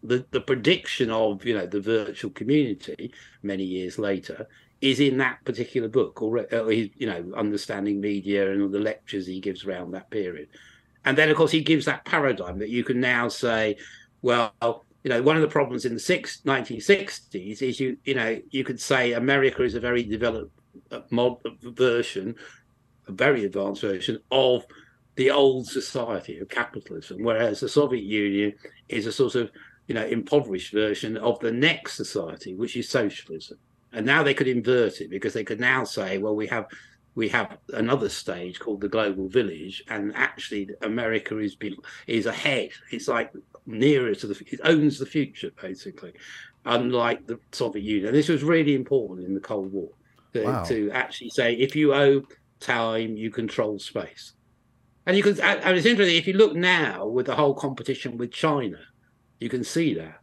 the 0.04 0.26
the 0.32 0.42
prediction 0.42 1.12
of 1.12 1.46
you 1.46 1.54
know 1.54 1.66
the 1.66 1.82
virtual 1.82 2.32
community 2.32 3.14
many 3.44 3.64
years 3.64 4.00
later 4.00 4.48
is 4.82 5.00
in 5.00 5.18
that 5.18 5.44
particular 5.46 5.88
book, 5.88 6.22
or, 6.22 6.46
or 6.54 6.72
his, 6.72 6.90
you 6.98 7.08
know, 7.08 7.32
understanding 7.36 8.00
media 8.00 8.52
and 8.52 8.62
all 8.62 8.70
the 8.70 8.80
lectures 8.80 9.26
he 9.26 9.40
gives 9.40 9.66
around 9.66 9.92
that 9.92 10.10
period. 10.10 10.50
And 11.06 11.18
then, 11.18 11.30
of 11.30 11.38
course, 11.38 11.52
he 11.52 11.62
gives 11.62 11.86
that 11.86 12.06
paradigm 12.06 12.60
that 12.60 12.70
you 12.70 12.84
can 12.84 13.00
now 13.00 13.28
say, 13.28 13.78
well, 14.22 14.54
you 15.04 15.10
know, 15.10 15.22
one 15.22 15.36
of 15.36 15.42
the 15.42 15.48
problems 15.48 15.86
in 15.86 15.94
the 15.94 16.00
six, 16.00 16.42
1960s 16.46 17.62
is 17.62 17.80
you, 17.80 17.98
you 18.06 18.16
know, 18.16 18.40
you 18.50 18.64
could 18.64 18.82
say 18.82 19.14
America 19.14 19.64
is 19.64 19.76
a 19.76 19.80
very 19.80 20.04
developed 20.04 20.52
uh, 20.92 21.02
mod 21.12 21.38
version, 21.62 22.36
a 23.08 23.12
very 23.12 23.46
advanced 23.46 23.82
version 23.82 24.20
of 24.32 24.66
the 25.16 25.30
old 25.32 25.68
society 25.68 26.40
of 26.40 26.50
capitalism, 26.50 27.24
whereas 27.24 27.60
the 27.60 27.70
Soviet 27.70 28.04
Union 28.04 28.54
is 28.90 29.06
a 29.06 29.12
sort 29.12 29.36
of, 29.36 29.52
you 29.88 29.96
know, 29.96 30.06
impoverished 30.06 30.74
version 30.74 31.16
of 31.18 31.40
the 31.40 31.52
next 31.52 31.96
society, 31.96 32.56
which 32.56 32.76
is 32.76 32.90
socialism 32.90 33.58
and 33.96 34.06
now 34.06 34.22
they 34.22 34.34
could 34.34 34.48
invert 34.48 35.00
it 35.02 35.10
because 35.10 35.34
they 35.34 35.44
could 35.44 35.60
now 35.60 35.84
say, 35.84 36.18
well, 36.18 36.36
we 36.36 36.48
have 36.48 36.68
we 37.16 37.30
have 37.30 37.58
another 37.74 38.10
stage 38.10 38.60
called 38.60 38.82
the 38.82 38.90
global 38.90 39.30
village, 39.30 39.84
and 39.88 40.14
actually 40.16 40.70
America 40.82 41.38
is 41.40 41.56
is 42.06 42.26
ahead. 42.26 42.72
It's 42.92 43.08
like 43.08 43.32
nearer 43.66 44.14
to 44.14 44.28
the 44.28 44.46
it 44.48 44.60
owns 44.64 45.00
the 45.00 45.06
future 45.06 45.52
basically, 45.62 46.14
unlike 46.66 47.26
the 47.26 47.40
Soviet 47.54 47.84
Union. 47.84 48.08
And 48.08 48.16
this 48.16 48.28
was 48.28 48.44
really 48.44 48.76
important 48.76 49.26
in 49.26 49.34
the 49.34 49.40
Cold 49.40 49.72
War 49.72 49.90
to, 50.34 50.44
wow. 50.44 50.64
to 50.66 50.92
actually 50.92 51.30
say 51.30 51.54
if 51.54 51.74
you 51.76 51.94
owe 51.94 52.22
time, 52.60 53.16
you 53.16 53.32
control 53.32 53.80
space. 53.80 54.34
And 55.06 55.16
you 55.16 55.24
can, 55.24 55.40
and 55.40 55.78
it's 55.78 55.86
interesting 55.86 56.18
if 56.18 56.28
you 56.28 56.34
look 56.34 56.56
now 56.56 57.06
with 57.06 57.28
the 57.28 57.36
whole 57.36 57.54
competition 57.54 58.18
with 58.18 58.32
China, 58.32 58.80
you 59.40 59.50
can 59.50 59.64
see 59.64 59.94
that. 59.94 60.20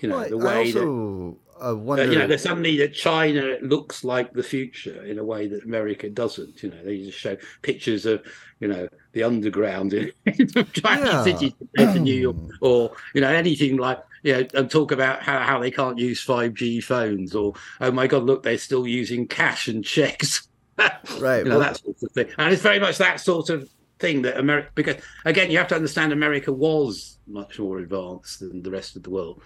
You 0.00 0.10
know 0.10 0.18
well, 0.18 0.28
the 0.28 0.38
way 0.38 0.66
also, 0.66 1.38
that 1.60 1.66
uh, 1.66 2.02
you 2.02 2.18
know, 2.18 2.26
there's 2.26 2.42
suddenly 2.42 2.76
that 2.78 2.94
China 2.94 3.56
looks 3.62 4.04
like 4.04 4.32
the 4.32 4.42
future 4.42 5.04
in 5.04 5.18
a 5.18 5.24
way 5.24 5.46
that 5.46 5.64
America 5.64 6.10
doesn't. 6.10 6.62
You 6.62 6.70
know, 6.70 6.84
they 6.84 6.98
just 6.98 7.18
show 7.18 7.36
pictures 7.62 8.06
of 8.06 8.24
you 8.60 8.68
know 8.68 8.88
the 9.12 9.22
underground 9.22 9.92
in, 9.92 10.12
Chinese 10.26 10.74
yeah. 10.82 11.22
cities 11.22 11.52
compared 11.58 11.94
to 11.94 12.00
New 12.00 12.14
York, 12.14 12.36
or 12.60 12.92
you 13.14 13.20
know 13.20 13.30
anything 13.30 13.76
like 13.76 14.02
you 14.22 14.32
know, 14.34 14.46
and 14.54 14.70
talk 14.70 14.92
about 14.92 15.22
how, 15.22 15.38
how 15.40 15.58
they 15.58 15.70
can't 15.70 15.98
use 15.98 16.24
5G 16.24 16.82
phones, 16.82 17.34
or 17.34 17.54
oh 17.80 17.90
my 17.90 18.06
god, 18.06 18.24
look, 18.24 18.42
they're 18.42 18.58
still 18.58 18.86
using 18.86 19.26
cash 19.26 19.68
and 19.68 19.84
checks. 19.84 20.48
right, 20.78 21.38
you 21.38 21.44
know 21.44 21.58
well... 21.58 21.60
that 21.60 21.76
sort 21.78 21.96
of 22.02 22.12
thing, 22.12 22.28
and 22.38 22.52
it's 22.52 22.62
very 22.62 22.80
much 22.80 22.98
that 22.98 23.20
sort 23.20 23.50
of 23.50 23.68
thing 24.00 24.22
that 24.22 24.36
America 24.38 24.68
because 24.74 24.96
again 25.24 25.48
you 25.50 25.56
have 25.56 25.68
to 25.68 25.76
understand 25.76 26.12
America 26.12 26.52
was 26.52 27.18
much 27.28 27.60
more 27.60 27.78
advanced 27.78 28.40
than 28.40 28.60
the 28.62 28.70
rest 28.70 28.96
of 28.96 29.02
the 29.02 29.10
world. 29.10 29.40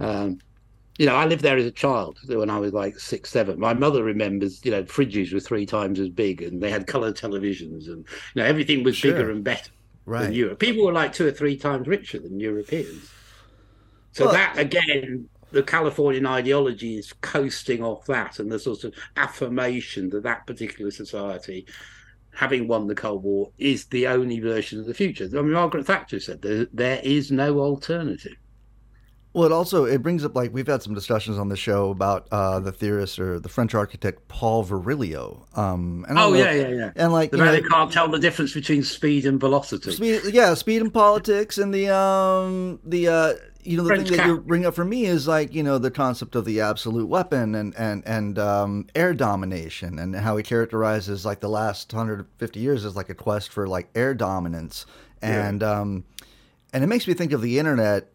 Um, 0.00 0.38
you 0.98 1.06
know, 1.06 1.14
I 1.14 1.26
lived 1.26 1.42
there 1.42 1.56
as 1.56 1.64
a 1.64 1.70
child 1.70 2.18
when 2.26 2.50
I 2.50 2.58
was 2.58 2.72
like 2.72 2.98
six, 2.98 3.30
seven. 3.30 3.58
My 3.58 3.72
mother 3.72 4.02
remembers, 4.02 4.64
you 4.64 4.72
know, 4.72 4.82
fridges 4.82 5.32
were 5.32 5.40
three 5.40 5.64
times 5.64 6.00
as 6.00 6.08
big 6.08 6.42
and 6.42 6.60
they 6.60 6.70
had 6.70 6.88
color 6.88 7.12
televisions 7.12 7.86
and, 7.86 8.04
you 8.34 8.42
know, 8.42 8.44
everything 8.44 8.82
was 8.82 8.96
sure. 8.96 9.12
bigger 9.12 9.30
and 9.30 9.44
better 9.44 9.70
right. 10.06 10.24
than 10.24 10.32
Europe. 10.32 10.58
People 10.58 10.84
were 10.84 10.92
like 10.92 11.12
two 11.12 11.26
or 11.26 11.30
three 11.30 11.56
times 11.56 11.86
richer 11.86 12.18
than 12.18 12.40
Europeans. 12.40 13.10
So 14.10 14.24
well, 14.24 14.34
that, 14.34 14.58
again, 14.58 15.28
the 15.52 15.62
Californian 15.62 16.26
ideology 16.26 16.98
is 16.98 17.12
coasting 17.12 17.82
off 17.84 18.04
that 18.06 18.40
and 18.40 18.50
the 18.50 18.58
sort 18.58 18.82
of 18.82 18.92
affirmation 19.16 20.10
that 20.10 20.24
that 20.24 20.48
particular 20.48 20.90
society, 20.90 21.64
having 22.34 22.66
won 22.66 22.88
the 22.88 22.96
Cold 22.96 23.22
War, 23.22 23.52
is 23.56 23.84
the 23.86 24.08
only 24.08 24.40
version 24.40 24.80
of 24.80 24.86
the 24.86 24.94
future. 24.94 25.26
I 25.26 25.42
mean, 25.42 25.52
Margaret 25.52 25.86
Thatcher 25.86 26.18
said 26.18 26.42
there, 26.42 26.66
there 26.72 27.00
is 27.04 27.30
no 27.30 27.60
alternative. 27.60 28.36
Well, 29.38 29.46
it 29.46 29.52
also 29.52 29.84
it 29.84 30.02
brings 30.02 30.24
up 30.24 30.34
like 30.34 30.52
we've 30.52 30.66
had 30.66 30.82
some 30.82 30.94
discussions 30.94 31.38
on 31.38 31.48
the 31.48 31.56
show 31.56 31.90
about 31.90 32.26
uh, 32.32 32.58
the 32.58 32.72
theorist 32.72 33.20
or 33.20 33.38
the 33.38 33.48
French 33.48 33.72
architect 33.72 34.26
Paul 34.26 34.64
Virilio. 34.64 35.56
Um, 35.56 36.04
and 36.08 36.18
oh 36.18 36.30
know, 36.30 36.36
yeah, 36.36 36.50
yeah, 36.50 36.68
yeah. 36.70 36.92
And 36.96 37.12
like 37.12 37.30
the 37.30 37.38
man 37.38 37.62
know, 37.62 37.68
can't 37.68 37.92
tell 37.92 38.08
the 38.08 38.18
difference 38.18 38.52
between 38.52 38.82
speed 38.82 39.26
and 39.26 39.38
velocity. 39.38 39.92
Speed, 39.92 40.22
yeah, 40.32 40.54
speed 40.54 40.82
and 40.82 40.92
politics, 40.92 41.56
and 41.56 41.72
the 41.72 41.88
um, 41.88 42.80
the 42.82 43.06
uh, 43.06 43.34
you 43.62 43.76
know 43.76 43.84
the 43.84 43.90
French 43.90 44.08
thing 44.08 44.16
that 44.16 44.26
you 44.26 44.40
bring 44.40 44.66
up 44.66 44.74
for 44.74 44.84
me 44.84 45.04
is 45.04 45.28
like 45.28 45.54
you 45.54 45.62
know 45.62 45.78
the 45.78 45.92
concept 45.92 46.34
of 46.34 46.44
the 46.44 46.60
absolute 46.60 47.06
weapon 47.06 47.54
and 47.54 47.76
and 47.76 48.02
and 48.08 48.40
um, 48.40 48.88
air 48.96 49.14
domination 49.14 50.00
and 50.00 50.16
how 50.16 50.36
he 50.36 50.42
characterizes 50.42 51.24
like 51.24 51.38
the 51.38 51.48
last 51.48 51.92
150 51.92 52.58
years 52.58 52.84
as 52.84 52.96
like 52.96 53.08
a 53.08 53.14
quest 53.14 53.52
for 53.52 53.68
like 53.68 53.88
air 53.94 54.14
dominance 54.14 54.84
and 55.22 55.62
yeah. 55.62 55.78
um, 55.78 56.04
and 56.72 56.82
it 56.82 56.88
makes 56.88 57.06
me 57.06 57.14
think 57.14 57.30
of 57.30 57.40
the 57.40 57.60
internet 57.60 58.10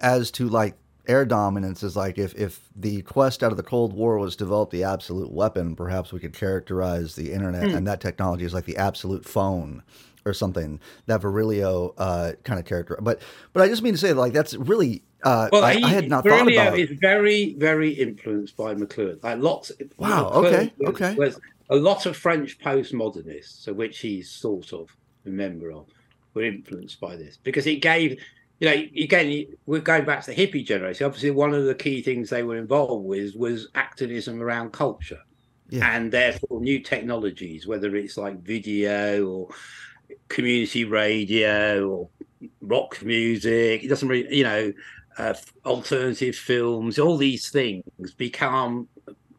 as 0.00 0.30
to 0.32 0.48
like 0.48 0.74
air 1.08 1.24
dominance 1.24 1.82
is 1.82 1.96
like 1.96 2.18
if 2.18 2.34
if 2.34 2.68
the 2.74 3.02
quest 3.02 3.42
out 3.42 3.50
of 3.50 3.56
the 3.56 3.62
Cold 3.62 3.92
War 3.92 4.18
was 4.18 4.34
to 4.36 4.44
develop 4.44 4.70
the 4.70 4.84
absolute 4.84 5.32
weapon, 5.32 5.76
perhaps 5.76 6.12
we 6.12 6.20
could 6.20 6.34
characterize 6.34 7.14
the 7.14 7.32
internet 7.32 7.64
mm. 7.64 7.76
and 7.76 7.86
that 7.86 8.00
technology 8.00 8.44
as 8.44 8.54
like 8.54 8.64
the 8.64 8.76
absolute 8.76 9.24
phone 9.24 9.82
or 10.24 10.34
something 10.34 10.80
that 11.06 11.20
Virilio 11.20 11.94
uh, 11.96 12.32
kind 12.44 12.58
of 12.58 12.66
character. 12.66 12.98
But 13.00 13.22
but 13.52 13.62
I 13.62 13.68
just 13.68 13.82
mean 13.82 13.94
to 13.94 13.98
say 13.98 14.12
like 14.12 14.32
that's 14.32 14.54
really 14.54 15.02
uh, 15.22 15.48
well, 15.50 15.64
I, 15.64 15.74
he, 15.74 15.82
I, 15.82 15.88
had 15.88 16.08
not 16.08 16.24
Virilio 16.24 16.56
thought 16.56 16.68
about. 16.68 16.78
is 16.78 16.90
very 17.00 17.54
very 17.54 17.90
influenced 17.90 18.56
by 18.56 18.74
McLuhan. 18.74 19.22
Like 19.22 19.38
lots. 19.38 19.72
Wow. 19.96 20.30
Okay. 20.30 20.72
Was, 20.78 20.88
okay. 20.88 21.14
Was 21.14 21.40
a 21.70 21.76
lot 21.76 22.06
of 22.06 22.16
French 22.16 22.58
postmodernists, 22.58 23.66
of 23.66 23.76
which 23.76 24.00
he's 24.00 24.30
sort 24.30 24.72
of 24.72 24.94
a 25.24 25.30
member 25.30 25.72
of, 25.72 25.86
were 26.34 26.44
influenced 26.44 27.00
by 27.00 27.16
this 27.16 27.38
because 27.42 27.66
it 27.66 27.76
gave 27.76 28.20
you 28.60 28.68
know, 28.68 29.02
again, 29.02 29.46
we're 29.66 29.80
going 29.80 30.04
back 30.04 30.24
to 30.24 30.32
the 30.32 30.36
hippie 30.36 30.64
generation. 30.64 31.04
Obviously, 31.04 31.30
one 31.30 31.52
of 31.52 31.64
the 31.64 31.74
key 31.74 32.02
things 32.02 32.30
they 32.30 32.42
were 32.42 32.56
involved 32.56 33.04
with 33.04 33.36
was 33.36 33.68
activism 33.74 34.42
around 34.42 34.72
culture, 34.72 35.20
yeah. 35.68 35.94
and 35.94 36.10
therefore 36.10 36.60
new 36.60 36.80
technologies, 36.80 37.66
whether 37.66 37.94
it's 37.96 38.16
like 38.16 38.40
video 38.42 39.26
or 39.26 39.48
community 40.28 40.84
radio 40.84 41.88
or 41.88 42.08
rock 42.62 43.02
music. 43.02 43.84
It 43.84 43.88
doesn't 43.88 44.08
really, 44.08 44.34
you 44.34 44.44
know, 44.44 44.72
uh, 45.18 45.34
alternative 45.66 46.36
films. 46.36 46.98
All 46.98 47.18
these 47.18 47.50
things 47.50 47.84
become 48.16 48.88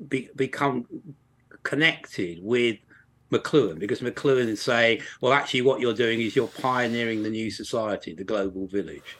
be, 0.10 0.30
become 0.36 0.86
connected 1.64 2.40
with 2.42 2.78
McLuhan 3.32 3.80
because 3.80 4.02
McLuhan 4.02 4.48
is 4.48 4.62
saying, 4.62 5.02
well, 5.22 5.34
actually, 5.34 5.62
what 5.62 5.80
you're 5.80 5.94
doing 5.94 6.22
is 6.22 6.36
you're 6.36 6.48
pioneering 6.48 7.24
the 7.24 7.30
new 7.30 7.52
society, 7.52 8.14
the 8.14 8.24
global 8.24 8.68
village. 8.68 9.18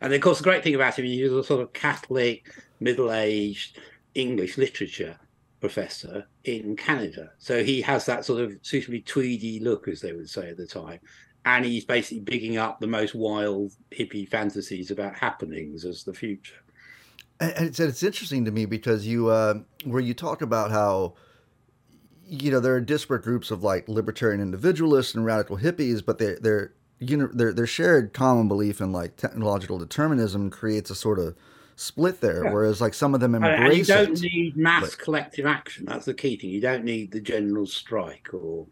And 0.00 0.12
of 0.12 0.20
course, 0.20 0.38
the 0.38 0.44
great 0.44 0.64
thing 0.64 0.74
about 0.74 0.98
him, 0.98 1.04
he 1.04 1.22
was 1.22 1.32
a 1.32 1.44
sort 1.44 1.60
of 1.60 1.72
Catholic, 1.72 2.52
middle-aged 2.80 3.78
English 4.14 4.58
literature 4.58 5.16
professor 5.60 6.26
in 6.44 6.74
Canada. 6.74 7.30
So 7.38 7.62
he 7.62 7.80
has 7.82 8.04
that 8.06 8.24
sort 8.24 8.42
of 8.42 8.58
suitably 8.62 9.00
tweedy 9.00 9.60
look, 9.60 9.86
as 9.86 10.00
they 10.00 10.12
would 10.12 10.28
say 10.28 10.50
at 10.50 10.56
the 10.56 10.66
time. 10.66 10.98
And 11.44 11.64
he's 11.64 11.84
basically 11.84 12.20
bigging 12.20 12.56
up 12.56 12.80
the 12.80 12.86
most 12.86 13.14
wild 13.14 13.72
hippie 13.92 14.28
fantasies 14.28 14.90
about 14.90 15.14
happenings 15.14 15.84
as 15.84 16.04
the 16.04 16.14
future. 16.14 16.56
And 17.40 17.68
it's, 17.68 17.80
it's 17.80 18.02
interesting 18.02 18.44
to 18.44 18.50
me 18.50 18.66
because 18.66 19.06
you, 19.06 19.28
uh, 19.28 19.54
where 19.84 20.02
you 20.02 20.14
talk 20.14 20.42
about 20.42 20.70
how, 20.70 21.14
you 22.32 22.50
know, 22.50 22.60
there 22.60 22.74
are 22.74 22.80
disparate 22.80 23.22
groups 23.22 23.50
of 23.50 23.62
like 23.62 23.86
libertarian 23.88 24.40
individualists 24.40 25.14
and 25.14 25.24
radical 25.24 25.58
hippies, 25.58 26.04
but 26.04 26.18
they're, 26.18 26.38
they're, 26.40 26.72
you 26.98 27.16
know, 27.16 27.26
their, 27.26 27.52
their 27.52 27.66
shared 27.66 28.14
common 28.14 28.48
belief 28.48 28.80
in 28.80 28.90
like 28.90 29.16
technological 29.16 29.78
determinism 29.78 30.48
creates 30.48 30.88
a 30.90 30.94
sort 30.94 31.18
of 31.18 31.36
split 31.76 32.22
there. 32.22 32.44
Yeah. 32.44 32.52
Whereas 32.52 32.80
like 32.80 32.94
some 32.94 33.14
of 33.14 33.20
them 33.20 33.34
embrace 33.34 33.60
and 33.60 33.76
you 33.76 33.84
don't 33.84 34.24
it, 34.24 34.32
need 34.32 34.56
mass 34.56 34.96
but... 34.96 34.98
collective 34.98 35.44
action. 35.44 35.84
That's 35.84 36.06
the 36.06 36.14
key 36.14 36.38
thing. 36.38 36.50
You 36.50 36.62
don't 36.62 36.84
need 36.84 37.12
the 37.12 37.20
general 37.20 37.66
strike 37.66 38.30
or 38.32 38.66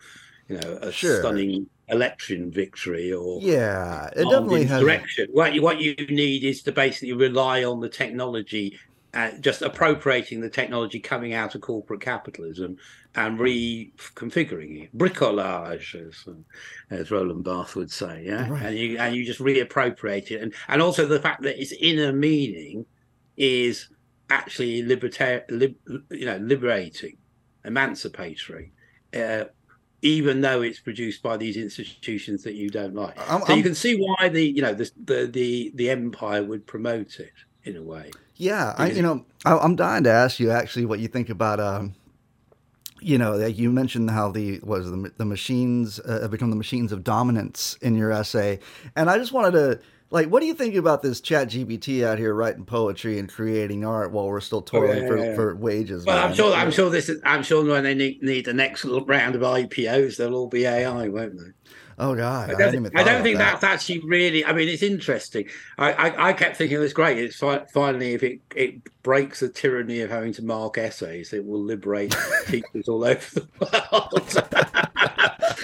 you 0.48 0.58
know 0.58 0.78
a 0.80 0.90
sure. 0.90 1.20
stunning 1.20 1.66
election 1.88 2.50
victory 2.50 3.12
or 3.12 3.40
yeah, 3.42 4.06
it 4.16 4.24
definitely 4.24 4.64
has. 4.64 4.80
Direction. 4.80 5.28
What 5.32 5.52
you 5.54 5.60
what 5.60 5.80
you 5.80 5.94
need 6.08 6.44
is 6.44 6.62
to 6.62 6.72
basically 6.72 7.12
rely 7.12 7.64
on 7.64 7.80
the 7.80 7.90
technology. 7.90 8.78
Uh, 9.12 9.32
just 9.40 9.60
appropriating 9.60 10.40
the 10.40 10.48
technology 10.48 11.00
coming 11.00 11.34
out 11.34 11.56
of 11.56 11.60
corporate 11.60 12.00
capitalism 12.00 12.76
and 13.16 13.40
reconfiguring 13.40 14.84
it, 14.84 14.96
bricolage, 14.96 15.96
as, 15.96 16.28
as 16.90 17.10
Roland 17.10 17.42
Barthes 17.42 17.74
would 17.74 17.90
say, 17.90 18.22
yeah. 18.24 18.48
Right. 18.48 18.66
And 18.66 18.76
you 18.78 18.98
and 18.98 19.16
you 19.16 19.24
just 19.24 19.40
reappropriate 19.40 20.30
it, 20.30 20.40
and 20.40 20.54
and 20.68 20.80
also 20.80 21.06
the 21.06 21.18
fact 21.18 21.42
that 21.42 21.60
its 21.60 21.72
inner 21.80 22.12
meaning 22.12 22.86
is 23.36 23.88
actually 24.30 24.82
libertar- 24.84 25.42
lib- 25.50 25.74
you 26.10 26.26
know, 26.26 26.36
liberating, 26.36 27.16
emancipatory, 27.64 28.70
uh, 29.12 29.46
even 30.02 30.40
though 30.40 30.62
it's 30.62 30.78
produced 30.78 31.20
by 31.20 31.36
these 31.36 31.56
institutions 31.56 32.44
that 32.44 32.54
you 32.54 32.70
don't 32.70 32.94
like. 32.94 33.18
I'm, 33.28 33.40
so 33.40 33.52
I'm, 33.52 33.58
you 33.58 33.64
can 33.64 33.74
see 33.74 33.96
why 33.96 34.28
the 34.28 34.44
you 34.44 34.62
know 34.62 34.72
the, 34.72 34.88
the 35.04 35.26
the 35.26 35.72
the 35.74 35.90
empire 35.90 36.44
would 36.44 36.64
promote 36.64 37.18
it 37.18 37.32
in 37.64 37.76
a 37.76 37.82
way. 37.82 38.10
Yeah, 38.40 38.74
I, 38.78 38.90
you 38.90 39.02
know, 39.02 39.26
I, 39.44 39.62
am 39.62 39.76
dying 39.76 40.04
to 40.04 40.10
ask 40.10 40.40
you 40.40 40.50
actually 40.50 40.86
what 40.86 40.98
you 40.98 41.08
think 41.08 41.28
about. 41.28 41.60
Um, 41.60 41.94
you 43.02 43.18
know, 43.18 43.36
you 43.44 43.70
mentioned 43.70 44.10
how 44.10 44.30
the 44.30 44.60
was 44.60 44.90
the, 44.90 45.12
the 45.18 45.26
machines 45.26 46.00
uh, 46.00 46.22
have 46.22 46.30
become 46.30 46.48
the 46.48 46.56
machines 46.56 46.90
of 46.90 47.04
dominance 47.04 47.76
in 47.82 47.96
your 47.96 48.10
essay, 48.10 48.58
and 48.96 49.10
I 49.10 49.18
just 49.18 49.32
wanted 49.32 49.52
to 49.52 49.80
like, 50.08 50.28
what 50.28 50.40
do 50.40 50.46
you 50.46 50.54
think 50.54 50.74
about 50.74 51.02
this 51.02 51.20
Chat 51.20 51.48
GPT 51.48 52.02
out 52.02 52.18
here 52.18 52.34
writing 52.34 52.64
poetry 52.64 53.18
and 53.18 53.28
creating 53.28 53.84
art 53.84 54.10
while 54.10 54.26
we're 54.26 54.40
still 54.40 54.62
toiling 54.62 54.90
oh, 54.90 54.94
yeah, 55.02 55.06
for, 55.06 55.18
yeah. 55.18 55.34
for 55.34 55.54
wages? 55.54 56.06
Well, 56.06 56.16
man? 56.16 56.30
I'm 56.30 56.34
sure. 56.34 56.54
I'm 56.54 56.70
sure 56.70 56.88
this 56.88 57.10
is. 57.10 57.20
I'm 57.24 57.42
sure 57.42 57.62
when 57.64 57.84
they 57.84 57.94
need, 57.94 58.22
need 58.22 58.46
the 58.46 58.54
next 58.54 58.86
round 58.86 59.34
of 59.34 59.42
IPOs, 59.42 60.16
they'll 60.16 60.34
all 60.34 60.48
be 60.48 60.64
AI, 60.64 61.08
won't 61.08 61.38
they? 61.38 61.52
Oh 62.02 62.14
God, 62.14 62.50
I 62.50 62.54
don't, 62.54 62.96
I 62.96 63.00
I 63.00 63.04
don't 63.04 63.22
think 63.22 63.36
that. 63.36 63.60
that's 63.60 63.64
actually 63.64 64.00
really. 64.00 64.42
I 64.42 64.54
mean, 64.54 64.70
it's 64.70 64.82
interesting. 64.82 65.48
I, 65.76 65.92
I, 65.92 66.28
I 66.28 66.32
kept 66.32 66.56
thinking 66.56 66.82
it's 66.82 66.94
great. 66.94 67.18
It's 67.18 67.36
fi- 67.36 67.66
finally 67.74 68.14
if 68.14 68.22
it 68.22 68.40
it 68.56 69.02
breaks 69.02 69.40
the 69.40 69.50
tyranny 69.50 70.00
of 70.00 70.10
having 70.10 70.32
to 70.32 70.42
mark 70.42 70.78
essays, 70.78 71.34
it 71.34 71.44
will 71.44 71.62
liberate 71.62 72.16
teachers 72.46 72.88
all 72.88 73.04
over 73.04 73.40
the 73.40 73.48
world. 73.60 74.90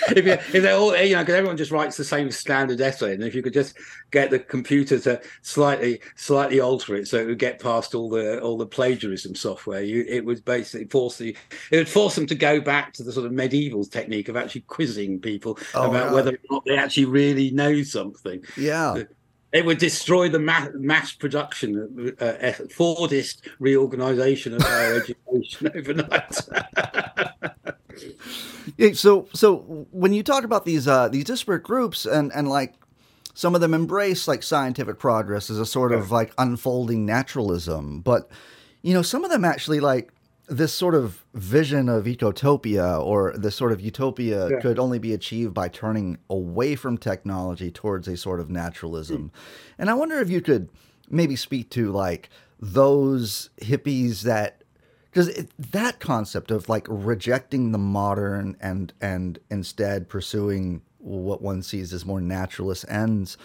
if, 0.17 0.25
you, 0.25 0.33
if 0.33 0.63
they're 0.63 0.77
all, 0.77 0.97
you 0.97 1.15
know, 1.15 1.23
because 1.23 1.35
everyone 1.35 1.57
just 1.57 1.71
writes 1.71 1.97
the 1.97 2.05
same 2.05 2.31
standard 2.31 2.81
essay, 2.81 3.15
and 3.15 3.23
if 3.23 3.35
you 3.35 3.43
could 3.43 3.53
just 3.53 3.77
get 4.11 4.31
the 4.31 4.39
computer 4.39 4.99
to 4.99 5.21
slightly, 5.43 6.01
slightly 6.15 6.61
alter 6.61 6.97
it 6.97 7.09
so 7.09 7.19
it 7.19 7.27
would 7.27 7.39
get 7.39 7.61
past 7.61 7.95
all 7.95 8.09
the 8.09 8.41
all 8.41 8.57
the 8.57 8.67
plagiarism 8.67 9.35
software, 9.35 9.83
you 9.83 10.05
it 10.09 10.25
would 10.25 10.45
basically 10.45 10.87
force 10.87 11.19
the 11.19 11.37
it 11.71 11.77
would 11.77 11.89
force 11.89 12.15
them 12.15 12.27
to 12.27 12.35
go 12.35 12.61
back 12.61 12.93
to 12.93 13.03
the 13.03 13.13
sort 13.13 13.27
of 13.27 13.33
medieval 13.33 13.85
technique 13.85 14.29
of 14.29 14.37
actually 14.37 14.63
quizzing 14.63 15.21
people 15.21 15.59
oh, 15.75 15.91
about 15.91 16.13
whether 16.13 16.26
or 16.27 16.39
not 16.51 16.65
they 16.65 16.77
actually 16.77 17.07
really 17.07 17.51
know 17.51 17.83
something. 17.83 18.43
Yeah. 18.57 19.05
It 19.53 19.65
would 19.65 19.79
destroy 19.79 20.29
the 20.29 20.39
mass, 20.39 20.69
mass 20.75 21.13
production, 21.13 22.15
uh, 22.21 22.25
uh, 22.25 22.53
Fordist 22.69 23.49
reorganization 23.59 24.55
of 24.55 24.63
higher 24.63 24.95
education 25.03 25.71
overnight. 25.75 26.41
yeah, 28.77 28.93
so, 28.93 29.29
so 29.33 29.87
when 29.93 30.13
you 30.13 30.23
talk 30.23 30.45
about 30.45 30.65
these 30.65 30.87
uh, 30.89 31.09
these 31.09 31.25
disparate 31.25 31.63
groups, 31.63 32.05
and 32.05 32.33
and 32.35 32.49
like 32.49 32.75
some 33.35 33.55
of 33.55 33.61
them 33.61 33.73
embrace 33.73 34.27
like 34.27 34.43
scientific 34.43 34.99
progress 34.99 35.49
as 35.49 35.59
a 35.59 35.67
sort 35.67 35.93
of 35.93 36.11
like 36.11 36.33
unfolding 36.39 37.07
naturalism, 37.07 38.01
but 38.01 38.29
you 38.83 38.93
know, 38.93 39.03
some 39.03 39.25
of 39.25 39.31
them 39.31 39.45
actually 39.45 39.81
like 39.81 40.13
this 40.49 40.73
sort 40.73 40.95
of 40.95 41.25
vision 41.35 41.89
of 41.89 42.05
ecotopia 42.05 43.03
or 43.03 43.35
this 43.37 43.57
sort 43.57 43.73
of 43.73 43.81
utopia 43.81 44.49
yeah. 44.49 44.61
could 44.61 44.79
only 44.79 44.99
be 44.99 45.13
achieved 45.13 45.53
by 45.53 45.69
turning 45.69 46.19
away 46.31 46.77
from 46.77 46.97
technology 46.97 47.71
towards 47.71 48.07
a 48.07 48.17
sort 48.17 48.39
of 48.39 48.49
naturalism. 48.49 49.25
Mm. 49.25 49.31
And 49.79 49.91
I 49.91 49.95
wonder 49.95 50.21
if 50.21 50.31
you 50.31 50.41
could 50.41 50.69
maybe 51.11 51.37
speak 51.37 51.71
to 51.71 51.91
like 51.91 52.31
those 52.61 53.51
hippies 53.61 54.23
that 54.23 54.63
because 55.11 55.47
that 55.59 55.99
concept 55.99 56.51
of 56.51 56.69
like 56.69 56.87
rejecting 56.89 57.73
the 57.73 57.79
modern 57.79 58.57
and 58.61 58.93
and 59.01 59.39
instead 59.51 60.09
pursuing 60.09 60.83
what 60.99 61.43
one 61.43 61.63
sees 61.63 61.93
as 61.93 62.05
more 62.05 62.21
naturalist 62.21 62.85
ends 62.89 63.37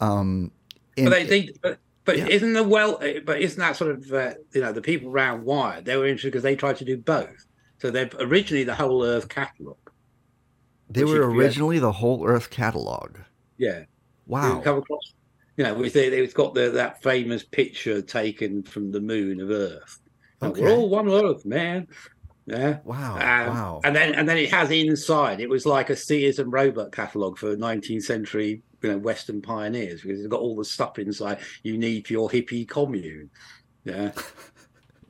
um 0.00 0.50
in, 0.96 1.04
but 1.04 1.12
they, 1.12 1.26
think 1.26 1.60
but 1.62 1.78
but 2.04 2.18
yeah. 2.18 2.26
isn't 2.26 2.52
the 2.52 2.62
well? 2.62 2.98
Eh, 3.02 3.20
but 3.24 3.40
isn't 3.40 3.58
that 3.58 3.76
sort 3.76 3.90
of 3.90 4.12
uh, 4.12 4.34
you 4.52 4.60
know 4.60 4.72
the 4.72 4.80
people 4.80 5.10
around 5.10 5.44
Wired? 5.44 5.84
They 5.84 5.96
were 5.96 6.06
interested 6.06 6.32
because 6.32 6.42
they 6.42 6.56
tried 6.56 6.76
to 6.76 6.84
do 6.84 6.96
both. 6.96 7.46
So 7.78 7.90
they're 7.90 8.10
originally 8.18 8.64
the 8.64 8.74
whole 8.74 9.04
Earth 9.04 9.28
catalog. 9.28 9.76
They 10.90 11.04
were 11.04 11.30
originally 11.30 11.78
the 11.78 11.92
whole 11.92 12.26
Earth 12.26 12.50
catalog. 12.50 13.16
Yeah. 13.56 13.84
Wow. 14.26 14.60
Come 14.60 14.78
across, 14.78 15.14
you 15.56 15.64
know, 15.64 15.80
it's 15.82 16.34
got 16.34 16.54
the, 16.54 16.70
that 16.70 17.02
famous 17.02 17.42
picture 17.42 18.02
taken 18.02 18.62
from 18.62 18.90
the 18.90 19.00
moon 19.00 19.40
of 19.40 19.50
Earth. 19.50 20.00
Okay. 20.42 20.62
We're 20.62 20.72
all 20.72 20.88
one 20.88 21.08
Earth, 21.08 21.44
man. 21.44 21.86
Yeah. 22.46 22.78
Wow. 22.84 23.14
Um, 23.14 23.54
wow. 23.54 23.80
And 23.84 23.94
then 23.94 24.14
and 24.14 24.28
then 24.28 24.36
it 24.36 24.50
has 24.50 24.70
inside. 24.70 25.40
It 25.40 25.48
was 25.48 25.66
like 25.66 25.90
a 25.90 25.96
Sears 25.96 26.38
and 26.38 26.52
Roebuck 26.52 26.92
catalog 26.92 27.38
for 27.38 27.56
19th 27.56 28.02
century 28.02 28.62
you 28.82 28.90
know 28.90 28.98
Western 28.98 29.42
pioneers 29.42 30.02
because 30.02 30.18
it's 30.18 30.28
got 30.28 30.40
all 30.40 30.56
the 30.56 30.64
stuff 30.64 30.98
inside 30.98 31.38
you 31.62 31.76
need 31.76 32.06
for 32.06 32.12
your 32.12 32.28
hippie 32.28 32.68
commune. 32.68 33.30
Yeah. 33.84 34.12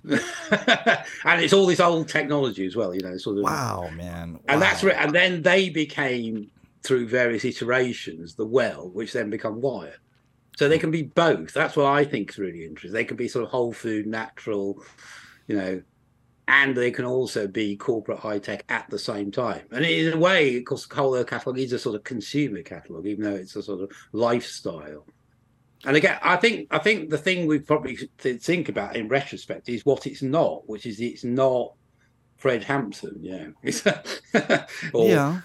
and 0.04 1.42
it's 1.42 1.52
all 1.52 1.66
this 1.66 1.80
old 1.80 2.08
technology 2.08 2.64
as 2.64 2.74
well, 2.74 2.94
you 2.94 3.02
know, 3.02 3.16
sort 3.18 3.36
of. 3.36 3.44
Wow, 3.44 3.90
man! 3.94 4.34
Wow. 4.34 4.40
And 4.48 4.62
that's 4.62 4.82
and 4.82 5.14
then 5.14 5.42
they 5.42 5.68
became 5.68 6.50
through 6.82 7.06
various 7.06 7.44
iterations 7.44 8.34
the 8.34 8.46
well, 8.46 8.88
which 8.88 9.12
then 9.12 9.28
become 9.28 9.60
wired. 9.60 9.98
So 10.56 10.68
they 10.68 10.78
can 10.78 10.90
be 10.90 11.02
both. 11.02 11.52
That's 11.52 11.76
what 11.76 11.86
I 11.86 12.04
think 12.04 12.30
is 12.30 12.38
really 12.38 12.64
interesting. 12.64 12.92
They 12.92 13.04
can 13.04 13.16
be 13.16 13.28
sort 13.28 13.44
of 13.44 13.50
whole 13.50 13.72
food, 13.72 14.06
natural, 14.06 14.82
you 15.46 15.56
know, 15.56 15.82
and 16.50 16.76
they 16.76 16.90
can 16.90 17.04
also 17.04 17.46
be 17.46 17.76
corporate 17.76 18.18
high 18.18 18.40
tech 18.40 18.64
at 18.68 18.90
the 18.90 18.98
same 18.98 19.30
time. 19.30 19.62
And 19.70 19.84
in 19.84 20.12
a 20.12 20.18
way, 20.18 20.56
of 20.58 20.64
course, 20.64 20.84
the 20.84 20.96
Whole 20.96 21.22
catalog 21.22 21.60
is 21.60 21.72
a 21.72 21.78
sort 21.78 21.94
of 21.94 22.02
consumer 22.02 22.60
catalog, 22.62 23.06
even 23.06 23.22
though 23.22 23.36
it's 23.36 23.54
a 23.54 23.62
sort 23.62 23.82
of 23.82 23.92
lifestyle. 24.12 25.06
And 25.84 25.96
again, 25.96 26.18
I 26.22 26.34
think 26.36 26.66
I 26.72 26.78
think 26.78 27.08
the 27.08 27.18
thing 27.18 27.46
we 27.46 27.60
probably 27.60 27.96
think 28.18 28.68
about 28.68 28.96
in 28.96 29.06
retrospect 29.06 29.68
is 29.68 29.86
what 29.86 30.08
it's 30.08 30.22
not, 30.22 30.68
which 30.68 30.86
is 30.86 31.00
it's 31.00 31.22
not 31.22 31.72
Fred 32.36 32.64
Hampton, 32.64 33.20
yeah, 33.22 33.46
or, 34.92 35.08
yeah, 35.08 35.40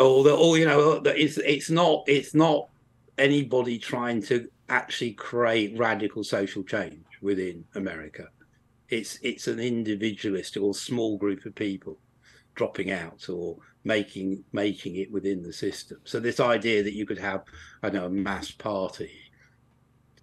or 0.00 0.24
the, 0.24 0.34
or 0.34 0.56
you 0.56 0.64
know, 0.64 1.02
it's 1.04 1.36
it's 1.36 1.68
not 1.68 2.04
it's 2.06 2.34
not 2.34 2.70
anybody 3.18 3.78
trying 3.78 4.22
to 4.22 4.48
actually 4.70 5.12
create 5.12 5.76
radical 5.78 6.24
social 6.24 6.62
change 6.62 7.04
within 7.20 7.62
America 7.74 8.28
it's 8.88 9.18
it's 9.22 9.48
an 9.48 9.58
individualist 9.58 10.56
or 10.56 10.74
small 10.74 11.18
group 11.18 11.44
of 11.44 11.54
people 11.54 11.98
dropping 12.54 12.90
out 12.90 13.28
or 13.28 13.56
making 13.84 14.42
making 14.52 14.96
it 14.96 15.10
within 15.12 15.42
the 15.42 15.52
system. 15.52 15.98
So 16.04 16.20
this 16.20 16.40
idea 16.40 16.82
that 16.82 16.94
you 16.94 17.06
could 17.06 17.18
have, 17.18 17.44
I 17.82 17.90
know, 17.90 18.06
a 18.06 18.10
mass 18.10 18.50
party 18.50 19.10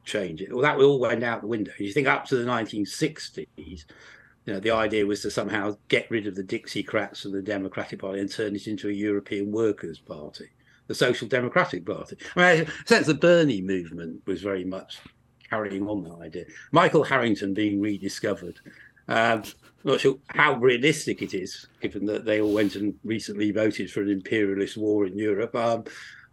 change 0.03 0.41
it, 0.41 0.51
well, 0.51 0.61
that 0.63 0.77
all 0.79 0.99
went 0.99 1.23
out 1.23 1.41
the 1.41 1.47
window. 1.47 1.71
You 1.77 1.93
think 1.93 2.07
up 2.07 2.25
to 2.25 2.35
the 2.35 2.49
1960s, 2.49 3.47
you 4.45 4.53
know, 4.53 4.59
the 4.59 4.71
idea 4.71 5.05
was 5.05 5.21
to 5.21 5.31
somehow 5.31 5.77
get 5.87 6.11
rid 6.11 6.27
of 6.27 6.35
the 6.35 6.43
Dixiecrats 6.43 7.23
and 7.23 7.33
the 7.33 7.41
Democratic 7.41 7.99
Party 7.99 8.19
and 8.19 8.29
turn 8.29 8.55
it 8.55 8.67
into 8.67 8.89
a 8.89 8.93
European 8.93 9.51
Workers' 9.51 9.99
Party, 9.99 10.49
the 10.87 10.95
Social 10.95 11.27
Democratic 11.27 11.85
Party. 11.85 12.17
I 12.35 12.57
mean, 12.57 12.67
sense 12.85 13.07
the 13.07 13.13
Bernie 13.13 13.61
movement 13.61 14.21
was 14.25 14.41
very 14.41 14.65
much 14.65 14.99
carrying 15.49 15.87
on 15.87 16.03
that 16.03 16.19
idea. 16.21 16.45
Michael 16.71 17.03
Harrington 17.03 17.53
being 17.53 17.81
rediscovered. 17.81 18.59
Um, 19.07 19.43
not 19.83 19.99
sure 19.99 20.17
how 20.27 20.55
realistic 20.55 21.21
it 21.21 21.33
is, 21.33 21.67
given 21.83 22.05
that 22.05 22.25
they 22.25 22.41
all 22.41 22.53
went 22.53 22.75
and 22.75 22.95
recently 23.03 23.51
voted 23.51 23.91
for 23.91 24.01
an 24.01 24.09
imperialist 24.09 24.77
war 24.77 25.05
in 25.05 25.17
Europe. 25.17 25.55
Um, 25.55 25.83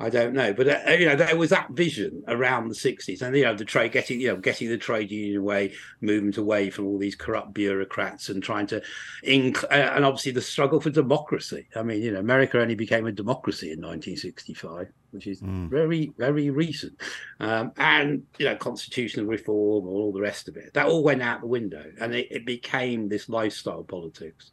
I 0.02 0.08
don't 0.08 0.32
know, 0.32 0.54
but 0.54 0.66
uh, 0.66 0.92
you 0.92 1.04
know 1.04 1.14
there 1.14 1.36
was 1.36 1.50
that 1.50 1.72
vision 1.72 2.24
around 2.26 2.68
the 2.68 2.74
'60s, 2.74 3.20
and 3.20 3.36
you 3.36 3.44
know 3.44 3.54
the 3.54 3.66
trade 3.66 3.92
getting 3.92 4.18
you 4.18 4.28
know 4.28 4.36
getting 4.36 4.70
the 4.70 4.78
trade 4.78 5.10
union 5.10 5.36
away, 5.36 5.74
movement 6.00 6.38
away 6.38 6.70
from 6.70 6.86
all 6.86 6.96
these 6.96 7.14
corrupt 7.14 7.52
bureaucrats, 7.52 8.30
and 8.30 8.42
trying 8.42 8.66
to, 8.68 8.80
inc- 9.26 9.62
uh, 9.64 9.92
and 9.94 10.06
obviously 10.06 10.32
the 10.32 10.40
struggle 10.40 10.80
for 10.80 10.88
democracy. 10.88 11.66
I 11.76 11.82
mean, 11.82 12.00
you 12.00 12.12
know, 12.12 12.20
America 12.20 12.58
only 12.58 12.76
became 12.76 13.06
a 13.06 13.12
democracy 13.12 13.72
in 13.72 13.80
1965, 13.82 14.88
which 15.10 15.26
is 15.26 15.42
mm. 15.42 15.68
very 15.68 16.14
very 16.16 16.48
recent, 16.48 16.98
um, 17.40 17.72
and 17.76 18.22
you 18.38 18.46
know 18.46 18.56
constitutional 18.56 19.26
reform, 19.26 19.86
or 19.86 20.00
all 20.00 20.12
the 20.12 20.22
rest 20.22 20.48
of 20.48 20.56
it, 20.56 20.72
that 20.72 20.86
all 20.86 21.04
went 21.04 21.20
out 21.20 21.42
the 21.42 21.46
window, 21.46 21.84
and 22.00 22.14
it, 22.14 22.28
it 22.30 22.46
became 22.46 23.10
this 23.10 23.28
lifestyle 23.28 23.84
politics. 23.84 24.52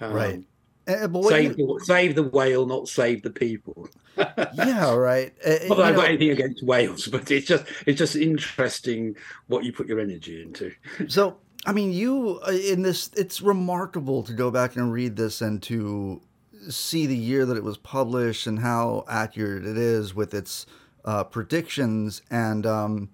Um, 0.00 0.12
right. 0.12 0.42
Uh, 0.86 1.08
save, 1.28 1.58
you... 1.58 1.78
the, 1.78 1.84
save 1.84 2.14
the 2.14 2.22
whale, 2.22 2.66
not 2.66 2.88
save 2.88 3.22
the 3.22 3.30
people. 3.30 3.88
yeah, 4.16 4.94
right. 4.94 5.32
Uh, 5.44 5.50
not 5.68 5.76
that 5.78 5.86
I've 5.86 5.96
got 5.96 6.08
anything 6.08 6.30
against 6.30 6.62
whales, 6.62 7.06
but 7.12 7.30
it's 7.30 7.46
just 7.46 7.64
it's 7.86 7.98
just 7.98 8.16
interesting 8.16 9.16
what 9.46 9.64
you 9.64 9.72
put 9.72 9.86
your 9.86 10.00
energy 10.00 10.42
into. 10.42 10.72
so, 11.08 11.38
I 11.64 11.72
mean, 11.72 11.92
you 11.92 12.40
in 12.44 12.82
this, 12.82 13.10
it's 13.16 13.40
remarkable 13.40 14.22
to 14.24 14.32
go 14.32 14.50
back 14.50 14.76
and 14.76 14.92
read 14.92 15.16
this 15.16 15.40
and 15.40 15.62
to 15.64 16.20
see 16.68 17.06
the 17.06 17.16
year 17.16 17.46
that 17.46 17.56
it 17.56 17.64
was 17.64 17.76
published 17.78 18.46
and 18.46 18.58
how 18.58 19.04
accurate 19.08 19.66
it 19.66 19.78
is 19.78 20.14
with 20.14 20.34
its 20.34 20.66
uh, 21.04 21.24
predictions 21.24 22.22
and. 22.30 22.66
Um, 22.66 23.10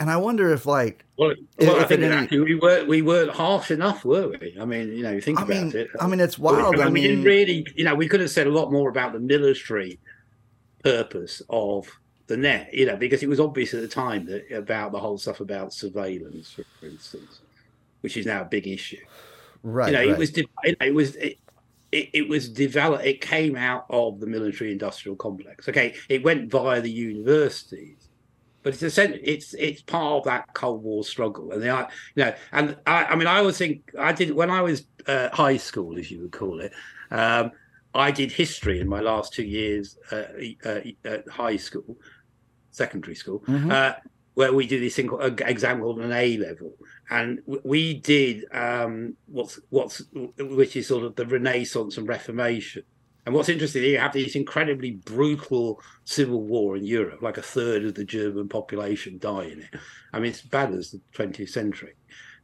and 0.00 0.10
I 0.10 0.16
wonder 0.16 0.50
if, 0.50 0.64
like, 0.64 1.04
well, 1.18 1.34
well 1.58 1.76
if 1.76 1.84
I 1.84 1.84
think 1.84 2.02
any... 2.02 2.40
we 2.40 2.54
weren't 2.54 2.88
we 2.88 3.02
weren't 3.02 3.30
harsh 3.30 3.70
enough, 3.70 4.02
were 4.02 4.28
we? 4.28 4.56
I 4.58 4.64
mean, 4.64 4.88
you 4.96 5.02
know, 5.02 5.12
you 5.12 5.20
think 5.20 5.38
I 5.38 5.42
about 5.42 5.48
mean, 5.56 5.76
it. 5.76 5.88
I 6.00 6.06
mean, 6.06 6.20
it's 6.20 6.38
wild. 6.38 6.80
I, 6.80 6.84
mean, 6.86 6.94
we 6.94 7.02
didn't 7.02 7.24
really, 7.24 7.66
you 7.76 7.84
know, 7.84 7.94
we 7.94 8.08
could 8.08 8.20
have 8.20 8.30
said 8.30 8.46
a 8.46 8.50
lot 8.50 8.72
more 8.72 8.88
about 8.88 9.12
the 9.12 9.20
military 9.20 10.00
purpose 10.82 11.42
of 11.50 11.86
the 12.28 12.38
net, 12.38 12.72
you 12.72 12.86
know, 12.86 12.96
because 12.96 13.22
it 13.22 13.28
was 13.28 13.38
obvious 13.38 13.74
at 13.74 13.82
the 13.82 13.88
time 13.88 14.24
that 14.24 14.50
about 14.50 14.92
the 14.92 14.98
whole 14.98 15.18
stuff 15.18 15.40
about 15.40 15.74
surveillance, 15.74 16.50
for, 16.50 16.64
instance, 16.82 17.40
which 18.00 18.16
is 18.16 18.24
now 18.24 18.40
a 18.40 18.46
big 18.46 18.66
issue. 18.66 19.04
Right. 19.62 19.88
You 19.88 19.92
know, 19.92 19.98
right. 19.98 20.08
it 20.08 20.18
was 20.18 20.32
it 20.64 20.94
was 20.94 21.16
it, 21.16 21.38
it, 21.92 22.08
it 22.14 22.28
was 22.28 22.48
developed. 22.48 23.04
It 23.04 23.20
came 23.20 23.54
out 23.54 23.84
of 23.90 24.18
the 24.18 24.26
military-industrial 24.26 25.16
complex. 25.16 25.68
Okay, 25.68 25.94
it 26.08 26.22
went 26.22 26.50
via 26.50 26.80
the 26.80 26.90
universities 26.90 27.99
but 28.62 28.80
it's 28.82 28.98
a, 28.98 29.30
it's 29.30 29.54
it's 29.54 29.82
part 29.82 30.18
of 30.18 30.24
that 30.24 30.52
Cold 30.54 30.82
War 30.82 31.04
struggle, 31.04 31.52
and 31.52 31.62
they 31.62 31.68
are 31.68 31.88
you 32.14 32.24
know, 32.24 32.34
and 32.52 32.76
I, 32.86 33.04
I 33.04 33.16
mean, 33.16 33.26
I 33.26 33.38
always 33.38 33.58
think 33.58 33.90
I 33.98 34.12
did 34.12 34.32
when 34.34 34.50
I 34.50 34.60
was 34.60 34.84
uh, 35.06 35.30
high 35.30 35.56
school, 35.56 35.98
as 35.98 36.10
you 36.10 36.20
would 36.20 36.32
call 36.32 36.60
it. 36.60 36.72
Um, 37.10 37.52
I 37.94 38.10
did 38.10 38.30
history 38.30 38.80
in 38.80 38.88
my 38.88 39.00
last 39.00 39.32
two 39.32 39.44
years 39.44 39.98
uh, 40.12 40.24
uh, 40.64 40.80
at 41.04 41.28
high 41.28 41.56
school, 41.56 41.96
secondary 42.70 43.14
school, 43.14 43.40
mm-hmm. 43.40 43.70
Uh, 43.70 43.92
where 44.34 44.52
we 44.52 44.66
do 44.66 44.78
this 44.78 44.94
thing 44.94 45.08
called, 45.08 45.40
exam 45.40 45.80
called 45.80 46.00
an 46.00 46.12
A 46.12 46.36
level, 46.36 46.74
and 47.10 47.40
we 47.46 47.94
did 47.94 48.44
um, 48.52 49.16
what's 49.26 49.58
what's 49.70 50.02
which 50.38 50.76
is 50.76 50.86
sort 50.86 51.04
of 51.04 51.16
the 51.16 51.26
Renaissance 51.26 51.96
and 51.96 52.06
Reformation. 52.06 52.82
And 53.26 53.34
what's 53.34 53.48
interesting, 53.48 53.82
you 53.82 53.98
have 53.98 54.12
this 54.12 54.34
incredibly 54.34 54.92
brutal 54.92 55.80
civil 56.04 56.42
war 56.42 56.76
in 56.76 56.84
Europe, 56.84 57.22
like 57.22 57.36
a 57.36 57.42
third 57.42 57.84
of 57.84 57.94
the 57.94 58.04
German 58.04 58.48
population 58.48 59.18
die 59.18 59.44
in 59.44 59.60
it. 59.60 59.80
I 60.12 60.20
mean, 60.20 60.30
it's 60.30 60.42
bad 60.42 60.72
as 60.72 60.90
the 60.90 61.00
20th 61.14 61.50
century. 61.50 61.94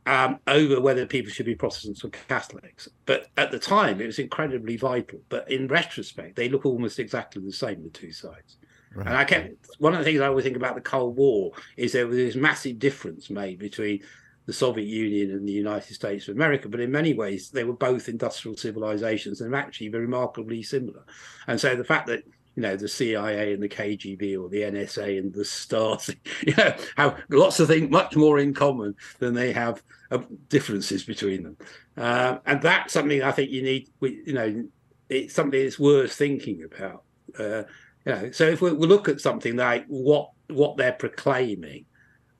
Um, 0.05 0.39
over 0.47 0.81
whether 0.81 1.05
people 1.05 1.33
should 1.33 1.47
be 1.47 1.57
Protestants 1.57 2.05
or 2.05 2.11
Catholics. 2.11 2.89
But 3.07 3.27
at 3.37 3.51
the 3.51 3.59
time, 3.59 4.01
it 4.01 4.07
was 4.07 4.21
incredibly 4.21 4.77
vital. 4.77 5.19
But 5.29 5.51
in 5.51 5.67
retrospect, 5.67 6.37
they 6.37 6.49
look 6.49 6.65
almost 6.65 7.01
exactly 7.01 7.43
the 7.43 7.53
same, 7.53 7.83
the 7.83 7.91
two 7.91 8.13
sides. 8.13 8.57
Right. 8.95 9.09
And 9.09 9.17
I 9.17 9.25
kept 9.25 9.67
one 9.79 9.95
of 9.95 9.99
the 9.99 10.05
things 10.05 10.21
I 10.21 10.29
always 10.29 10.45
think 10.45 10.57
about 10.57 10.75
the 10.75 10.81
Cold 10.81 11.17
War 11.17 11.53
is 11.77 11.93
there 11.93 12.07
was 12.07 12.17
this 12.17 12.37
massive 12.37 12.79
difference 12.79 13.31
made 13.31 13.59
between 13.59 14.03
the 14.47 14.53
Soviet 14.53 14.87
Union 14.87 15.33
and 15.33 15.47
the 15.47 15.53
United 15.53 15.93
States 15.93 16.29
of 16.29 16.37
America, 16.37 16.69
but 16.69 16.81
in 16.81 16.91
many 16.91 17.15
ways 17.15 17.51
they 17.51 17.65
were 17.65 17.73
both 17.73 18.09
industrial 18.09 18.57
civilizations 18.57 19.41
and 19.41 19.55
actually 19.55 19.89
remarkably 19.89 20.63
similar. 20.63 21.05
And 21.49 21.61
so 21.61 21.75
the 21.75 21.85
fact 21.85 22.07
that 22.07 22.23
you 22.55 22.63
know 22.63 22.77
the 22.77 22.89
CIA 22.89 23.53
and 23.53 23.63
the 23.63 23.69
KGB 23.69 24.41
or 24.41 24.49
the 24.49 24.63
NSA 24.63 25.19
and 25.19 25.33
the 25.33 25.43
Stasi, 25.43 26.17
you 26.47 26.55
know, 26.57 26.75
have 26.97 27.23
lots 27.29 27.61
of 27.61 27.69
things 27.69 27.91
much 27.91 28.17
more 28.17 28.39
in 28.39 28.55
common 28.55 28.95
than 29.19 29.35
they 29.35 29.53
have 29.53 29.83
uh, 30.11 30.19
differences 30.49 31.05
between 31.05 31.43
them, 31.43 31.57
uh, 31.97 32.39
and 32.47 32.63
that's 32.63 32.95
something 32.95 33.23
I 33.23 33.33
think 33.33 33.51
you 33.51 33.63
need. 33.63 33.91
You 34.01 34.33
know, 34.33 34.69
it's 35.09 35.35
something 35.35 35.63
that's 35.63 35.79
worth 35.79 36.13
thinking 36.13 36.63
about. 36.63 37.03
Uh, 37.39 37.65
you 38.07 38.13
know, 38.13 38.31
so 38.31 38.47
if 38.47 38.63
we, 38.63 38.73
we 38.73 38.87
look 38.87 39.09
at 39.09 39.21
something 39.21 39.57
like 39.57 39.85
what 39.89 40.31
what 40.49 40.77
they're 40.77 40.93
proclaiming 40.93 41.85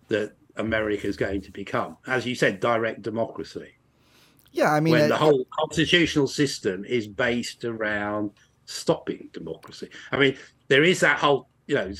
that 0.09 0.36
America 0.57 1.07
is 1.07 1.17
going 1.17 1.41
to 1.43 1.53
become. 1.53 1.97
As 2.07 2.27
you 2.27 2.35
said, 2.35 2.61
direct 2.61 3.03
democracy. 3.03 3.73
Yeah, 4.53 4.73
I 4.73 4.81
mean, 4.81 4.93
when 4.93 5.09
the 5.09 5.17
whole 5.17 5.47
constitutional 5.53 6.27
system 6.27 6.85
is 6.85 7.07
based 7.07 7.65
around 7.65 8.31
stopping 8.65 9.29
democracy. 9.33 9.89
I 10.11 10.19
mean, 10.19 10.37
there 10.69 10.83
is 10.83 11.01
that 11.01 11.19
whole, 11.19 11.49
you 11.67 11.75
know, 11.75 11.93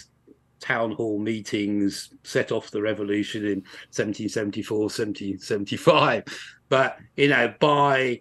town 0.61 0.93
hall 0.93 1.19
meetings 1.19 2.15
set 2.23 2.53
off 2.53 2.71
the 2.71 2.81
revolution 2.81 3.45
in 3.45 3.59
1774, 3.93 4.79
1775. 4.79 6.25
But, 6.69 6.99
you 7.17 7.29
know, 7.29 7.55
by 7.61 8.21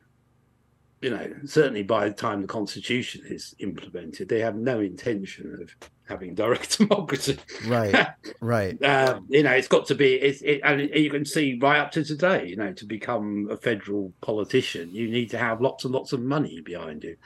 you 1.05 1.11
know, 1.11 1.31
certainly 1.45 1.83
by 1.83 2.09
the 2.09 2.15
time 2.15 2.41
the 2.41 2.47
constitution 2.47 3.21
is 3.27 3.53
implemented, 3.59 4.27
they 4.27 4.39
have 4.39 4.55
no 4.55 4.79
intention 4.79 5.55
of 5.61 5.89
having 6.09 6.33
direct 6.33 6.77
democracy. 6.79 7.37
Right, 7.67 8.07
right. 8.41 8.81
uh, 8.81 9.19
you 9.29 9.43
know, 9.43 9.51
it's 9.51 9.67
got 9.67 9.85
to 9.85 9.93
be. 9.93 10.15
It's, 10.15 10.41
it, 10.41 10.61
and 10.63 10.81
you 10.81 11.11
can 11.11 11.23
see 11.23 11.59
right 11.61 11.77
up 11.77 11.91
to 11.91 12.03
today. 12.03 12.47
You 12.47 12.55
know, 12.55 12.73
to 12.73 12.85
become 12.85 13.49
a 13.51 13.57
federal 13.57 14.13
politician, 14.21 14.89
you 14.95 15.07
need 15.07 15.29
to 15.29 15.37
have 15.37 15.61
lots 15.61 15.85
and 15.85 15.93
lots 15.93 16.11
of 16.11 16.21
money 16.21 16.59
behind 16.61 17.03
you, 17.03 17.17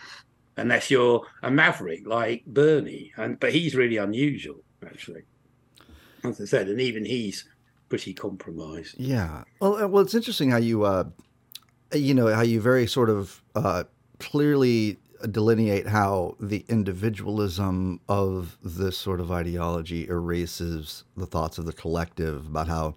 unless 0.57 0.91
you're 0.91 1.25
a 1.41 1.49
maverick 1.49 2.05
like 2.05 2.43
Bernie. 2.45 3.13
And 3.15 3.39
but 3.39 3.53
he's 3.53 3.75
really 3.75 3.95
unusual, 3.95 4.61
actually. 4.85 5.21
As 6.25 6.41
I 6.41 6.43
said, 6.43 6.67
and 6.67 6.81
even 6.81 7.05
he's 7.05 7.47
pretty 7.87 8.13
compromised. 8.13 8.95
Yeah. 8.99 9.45
Well, 9.61 9.77
uh, 9.77 9.87
well, 9.87 10.03
it's 10.03 10.15
interesting 10.15 10.51
how 10.51 10.57
you. 10.57 10.83
Uh 10.83 11.05
you 11.93 12.13
know 12.13 12.33
how 12.33 12.41
you 12.41 12.61
very 12.61 12.87
sort 12.87 13.09
of 13.09 13.41
uh, 13.55 13.83
clearly 14.19 14.97
delineate 15.31 15.87
how 15.87 16.35
the 16.39 16.63
individualism 16.69 17.99
of 18.07 18.57
this 18.63 18.97
sort 18.97 19.19
of 19.19 19.31
ideology 19.31 20.07
erases 20.07 21.03
the 21.17 21.25
thoughts 21.25 21.57
of 21.57 21.65
the 21.65 21.73
collective 21.73 22.47
about 22.47 22.67
how 22.67 22.95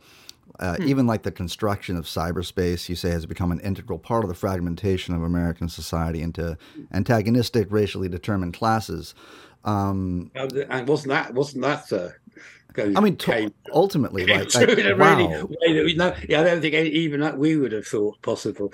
uh, 0.60 0.76
hmm. 0.76 0.82
even 0.84 1.06
like 1.06 1.22
the 1.22 1.32
construction 1.32 1.96
of 1.96 2.04
cyberspace 2.04 2.88
you 2.88 2.94
say 2.94 3.10
has 3.10 3.26
become 3.26 3.50
an 3.50 3.58
integral 3.60 3.98
part 3.98 4.22
of 4.22 4.28
the 4.28 4.34
fragmentation 4.34 5.14
of 5.14 5.22
american 5.22 5.68
society 5.68 6.22
into 6.22 6.56
antagonistic 6.92 7.66
racially 7.70 8.08
determined 8.08 8.54
classes 8.54 9.14
um, 9.64 10.30
and 10.34 10.88
wasn't 10.88 11.10
that 11.10 11.34
wasn't 11.34 11.62
that 11.62 11.88
uh, 12.78 12.90
I 12.96 13.00
mean, 13.00 13.16
to- 13.16 13.52
ultimately, 13.72 14.26
like, 14.54 14.54
like 14.54 14.98
wow. 14.98 15.48
Really, 15.62 15.94
no, 15.94 16.14
yeah, 16.28 16.40
I 16.40 16.44
don't 16.44 16.60
think 16.60 16.74
even 16.74 17.20
that 17.20 17.38
we 17.38 17.56
would 17.56 17.72
have 17.72 17.86
thought 17.86 18.20
possible. 18.22 18.72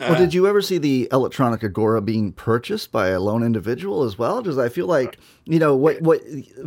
Uh, 0.00 0.06
well, 0.10 0.18
did 0.18 0.34
you 0.34 0.48
ever 0.48 0.60
see 0.60 0.76
the 0.76 1.08
electronic 1.12 1.62
agora 1.62 2.02
being 2.02 2.32
purchased 2.32 2.90
by 2.90 3.08
a 3.08 3.20
lone 3.20 3.44
individual 3.44 4.02
as 4.02 4.18
well? 4.18 4.42
Because 4.42 4.58
I 4.58 4.68
feel 4.68 4.86
like 4.86 5.18
you 5.44 5.60
know 5.60 5.76
what 5.76 6.00
what 6.02 6.20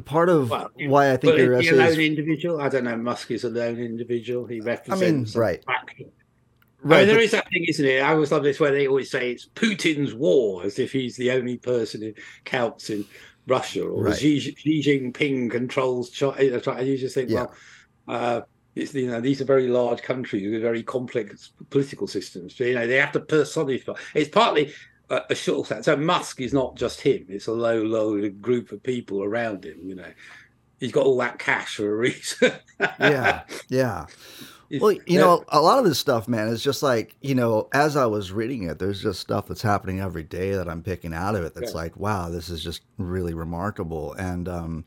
part 0.06 0.30
of 0.30 0.50
well, 0.50 0.72
why 0.86 1.12
I 1.12 1.18
think 1.18 1.38
your 1.38 1.56
essay 1.56 1.70
a 1.70 1.76
lone 1.76 1.88
is, 1.90 1.98
individual. 1.98 2.62
I 2.62 2.70
don't 2.70 2.86
know. 2.86 2.96
Musk 2.96 3.32
is 3.32 3.44
a 3.44 3.50
lone 3.50 3.80
individual. 3.80 4.46
He 4.46 4.62
represents. 4.62 5.36
I 5.36 5.40
mean, 5.40 5.44
right. 5.44 5.64
Right, 6.84 6.98
I 6.98 7.00
mean, 7.00 7.08
there 7.08 7.18
but, 7.18 7.24
is 7.24 7.32
that 7.32 7.50
thing, 7.50 7.66
isn't 7.68 7.86
it? 7.86 8.02
I 8.02 8.14
always 8.14 8.32
love 8.32 8.44
this 8.44 8.60
where 8.60 8.72
they 8.72 8.88
always 8.88 9.10
say 9.10 9.32
it's 9.32 9.48
Putin's 9.56 10.14
war, 10.14 10.64
as 10.64 10.78
if 10.78 10.92
he's 10.92 11.18
the 11.18 11.32
only 11.32 11.58
person 11.58 12.02
who 12.02 12.14
counts 12.46 12.90
in 12.92 13.04
Russia 13.48 13.84
or 13.84 14.04
right. 14.04 14.16
Xi, 14.18 14.40
Xi 14.40 14.84
Jinping 14.84 15.50
controls 15.50 16.10
China. 16.10 16.36
And 16.38 16.88
you 16.88 16.98
just 16.98 17.16
think, 17.16 17.30
yeah. 17.30 17.46
well, 17.46 17.54
uh, 18.08 18.42
it's, 18.76 18.94
you 18.94 19.08
know, 19.08 19.22
these 19.22 19.42
are 19.42 19.46
very 19.46 19.68
large 19.68 20.02
countries 20.02 20.52
with 20.52 20.62
very 20.62 20.84
complex 20.84 21.52
political 21.70 22.08
systems. 22.08 22.56
So, 22.56 22.64
you 22.64 22.76
know, 22.76 22.86
they 22.86 22.98
have 22.98 23.12
to 23.14 23.20
personify. 23.20 23.94
It's 24.14 24.30
partly 24.30 24.74
a, 25.10 25.22
a 25.30 25.36
short 25.36 25.68
set. 25.68 25.86
So 25.86 25.96
Musk 25.96 26.42
is 26.42 26.54
not 26.54 26.76
just 26.76 27.02
him; 27.02 27.26
it's 27.30 27.48
a 27.48 27.54
low, 27.54 27.82
low 27.82 28.30
group 28.30 28.72
of 28.72 28.84
people 28.84 29.24
around 29.24 29.66
him. 29.66 29.80
You 29.84 29.96
know, 29.96 30.12
he's 30.80 30.92
got 30.92 31.06
all 31.06 31.18
that 31.18 31.40
cash 31.40 31.76
for 31.76 31.92
a 31.92 31.96
reason. 31.96 32.52
yeah, 33.00 33.44
yeah. 33.70 34.06
Well, 34.72 34.92
you 35.06 35.20
know, 35.20 35.46
a 35.50 35.62
lot 35.62 35.80
of 35.80 35.86
this 35.86 35.98
stuff, 35.98 36.28
man, 36.28 36.48
is 36.50 36.64
just 36.64 36.84
like, 36.84 37.16
you 37.22 37.36
know, 37.36 37.70
as 37.74 37.96
I 37.96 38.06
was 38.06 38.32
reading 38.32 38.64
it, 38.64 38.80
there's 38.80 39.02
just 39.02 39.20
stuff 39.20 39.48
that's 39.48 39.62
happening 39.62 40.00
every 40.00 40.24
day 40.24 40.52
that 40.52 40.68
I'm 40.68 40.84
picking 40.84 41.14
out 41.14 41.36
of 41.36 41.44
it 41.44 41.54
that's 41.54 41.72
yeah. 41.72 41.78
like, 41.78 41.98
wow, 41.98 42.30
this 42.30 42.50
is 42.50 42.64
just 42.64 42.82
really 42.98 43.34
remarkable. 43.34 44.14
And, 44.14 44.50
um, 44.50 44.86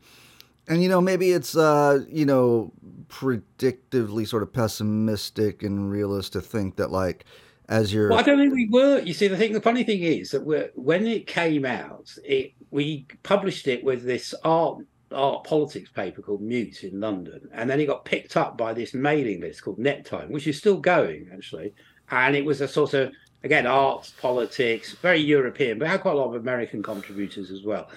and 0.67 0.83
you 0.83 0.89
know, 0.89 1.01
maybe 1.01 1.31
it's, 1.31 1.55
uh, 1.55 2.01
you 2.09 2.25
know, 2.25 2.71
predictively 3.07 4.27
sort 4.27 4.43
of 4.43 4.53
pessimistic 4.53 5.63
and 5.63 5.91
realist 5.91 6.33
to 6.33 6.41
think 6.41 6.75
that, 6.75 6.91
like, 6.91 7.25
as 7.67 7.93
your? 7.93 8.09
Well, 8.09 8.19
I 8.19 8.23
don't 8.23 8.37
think 8.37 8.53
we 8.53 8.69
were. 8.69 8.99
You 8.99 9.13
see, 9.13 9.27
the 9.27 9.37
thing, 9.37 9.53
the 9.53 9.61
funny 9.61 9.83
thing 9.83 10.03
is 10.03 10.31
that 10.31 10.45
we're, 10.45 10.69
when 10.75 11.07
it 11.07 11.25
came 11.25 11.65
out, 11.65 12.13
it 12.23 12.53
we 12.69 13.07
published 13.23 13.67
it 13.67 13.83
with 13.83 14.03
this 14.03 14.33
art 14.43 14.85
art 15.13 15.43
politics 15.43 15.89
paper 15.89 16.21
called 16.21 16.41
Mute 16.41 16.83
in 16.83 16.99
London, 16.99 17.49
and 17.53 17.69
then 17.69 17.79
it 17.79 17.85
got 17.85 18.05
picked 18.05 18.37
up 18.37 18.57
by 18.57 18.73
this 18.73 18.93
mailing 18.93 19.41
list 19.41 19.63
called 19.63 19.79
Nettime, 19.79 20.29
which 20.29 20.47
is 20.47 20.57
still 20.57 20.77
going 20.77 21.29
actually, 21.33 21.73
and 22.09 22.35
it 22.35 22.45
was 22.45 22.61
a 22.61 22.67
sort 22.67 22.93
of 22.93 23.11
again 23.43 23.65
arts 23.65 24.11
politics, 24.21 24.93
very 24.93 25.19
European, 25.19 25.79
but 25.79 25.87
had 25.87 26.01
quite 26.01 26.15
a 26.15 26.17
lot 26.17 26.33
of 26.33 26.41
American 26.41 26.83
contributors 26.83 27.51
as 27.51 27.63
well, 27.63 27.89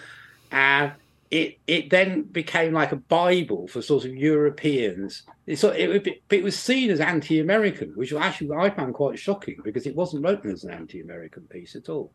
and 0.51 0.93
it 1.31 1.59
it 1.67 1.91
then 1.91 2.23
became 2.23 2.73
like 2.73 2.93
a 2.93 2.97
bible 2.97 3.67
for 3.67 3.83
sort 3.83 4.05
of 4.05 4.15
Europeans. 4.15 5.23
It, 5.47 5.59
sort 5.59 5.77
it, 5.77 6.23
it 6.31 6.43
was 6.43 6.59
seen 6.59 6.91
as 6.91 7.01
anti-American, 7.01 7.93
which 7.97 8.12
actually 8.12 8.55
I 8.55 8.71
found 8.71 8.95
quite 8.95 9.19
shocking 9.19 9.57
because 9.62 9.87
it 9.87 9.97
wasn't 9.97 10.25
written 10.25 10.51
as 10.51 10.65
an 10.65 10.71
anti-American 10.71 11.43
piece 11.45 11.77
at 11.77 11.89
all. 11.89 12.12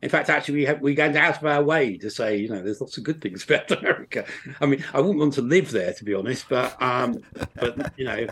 In 0.00 0.08
fact, 0.08 0.30
actually, 0.30 0.54
we 0.54 0.64
have 0.66 0.80
we 0.80 0.94
went 0.94 1.16
out 1.16 1.38
of 1.38 1.44
our 1.44 1.62
way 1.62 1.96
to 1.98 2.10
say, 2.10 2.36
you 2.36 2.48
know, 2.48 2.62
there's 2.62 2.80
lots 2.80 2.96
of 2.98 3.04
good 3.04 3.20
things 3.20 3.44
about 3.44 3.70
America. 3.78 4.24
I 4.60 4.66
mean, 4.66 4.84
I 4.94 5.00
wouldn't 5.00 5.18
want 5.18 5.34
to 5.34 5.42
live 5.42 5.70
there, 5.70 5.92
to 5.92 6.04
be 6.04 6.14
honest, 6.14 6.48
but 6.48 6.80
um, 6.80 7.18
but 7.56 7.92
you 7.96 8.04
know, 8.04 8.26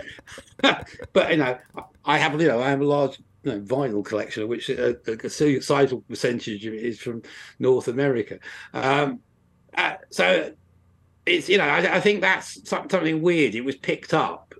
but 1.13 1.31
you 1.31 1.39
know, 1.39 1.59
I 2.05 2.19
have 2.19 2.41
you 2.41 2.49
know, 2.49 2.61
I 2.61 2.71
have 2.71 2.81
a 2.81 2.85
large 2.85 3.19
you 3.43 3.53
know, 3.53 3.61
vinyl 3.61 4.05
collection, 4.05 4.45
of 4.45 4.49
which 4.49 4.69
a, 4.71 4.97
a 5.07 5.31
sizable 5.61 6.03
percentage 6.09 6.65
is 6.67 7.01
from 7.01 7.23
North 7.59 7.89
America. 7.89 8.39
Um, 8.73 9.21
uh, 9.77 9.95
so 10.11 10.53
it's 11.27 11.49
you 11.49 11.59
know, 11.59 11.65
I, 11.65 11.97
I, 11.97 12.01
think 12.01 12.21
that's 12.21 12.69
something 12.69 13.21
weird. 13.21 13.55
It 13.55 13.65
was 13.65 13.77
picked 13.77 14.15
up 14.15 14.55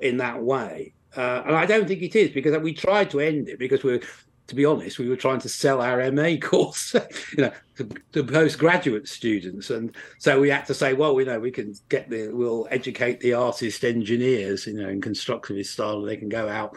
in 0.00 0.18
that 0.18 0.42
way. 0.42 0.92
Uh, 1.16 1.42
and 1.46 1.56
I 1.56 1.66
don't 1.66 1.88
think 1.88 2.02
it 2.02 2.14
is 2.14 2.30
because 2.30 2.56
we 2.58 2.74
tried 2.74 3.10
to 3.10 3.20
end 3.20 3.48
it 3.48 3.58
because 3.58 3.82
we 3.82 3.94
are 3.94 4.00
to 4.46 4.54
be 4.54 4.64
honest, 4.64 4.98
we 4.98 5.08
were 5.08 5.16
trying 5.16 5.40
to 5.40 5.48
sell 5.48 5.80
our 5.80 6.10
MA 6.12 6.36
course, 6.40 6.94
you 7.36 7.44
know, 7.44 7.52
to, 7.76 7.88
to, 8.12 8.24
postgraduate 8.24 9.08
students, 9.08 9.70
and 9.70 9.94
so 10.18 10.40
we 10.40 10.48
had 10.48 10.66
to 10.66 10.74
say, 10.74 10.92
well, 10.94 11.14
we 11.14 11.24
know 11.24 11.40
we 11.40 11.50
can 11.50 11.74
get 11.88 12.08
the, 12.08 12.28
we'll 12.28 12.68
educate 12.70 13.20
the 13.20 13.34
artist 13.34 13.84
engineers, 13.84 14.66
you 14.66 14.74
know, 14.74 14.88
in 14.88 15.00
constructivist 15.00 15.66
style, 15.66 16.00
and 16.00 16.08
they 16.08 16.16
can 16.16 16.28
go 16.28 16.48
out 16.48 16.76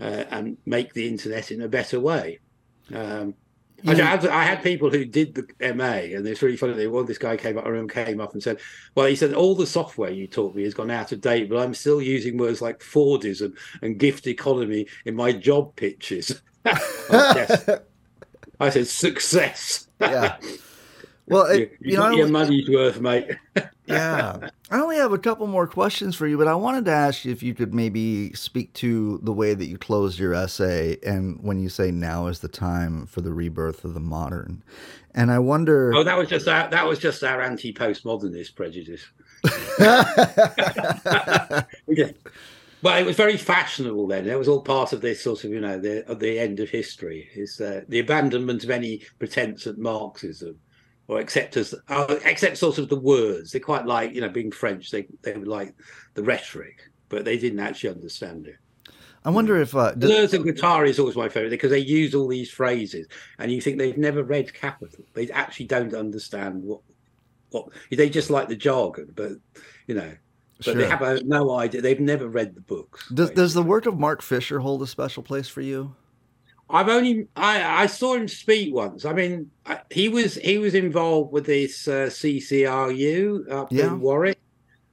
uh, 0.00 0.24
and 0.30 0.56
make 0.66 0.92
the 0.94 1.06
internet 1.06 1.50
in 1.50 1.62
a 1.62 1.68
better 1.68 2.00
way. 2.00 2.40
Um, 2.94 3.34
I, 3.86 3.94
had, 3.94 4.26
I, 4.26 4.44
had, 4.44 4.62
people 4.62 4.90
who 4.90 5.04
did 5.04 5.34
the 5.34 5.74
MA, 5.74 6.16
and 6.16 6.26
it's 6.26 6.42
really 6.42 6.56
funny. 6.56 6.86
One, 6.86 7.06
this 7.06 7.18
guy 7.18 7.36
came 7.36 7.58
up, 7.58 7.66
I 7.66 7.68
remember 7.68 7.92
came 7.92 8.20
up 8.20 8.32
and 8.32 8.42
said, 8.42 8.58
"Well, 8.94 9.06
he 9.06 9.16
said 9.16 9.34
all 9.34 9.54
the 9.54 9.66
software 9.66 10.10
you 10.10 10.26
taught 10.26 10.54
me 10.54 10.62
has 10.64 10.74
gone 10.74 10.90
out 10.90 11.12
of 11.12 11.20
date, 11.20 11.48
but 11.48 11.58
I'm 11.58 11.74
still 11.74 12.00
using 12.00 12.36
words 12.36 12.62
like 12.62 12.80
Fordism 12.80 13.56
and 13.82 13.98
gift 13.98 14.26
economy 14.26 14.86
in 15.04 15.16
my 15.16 15.32
job 15.32 15.74
pitches." 15.76 16.42
yes. 16.64 17.68
I 18.60 18.70
said 18.70 18.86
success. 18.86 19.88
yeah. 20.00 20.38
Well, 21.26 21.46
it, 21.46 21.72
you, 21.80 21.92
you 21.92 21.96
know, 21.96 22.10
your 22.10 22.28
money's 22.28 22.68
worth, 22.68 23.00
mate. 23.00 23.30
yeah. 23.86 24.48
I 24.70 24.80
only 24.80 24.96
have 24.96 25.12
a 25.12 25.18
couple 25.18 25.46
more 25.46 25.66
questions 25.66 26.16
for 26.16 26.26
you, 26.26 26.36
but 26.36 26.48
I 26.48 26.54
wanted 26.54 26.84
to 26.86 26.90
ask 26.90 27.24
you 27.24 27.32
if 27.32 27.42
you 27.42 27.54
could 27.54 27.72
maybe 27.72 28.32
speak 28.32 28.72
to 28.74 29.20
the 29.22 29.32
way 29.32 29.54
that 29.54 29.66
you 29.66 29.78
closed 29.78 30.18
your 30.18 30.34
essay 30.34 30.98
and 31.04 31.38
when 31.42 31.60
you 31.60 31.68
say 31.68 31.90
now 31.90 32.26
is 32.26 32.40
the 32.40 32.48
time 32.48 33.06
for 33.06 33.20
the 33.20 33.32
rebirth 33.32 33.84
of 33.84 33.94
the 33.94 34.00
modern. 34.00 34.62
And 35.14 35.30
I 35.30 35.38
wonder 35.38 35.92
Oh, 35.94 36.02
that 36.02 36.16
was 36.16 36.28
just 36.28 36.48
our, 36.48 36.68
that 36.70 36.86
was 36.86 36.98
just 36.98 37.22
our 37.22 37.40
anti-postmodernist 37.40 38.56
prejudice. 38.56 39.04
Well, 42.82 42.98
it 42.98 43.06
was 43.06 43.16
very 43.16 43.36
fashionable 43.36 44.08
then. 44.08 44.28
It 44.28 44.36
was 44.36 44.48
all 44.48 44.60
part 44.60 44.92
of 44.92 45.00
this 45.00 45.22
sort 45.22 45.44
of, 45.44 45.50
you 45.50 45.60
know, 45.60 45.78
the 45.78 46.04
the 46.18 46.40
end 46.40 46.58
of 46.58 46.68
history 46.68 47.28
is 47.34 47.60
uh, 47.60 47.82
the 47.88 48.00
abandonment 48.00 48.64
of 48.64 48.70
any 48.70 49.02
pretense 49.20 49.68
at 49.68 49.78
Marxism, 49.78 50.58
or 51.08 51.20
except 51.20 51.56
as 51.56 51.74
uh, 51.88 52.16
except 52.24 52.58
sort 52.58 52.78
of 52.78 52.88
the 52.88 52.98
words. 52.98 53.52
They 53.52 53.60
quite 53.60 53.86
like, 53.86 54.14
you 54.14 54.20
know, 54.20 54.28
being 54.28 54.50
French. 54.50 54.90
They 54.90 55.06
they 55.22 55.34
would 55.34 55.48
like 55.48 55.74
the 56.14 56.22
rhetoric, 56.22 56.80
but 57.08 57.24
they 57.24 57.38
didn't 57.38 57.60
actually 57.60 57.90
understand 57.90 58.46
it. 58.46 58.56
I 59.24 59.30
wonder 59.30 59.60
if 59.60 59.74
uh, 59.74 59.92
does... 59.92 60.34
and 60.34 60.44
Guattari 60.44 60.88
is 60.88 60.98
always 60.98 61.16
my 61.16 61.28
favorite 61.28 61.50
because 61.50 61.70
they 61.70 61.78
use 61.78 62.14
all 62.14 62.28
these 62.28 62.50
phrases, 62.50 63.06
and 63.38 63.52
you 63.52 63.60
think 63.60 63.78
they've 63.78 63.98
never 63.98 64.22
read 64.24 64.52
Capital. 64.52 65.04
They 65.14 65.30
actually 65.30 65.66
don't 65.66 65.94
understand 65.94 66.62
what 66.62 66.80
what 67.50 67.68
they 67.90 68.08
just 68.08 68.30
like 68.30 68.48
the 68.48 68.56
jargon, 68.56 69.12
but 69.14 69.32
you 69.86 69.94
know 69.94 70.12
but 70.64 70.72
sure. 70.72 70.74
they 70.74 70.88
have 70.88 71.24
no 71.24 71.58
idea. 71.58 71.80
They've 71.80 71.98
never 71.98 72.28
read 72.28 72.54
the 72.54 72.60
books. 72.60 73.08
Does, 73.12 73.30
does 73.30 73.54
the 73.54 73.62
work 73.62 73.86
of 73.86 73.98
Mark 73.98 74.22
Fisher 74.22 74.60
hold 74.60 74.82
a 74.82 74.86
special 74.86 75.22
place 75.22 75.48
for 75.48 75.60
you? 75.60 75.94
I've 76.72 76.88
only 76.88 77.28
I, 77.36 77.82
I 77.82 77.86
saw 77.86 78.14
him 78.14 78.26
speak 78.26 78.74
once. 78.74 79.04
I 79.04 79.12
mean, 79.12 79.50
he 79.90 80.08
was 80.08 80.36
he 80.36 80.56
was 80.56 80.74
involved 80.74 81.30
with 81.30 81.44
this 81.44 81.86
uh, 81.86 82.06
CCRU 82.06 83.50
up 83.50 83.70
yeah. 83.70 83.88
in 83.88 84.00
Warwick 84.00 84.38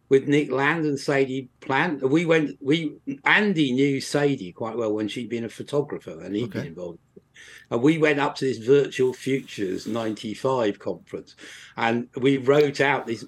with 0.10 0.28
Nick 0.28 0.52
Land 0.52 0.86
and 0.86 1.00
Sadie 1.00 1.48
Plant. 1.62 2.08
We 2.08 2.26
went 2.26 2.58
we 2.62 2.98
Andy 3.24 3.72
knew 3.72 4.02
Sadie 4.02 4.52
quite 4.52 4.76
well 4.76 4.94
when 4.94 5.08
she'd 5.08 5.30
been 5.30 5.46
a 5.46 5.50
photographer 5.50 6.20
and 6.20 6.36
he'd 6.36 6.50
okay. 6.50 6.60
been 6.60 6.68
involved. 6.68 7.00
And 7.72 7.82
we 7.82 7.98
went 7.98 8.20
up 8.20 8.36
to 8.36 8.46
this 8.46 8.58
Virtual 8.58 9.14
Futures 9.14 9.88
95 9.88 10.80
conference 10.80 11.36
and 11.78 12.10
we 12.18 12.38
wrote 12.38 12.82
out 12.82 13.08
these 13.08 13.26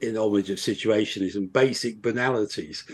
in 0.00 0.16
homage 0.16 0.50
of 0.50 0.58
situationism, 0.58 1.52
basic 1.52 2.00
banalities, 2.00 2.84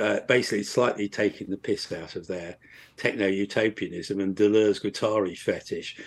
uh, 0.00 0.20
basically 0.26 0.62
slightly 0.62 1.08
taking 1.08 1.50
the 1.50 1.56
piss 1.56 1.92
out 1.92 2.16
of 2.16 2.26
their 2.26 2.56
techno 2.96 3.26
utopianism 3.26 4.20
and 4.20 4.34
Deleuze 4.34 4.80
Guattari 4.80 5.36
fetish. 5.36 5.98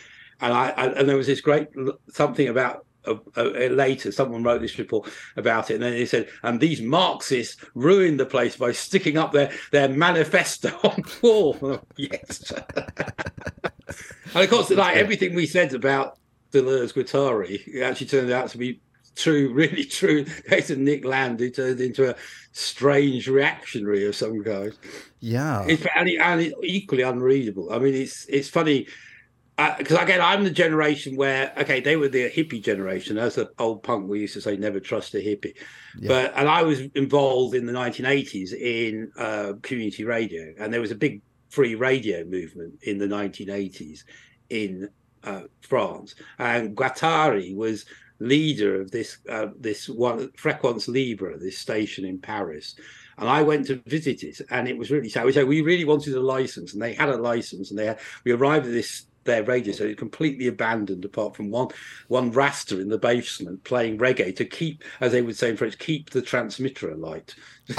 And 0.41 0.53
I, 0.53 0.69
I, 0.69 0.85
and 0.87 1.07
there 1.07 1.17
was 1.17 1.27
this 1.27 1.41
great 1.41 1.67
something 2.09 2.47
about 2.47 2.85
uh, 3.05 3.15
uh, 3.35 3.43
later 3.43 4.11
someone 4.11 4.43
wrote 4.43 4.61
this 4.61 4.79
report 4.79 5.09
about 5.35 5.69
it 5.69 5.75
and 5.75 5.83
then 5.83 5.91
they 5.91 6.05
said 6.05 6.29
and 6.43 6.59
these 6.59 6.81
marxists 6.81 7.57
ruined 7.75 8.17
the 8.17 8.25
place 8.25 8.55
by 8.55 8.71
sticking 8.71 9.17
up 9.17 9.33
their 9.33 9.51
their 9.71 9.89
manifesto 9.89 10.69
on 10.83 11.01
the 11.01 11.19
wall. 11.21 11.81
Yes. 11.97 12.51
And 14.33 14.43
of 14.43 14.49
course 14.49 14.69
like 14.71 14.95
everything 14.95 15.35
we 15.35 15.45
said 15.45 15.73
about 15.73 16.17
deleuze 16.51 16.93
guattari 16.93 17.81
actually 17.81 18.07
turned 18.07 18.31
out 18.31 18.49
to 18.49 18.57
be 18.57 18.79
true, 19.15 19.53
really 19.53 19.85
true 19.85 20.25
case 20.49 20.69
of 20.69 20.79
Nick 20.79 21.05
Land 21.05 21.39
who 21.39 21.49
turned 21.49 21.79
into 21.79 22.09
a 22.09 22.15
strange 22.51 23.27
reactionary 23.27 24.05
of 24.05 24.15
some 24.15 24.43
kind. 24.43 24.73
Yeah, 25.19 25.65
it's, 25.67 25.85
and, 25.95 26.09
it, 26.09 26.19
and 26.19 26.41
it's 26.41 26.55
equally 26.63 27.03
unreadable. 27.03 27.71
I 27.71 27.79
mean, 27.79 27.93
it's 27.93 28.25
it's 28.27 28.49
funny 28.49 28.87
because 29.55 29.97
uh, 29.97 30.01
again, 30.01 30.19
I'm 30.19 30.43
the 30.43 30.49
generation 30.49 31.15
where 31.15 31.53
okay, 31.57 31.79
they 31.79 31.95
were 31.95 32.07
the 32.07 32.29
hippie 32.29 32.63
generation. 32.63 33.17
As 33.17 33.37
an 33.37 33.47
old 33.59 33.83
punk, 33.83 34.09
we 34.09 34.21
used 34.21 34.33
to 34.33 34.41
say, 34.41 34.57
"Never 34.57 34.79
trust 34.79 35.13
a 35.13 35.17
hippie." 35.17 35.55
Yeah. 35.99 36.07
But 36.07 36.33
and 36.35 36.49
I 36.49 36.63
was 36.63 36.81
involved 36.95 37.55
in 37.55 37.65
the 37.65 37.73
1980s 37.73 38.53
in 38.53 39.11
uh, 39.17 39.53
community 39.61 40.05
radio, 40.05 40.53
and 40.59 40.73
there 40.73 40.81
was 40.81 40.91
a 40.91 40.95
big 40.95 41.21
free 41.49 41.75
radio 41.75 42.23
movement 42.25 42.73
in 42.81 42.97
the 42.97 43.05
1980s 43.05 44.03
in 44.49 44.89
uh, 45.23 45.43
France, 45.61 46.15
and 46.39 46.75
Guattari 46.75 47.55
was 47.55 47.85
leader 48.23 48.81
of 48.81 48.91
this 48.91 49.17
uh, 49.29 49.47
this 49.59 49.89
one 49.89 50.29
Fréquence 50.29 50.87
Libre, 50.87 51.37
this 51.37 51.57
station 51.57 52.05
in 52.05 52.19
Paris. 52.19 52.75
And 53.17 53.29
I 53.29 53.43
went 53.43 53.67
to 53.67 53.75
visit 53.85 54.23
it, 54.23 54.41
and 54.49 54.67
it 54.67 54.75
was 54.75 54.89
really 54.89 55.09
sad. 55.09 55.25
We 55.25 55.33
said 55.33 55.47
we 55.47 55.61
really 55.61 55.85
wanted 55.85 56.15
a 56.15 56.19
license, 56.19 56.73
and 56.73 56.81
they 56.81 56.93
had 56.93 57.09
a 57.09 57.17
license, 57.17 57.69
and 57.69 57.77
they 57.77 57.85
had, 57.85 57.99
we 58.23 58.31
arrived 58.31 58.65
at 58.65 58.71
this 58.71 59.05
their 59.23 59.43
radio 59.43 59.73
so 59.73 59.85
it's 59.85 59.99
completely 59.99 60.47
abandoned 60.47 61.05
apart 61.05 61.35
from 61.35 61.49
one 61.49 61.67
one 62.07 62.31
Rasta 62.31 62.79
in 62.79 62.89
the 62.89 62.97
basement 62.97 63.63
playing 63.63 63.97
reggae 63.97 64.35
to 64.35 64.45
keep 64.45 64.83
as 64.99 65.11
they 65.11 65.21
would 65.21 65.37
say 65.37 65.49
in 65.49 65.57
french 65.57 65.77
keep 65.79 66.09
the 66.09 66.21
transmitter 66.21 66.91
alight 66.91 67.35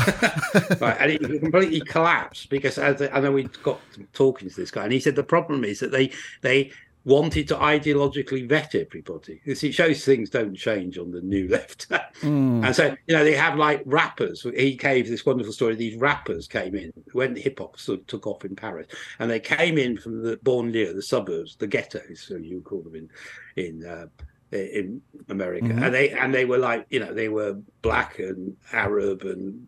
right, 0.81 0.97
and 1.01 1.11
it 1.11 1.41
completely 1.41 1.81
collapsed 1.81 2.49
because 2.49 2.79
as 2.79 3.03
i 3.13 3.21
know 3.21 3.33
we 3.33 3.45
got 3.63 3.81
talking 4.13 4.49
to 4.49 4.57
this 4.57 4.71
guy 4.71 4.85
and 4.85 4.93
he 4.93 5.01
said 5.01 5.17
the 5.17 5.23
problem 5.23 5.65
is 5.65 5.81
that 5.81 5.93
they 5.93 6.11
they 6.41 6.73
wanted 7.05 7.49
to 7.49 7.57
ideologically 7.57 8.49
vet 8.49 8.75
everybody. 8.75 9.41
It 9.45 9.57
shows 9.75 10.05
things 10.05 10.31
don't 10.31 10.55
change 10.55 10.99
on 10.99 11.11
the 11.11 11.21
new 11.21 11.49
left. 11.51 11.89
mm. 11.89 12.65
And 12.65 12.75
so, 12.75 12.97
you 13.07 13.15
know, 13.15 13.25
they 13.25 13.35
have 13.35 13.59
like 13.59 13.83
rappers. 13.85 14.47
He 14.57 14.75
gave 14.75 15.09
this 15.09 15.27
wonderful 15.27 15.53
story. 15.53 15.75
These 15.75 15.97
rappers 15.97 16.47
came 16.47 16.75
in 16.75 16.93
when 17.13 17.37
hip 17.37 17.59
hop 17.59 17.79
sort 17.79 18.01
of 18.01 18.07
took 18.07 18.27
off 18.27 18.45
in 18.45 18.57
Paris, 18.57 18.87
and 19.19 19.31
they 19.31 19.41
came 19.41 19.79
in 19.79 19.99
from 19.99 20.23
the 20.23 20.37
banlieue, 20.39 20.95
the 20.95 21.03
suburbs, 21.03 21.57
the 21.57 21.67
ghettos, 21.67 22.27
so 22.27 22.37
you 22.37 22.61
call 22.63 22.83
them 22.83 22.95
in 22.95 23.09
in 23.57 23.87
uh, 23.87 24.07
in 24.53 25.03
America, 25.29 25.67
mm-hmm. 25.67 25.83
and 25.83 25.95
they 25.95 26.11
and 26.11 26.33
they 26.33 26.45
were 26.45 26.59
like, 26.59 26.87
you 26.91 27.01
know, 27.01 27.13
they 27.13 27.29
were 27.29 27.59
black 27.83 28.19
and 28.19 28.57
Arab 28.73 29.23
and 29.23 29.67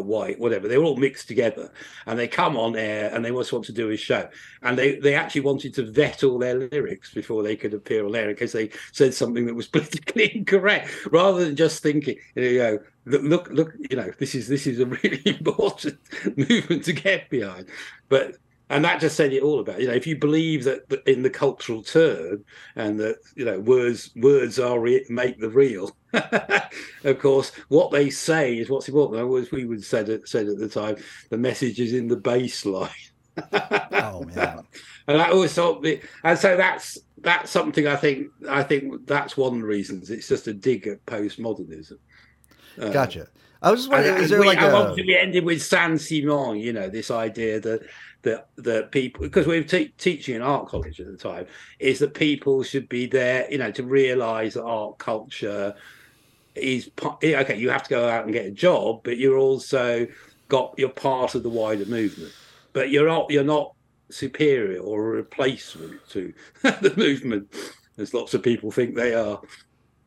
white, 0.00 0.38
whatever. 0.38 0.68
They 0.68 0.78
were 0.78 0.84
all 0.84 0.96
mixed 0.96 1.28
together, 1.28 1.70
and 2.06 2.18
they 2.18 2.28
come 2.28 2.56
on 2.56 2.76
air 2.76 3.10
and 3.14 3.24
they 3.24 3.30
just 3.30 3.52
want 3.52 3.64
to 3.66 3.72
do 3.72 3.90
a 3.90 3.96
show. 3.96 4.28
And 4.62 4.78
they 4.78 4.96
they 4.96 5.14
actually 5.14 5.42
wanted 5.42 5.74
to 5.74 5.90
vet 5.90 6.22
all 6.22 6.38
their 6.38 6.54
lyrics 6.54 7.12
before 7.12 7.42
they 7.42 7.56
could 7.56 7.74
appear 7.74 8.04
on 8.06 8.14
air 8.14 8.30
in 8.30 8.36
case 8.36 8.52
they 8.52 8.70
said 8.92 9.14
something 9.14 9.46
that 9.46 9.54
was 9.54 9.68
politically 9.76 10.36
incorrect, 10.36 10.90
rather 11.10 11.44
than 11.44 11.56
just 11.56 11.82
thinking, 11.82 12.16
you 12.34 12.58
know, 12.58 12.78
look, 13.06 13.22
look, 13.22 13.48
look, 13.50 13.74
you 13.90 13.96
know, 13.96 14.10
this 14.18 14.34
is 14.34 14.48
this 14.48 14.66
is 14.66 14.80
a 14.80 14.86
really 14.86 15.22
important 15.26 15.98
movement 16.36 16.84
to 16.84 16.92
get 16.92 17.30
behind. 17.30 17.66
But 18.08 18.36
and 18.70 18.84
that 18.84 19.00
just 19.00 19.16
said 19.16 19.32
it 19.32 19.42
all 19.42 19.60
about 19.60 19.80
you 19.80 19.86
know 19.86 19.92
if 19.92 20.06
you 20.06 20.16
believe 20.16 20.64
that 20.64 21.02
in 21.06 21.22
the 21.22 21.30
cultural 21.30 21.82
turn 21.82 22.42
and 22.76 22.98
that 22.98 23.16
you 23.34 23.44
know 23.44 23.60
words 23.60 24.10
words 24.16 24.58
are 24.58 24.80
re- 24.80 25.04
make 25.10 25.38
the 25.38 25.50
real 25.50 25.94
of 27.04 27.18
course 27.18 27.52
what 27.68 27.90
they 27.90 28.10
say 28.10 28.58
is 28.58 28.68
what's 28.68 28.88
important. 28.88 29.20
As 29.20 29.52
we 29.52 29.64
would 29.64 29.84
said 29.84 30.08
it 30.08 30.28
said 30.28 30.48
at 30.48 30.58
the 30.58 30.68
time 30.68 30.96
the 31.28 31.38
message 31.38 31.80
is 31.80 31.92
in 31.92 32.08
the 32.08 32.16
baseline. 32.16 32.90
Oh 33.92 34.24
man. 34.24 34.64
And 35.06 35.20
i 35.20 35.30
always 35.30 35.52
thought 35.54 35.82
the, 35.82 36.00
and 36.24 36.38
so 36.38 36.56
that's 36.56 36.98
that's 37.18 37.50
something 37.50 37.86
i 37.86 37.96
think 37.96 38.28
i 38.48 38.62
think 38.62 39.06
that's 39.06 39.36
one 39.36 39.54
of 39.54 39.60
the 39.60 39.66
reasons. 39.66 40.10
It's 40.10 40.28
just 40.28 40.48
a 40.48 40.52
dig 40.52 40.86
at 40.86 41.04
postmodernism. 41.06 41.98
Uh, 42.78 42.88
gotcha. 42.90 43.28
I 43.62 43.70
was 43.70 43.80
just 43.80 43.92
wondering, 43.92 44.22
is 44.22 44.30
there 44.30 44.40
we, 44.40 44.46
like 44.46 44.58
I 44.58 44.68
a... 44.68 44.72
want 44.72 44.96
to 44.96 45.04
be 45.04 45.16
ending 45.16 45.44
with 45.44 45.62
Saint 45.62 46.00
Simon, 46.00 46.56
you 46.56 46.72
know, 46.72 46.88
this 46.88 47.10
idea 47.10 47.60
that 47.60 47.82
that 48.22 48.48
that 48.56 48.92
people 48.92 49.22
because 49.22 49.46
we 49.46 49.58
were 49.58 49.66
te- 49.66 49.94
teaching 49.96 50.34
in 50.34 50.42
art 50.42 50.66
college 50.66 51.00
at 51.00 51.06
the 51.06 51.16
time 51.16 51.46
is 51.78 51.98
that 51.98 52.12
people 52.12 52.62
should 52.62 52.88
be 52.88 53.06
there 53.06 53.50
you 53.50 53.56
know 53.56 53.70
to 53.70 53.82
realize 53.82 54.54
that 54.54 54.64
art 54.64 54.98
culture 54.98 55.74
is 56.54 56.90
okay 57.02 57.56
you 57.56 57.70
have 57.70 57.82
to 57.82 57.90
go 57.90 58.08
out 58.08 58.24
and 58.24 58.34
get 58.34 58.44
a 58.44 58.50
job 58.50 59.00
but 59.04 59.16
you're 59.16 59.38
also 59.38 60.06
got 60.50 60.74
you're 60.76 60.90
part 60.90 61.34
of 61.34 61.42
the 61.42 61.48
wider 61.48 61.86
movement. 61.86 62.32
But 62.74 62.90
you're 62.90 63.08
not 63.08 63.30
you're 63.30 63.42
not 63.42 63.74
superior 64.10 64.80
or 64.80 65.06
a 65.06 65.16
replacement 65.16 66.06
to 66.10 66.34
the 66.62 66.92
movement 66.96 67.48
as 67.96 68.12
lots 68.12 68.34
of 68.34 68.42
people 68.42 68.70
think 68.70 68.94
they 68.94 69.14
are 69.14 69.40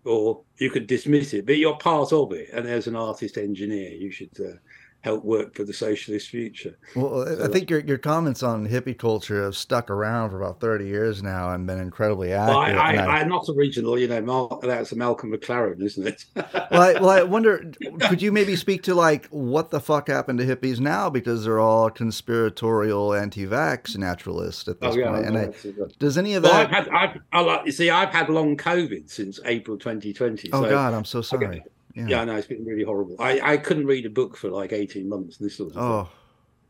or 0.06 0.42
you 0.58 0.70
could 0.70 0.86
dismiss 0.86 1.34
it 1.34 1.46
but 1.46 1.58
you're 1.58 1.78
part 1.78 2.12
of 2.12 2.34
it 2.34 2.50
and 2.52 2.68
as 2.68 2.88
an 2.88 2.98
artist 2.98 3.38
engineer 3.38 3.90
you 3.92 4.12
should 4.12 4.30
uh, 4.42 4.58
help 5.04 5.24
work 5.26 5.54
for 5.54 5.66
the 5.66 5.74
socialist 5.74 6.30
future. 6.30 6.78
Well, 6.96 7.26
so 7.26 7.44
I 7.44 7.48
think 7.50 7.70
your 7.70 7.82
your 7.82 7.98
comments 7.98 8.42
on 8.42 8.68
hippie 8.68 8.98
culture 8.98 9.44
have 9.44 9.56
stuck 9.56 9.90
around 9.90 10.30
for 10.30 10.42
about 10.42 10.60
thirty 10.62 10.88
years 10.88 11.22
now 11.22 11.52
and 11.52 11.68
been 11.68 11.80
incredibly 11.80 12.32
accurate. 12.32 12.76
Well, 12.76 12.82
I, 12.82 12.94
I, 12.96 13.20
am 13.20 13.30
not 13.30 13.48
original, 13.50 14.00
you 14.00 14.08
know. 14.08 14.60
that's 14.64 14.94
a 14.94 14.96
Malcolm 14.96 15.32
McLaren, 15.32 15.82
isn't 15.82 16.08
it? 16.08 16.26
well, 16.36 16.82
I, 16.82 16.94
well, 16.94 17.10
I 17.10 17.24
wonder, 17.34 17.72
could 18.02 18.22
you 18.22 18.32
maybe 18.32 18.56
speak 18.56 18.84
to 18.84 18.96
like 18.96 19.28
what 19.28 19.72
the 19.72 19.82
fuck 19.82 20.08
happened 20.08 20.40
to 20.40 20.46
hippies 20.46 20.80
now 20.80 21.10
because 21.10 21.44
they're 21.44 21.60
all 21.60 21.90
conspiratorial, 21.90 23.14
anti-vax 23.14 23.98
naturalists 23.98 24.68
at 24.70 24.80
this 24.80 24.96
oh, 24.96 24.98
yeah, 24.98 25.12
point. 25.12 25.26
And 25.26 25.38
I, 25.38 25.52
does 26.00 26.18
any 26.18 26.36
of 26.36 26.44
well, 26.44 26.54
that? 26.54 26.74
I've 26.74 26.88
had, 26.88 27.20
I've, 27.34 27.48
I, 27.48 27.64
you 27.66 27.72
see, 27.74 27.90
I've 27.90 28.10
had 28.10 28.30
long 28.30 28.56
COVID 28.56 29.10
since 29.10 29.40
April 29.44 29.78
2020. 29.78 30.50
Oh 30.54 30.64
so 30.64 30.70
God, 30.70 30.94
I'm 30.94 31.06
so 31.06 31.22
sorry. 31.22 31.64
Yeah. 31.94 32.08
yeah, 32.08 32.24
no, 32.26 32.36
it's 32.36 32.48
been 32.48 32.66
really 32.66 32.84
horrible. 32.84 33.16
I, 33.20 33.40
I 33.54 33.58
couldn't 33.58 33.86
read 33.86 34.06
a 34.06 34.10
book 34.10 34.36
for 34.36 34.50
like 34.50 34.74
18 34.74 35.08
months. 35.08 35.38
This 35.38 35.58
sort 35.58 35.72
of 35.72 35.78
oh. 35.78 36.10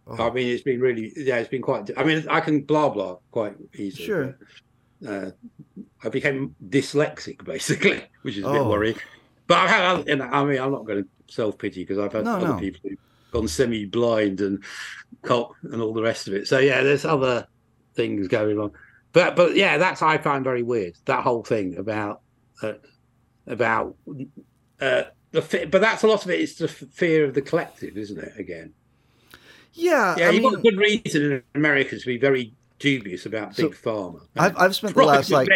oh. 0.07 0.28
I 0.28 0.32
mean, 0.32 0.47
it's 0.47 0.63
been 0.63 0.82
really, 0.82 1.13
yeah, 1.15 1.38
it's 1.38 1.49
been 1.49 1.61
quite. 1.61 1.89
I 1.95 2.03
mean, 2.03 2.26
I 2.30 2.41
can 2.41 2.61
blah 2.61 2.89
blah 2.89 3.17
quite 3.32 3.55
easily. 3.74 4.05
Sure. 4.05 4.38
But, 5.01 5.09
uh, 5.09 5.32
I 6.03 6.09
became 6.09 6.55
dyslexic 6.69 7.43
basically, 7.45 8.03
which 8.24 8.38
is 8.38 8.43
a 8.43 8.47
oh. 8.47 8.53
bit 8.53 8.65
worrying. 8.65 8.95
But 9.47 9.57
I've 9.59 9.69
had, 9.69 10.21
I 10.21 10.43
mean, 10.45 10.59
I'm 10.59 10.71
not 10.71 10.86
going 10.86 11.03
to 11.03 11.09
self 11.34 11.57
pity 11.57 11.84
because 11.84 11.99
I've 11.99 12.13
had 12.13 12.26
no, 12.26 12.38
other 12.38 12.47
no. 12.49 12.59
people 12.59 12.82
who've 12.84 12.97
gone 13.32 13.47
semi 13.47 13.86
blind 13.86 14.41
and 14.41 14.63
cop 15.21 15.51
and 15.63 15.82
all 15.82 15.93
the 15.93 16.01
rest 16.01 16.28
of 16.28 16.34
it. 16.34 16.47
So 16.47 16.59
yeah, 16.59 16.84
there's 16.84 17.05
other 17.05 17.47
things 17.95 18.28
going 18.28 18.59
on. 18.59 18.71
But 19.11 19.36
but 19.36 19.55
yeah, 19.55 19.78
that's 19.78 20.01
I 20.01 20.17
find 20.17 20.43
very 20.43 20.63
weird. 20.63 20.95
That 21.05 21.24
whole 21.24 21.43
thing 21.43 21.78
about 21.78 22.21
uh, 22.61 22.74
about 23.47 23.95
uh, 24.80 25.03
the 25.32 25.67
but 25.69 25.82
that's 25.82 26.03
a 26.03 26.07
lot 26.07 26.24
of 26.24 26.32
it. 26.32 26.39
it 26.39 26.43
is 26.43 26.55
the 26.55 26.67
fear 26.67 27.26
of 27.26 27.34
the 27.34 27.41
collective, 27.41 27.97
isn't 27.97 28.19
it? 28.19 28.34
Again, 28.38 28.74
yeah, 29.74 30.15
yeah. 30.17 30.28
I 30.28 30.32
you've 30.32 30.43
mean, 30.43 30.51
got 30.51 30.59
a 30.59 30.61
good 30.61 30.78
reason 30.78 31.32
in 31.32 31.43
America 31.55 31.97
to 31.97 32.05
be 32.05 32.17
very 32.17 32.53
dubious 32.80 33.26
about 33.26 33.55
big 33.55 33.71
pharma. 33.71 34.21
I've, 34.36 34.57
I've 34.57 34.76
spent 34.76 34.95
the 34.95 35.03
last 35.03 35.32
like 35.32 35.49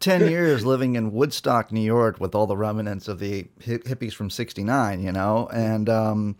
ten 0.00 0.28
years 0.30 0.64
living 0.64 0.96
in 0.96 1.12
Woodstock, 1.12 1.72
New 1.72 1.80
York, 1.80 2.20
with 2.20 2.34
all 2.34 2.46
the 2.46 2.56
remnants 2.56 3.08
of 3.08 3.18
the 3.18 3.44
hippies 3.60 4.14
from 4.14 4.30
'69. 4.30 5.02
You 5.02 5.12
know, 5.12 5.48
and 5.52 5.88
um, 5.88 6.36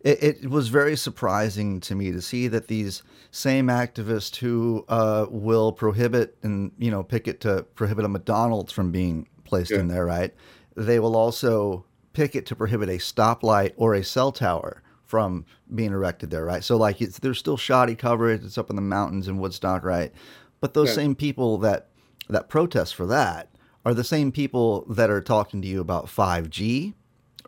it, 0.00 0.22
it, 0.22 0.50
was 0.50 0.68
very 0.68 0.96
surprising 0.96 1.80
to 1.80 1.94
me 1.94 2.12
to 2.12 2.22
see 2.22 2.48
that 2.48 2.68
these 2.68 3.02
same 3.30 3.66
activists 3.66 4.36
who 4.36 4.84
uh, 4.88 5.26
will 5.28 5.72
prohibit 5.72 6.36
and 6.42 6.72
you 6.78 6.90
know 6.90 7.02
picket 7.02 7.40
to 7.40 7.64
prohibit 7.74 8.04
a 8.04 8.08
McDonald's 8.08 8.72
from 8.72 8.92
being 8.92 9.28
placed 9.44 9.70
yeah. 9.70 9.80
in 9.80 9.88
there, 9.88 10.04
right? 10.04 10.34
They 10.76 11.00
will 11.00 11.16
also 11.16 11.84
picket 12.12 12.46
to 12.46 12.56
prohibit 12.56 12.88
a 12.88 12.92
stoplight 12.92 13.72
or 13.76 13.94
a 13.94 14.04
cell 14.04 14.32
tower 14.32 14.82
from 15.04 15.44
being 15.74 15.92
erected 15.92 16.30
there, 16.30 16.44
right? 16.44 16.62
So 16.62 16.76
like 16.76 17.00
it's 17.00 17.18
there's 17.18 17.38
still 17.38 17.56
shoddy 17.56 17.94
coverage. 17.94 18.44
It's 18.44 18.58
up 18.58 18.70
in 18.70 18.76
the 18.76 18.82
mountains 18.82 19.28
in 19.28 19.38
Woodstock, 19.38 19.84
right? 19.84 20.12
But 20.60 20.74
those 20.74 20.88
yeah. 20.88 20.94
same 20.94 21.14
people 21.14 21.58
that 21.58 21.88
that 22.28 22.48
protest 22.48 22.94
for 22.94 23.06
that 23.06 23.50
are 23.84 23.94
the 23.94 24.04
same 24.04 24.32
people 24.32 24.84
that 24.88 25.10
are 25.10 25.20
talking 25.20 25.62
to 25.62 25.68
you 25.68 25.80
about 25.80 26.06
5G. 26.06 26.94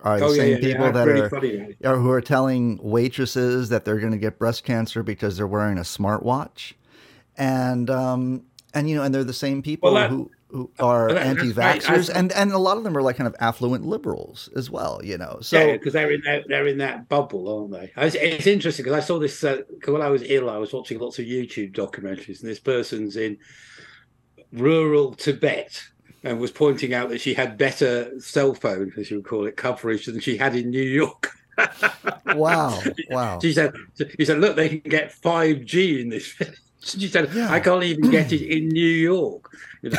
Are 0.02 0.20
the 0.20 0.26
oh, 0.26 0.32
same 0.32 0.50
yeah, 0.50 0.58
yeah, 0.58 0.72
people 0.72 0.92
that 0.92 1.08
are, 1.08 1.28
funny, 1.28 1.74
are 1.84 1.96
who 1.96 2.10
are 2.10 2.20
telling 2.20 2.78
waitresses 2.80 3.70
that 3.70 3.84
they're 3.84 3.98
going 3.98 4.12
to 4.12 4.18
get 4.18 4.38
breast 4.38 4.62
cancer 4.62 5.02
because 5.02 5.36
they're 5.36 5.48
wearing 5.48 5.76
a 5.76 5.82
smartwatch, 5.82 6.74
and 7.36 7.90
um 7.90 8.44
and 8.72 8.88
you 8.88 8.94
know 8.94 9.02
and 9.02 9.12
they're 9.12 9.24
the 9.24 9.32
same 9.32 9.60
people 9.60 9.92
well, 9.92 10.00
that, 10.00 10.10
who 10.10 10.30
who 10.50 10.70
are 10.78 11.10
anti-vaxxers, 11.10 12.10
and 12.14 12.32
and 12.32 12.52
a 12.52 12.58
lot 12.58 12.78
of 12.78 12.84
them 12.84 12.96
are 12.96 13.02
like 13.02 13.16
kind 13.16 13.28
of 13.28 13.36
affluent 13.40 13.84
liberals 13.84 14.48
as 14.56 14.70
well. 14.70 15.00
You 15.04 15.18
know, 15.18 15.38
so 15.40 15.72
because 15.72 15.94
yeah, 15.94 16.00
they're 16.00 16.12
in 16.12 16.22
that 16.24 16.44
they're 16.48 16.66
in 16.66 16.78
that 16.78 17.08
bubble, 17.08 17.54
aren't 17.54 17.72
they? 17.72 17.92
It's, 18.02 18.14
it's 18.14 18.46
interesting 18.46 18.84
because 18.84 18.96
I 18.96 19.06
saw 19.06 19.18
this 19.18 19.44
uh, 19.44 19.62
when 19.86 20.02
I 20.02 20.08
was 20.08 20.22
ill. 20.24 20.48
I 20.48 20.56
was 20.56 20.72
watching 20.72 20.98
lots 20.98 21.18
of 21.18 21.26
YouTube 21.26 21.74
documentaries, 21.74 22.40
and 22.40 22.50
this 22.50 22.60
person's 22.60 23.16
in 23.16 23.38
rural 24.52 25.14
Tibet 25.14 25.82
and 26.24 26.40
was 26.40 26.50
pointing 26.50 26.94
out 26.94 27.10
that 27.10 27.20
she 27.20 27.34
had 27.34 27.58
better 27.58 28.18
cell 28.18 28.54
phone, 28.54 28.92
as 28.96 29.10
you 29.10 29.18
would 29.18 29.26
call 29.26 29.46
it, 29.46 29.56
coverage 29.56 30.06
than 30.06 30.20
she 30.20 30.36
had 30.36 30.56
in 30.56 30.70
New 30.70 30.82
York. 30.82 31.30
wow! 32.34 32.80
Wow! 33.10 33.38
She 33.40 33.52
said, 33.52 33.72
"She 34.16 34.24
said, 34.24 34.38
look, 34.38 34.56
they 34.56 34.68
can 34.68 34.90
get 34.90 35.12
five 35.12 35.64
G 35.64 36.00
in 36.00 36.08
this." 36.08 36.34
She 36.80 37.08
said, 37.08 37.28
yeah. 37.34 37.50
I 37.50 37.60
can't 37.60 37.82
even 37.82 38.10
get 38.10 38.32
it 38.32 38.42
in 38.42 38.68
New 38.68 38.80
York, 38.80 39.50
you 39.82 39.90
know, 39.90 39.98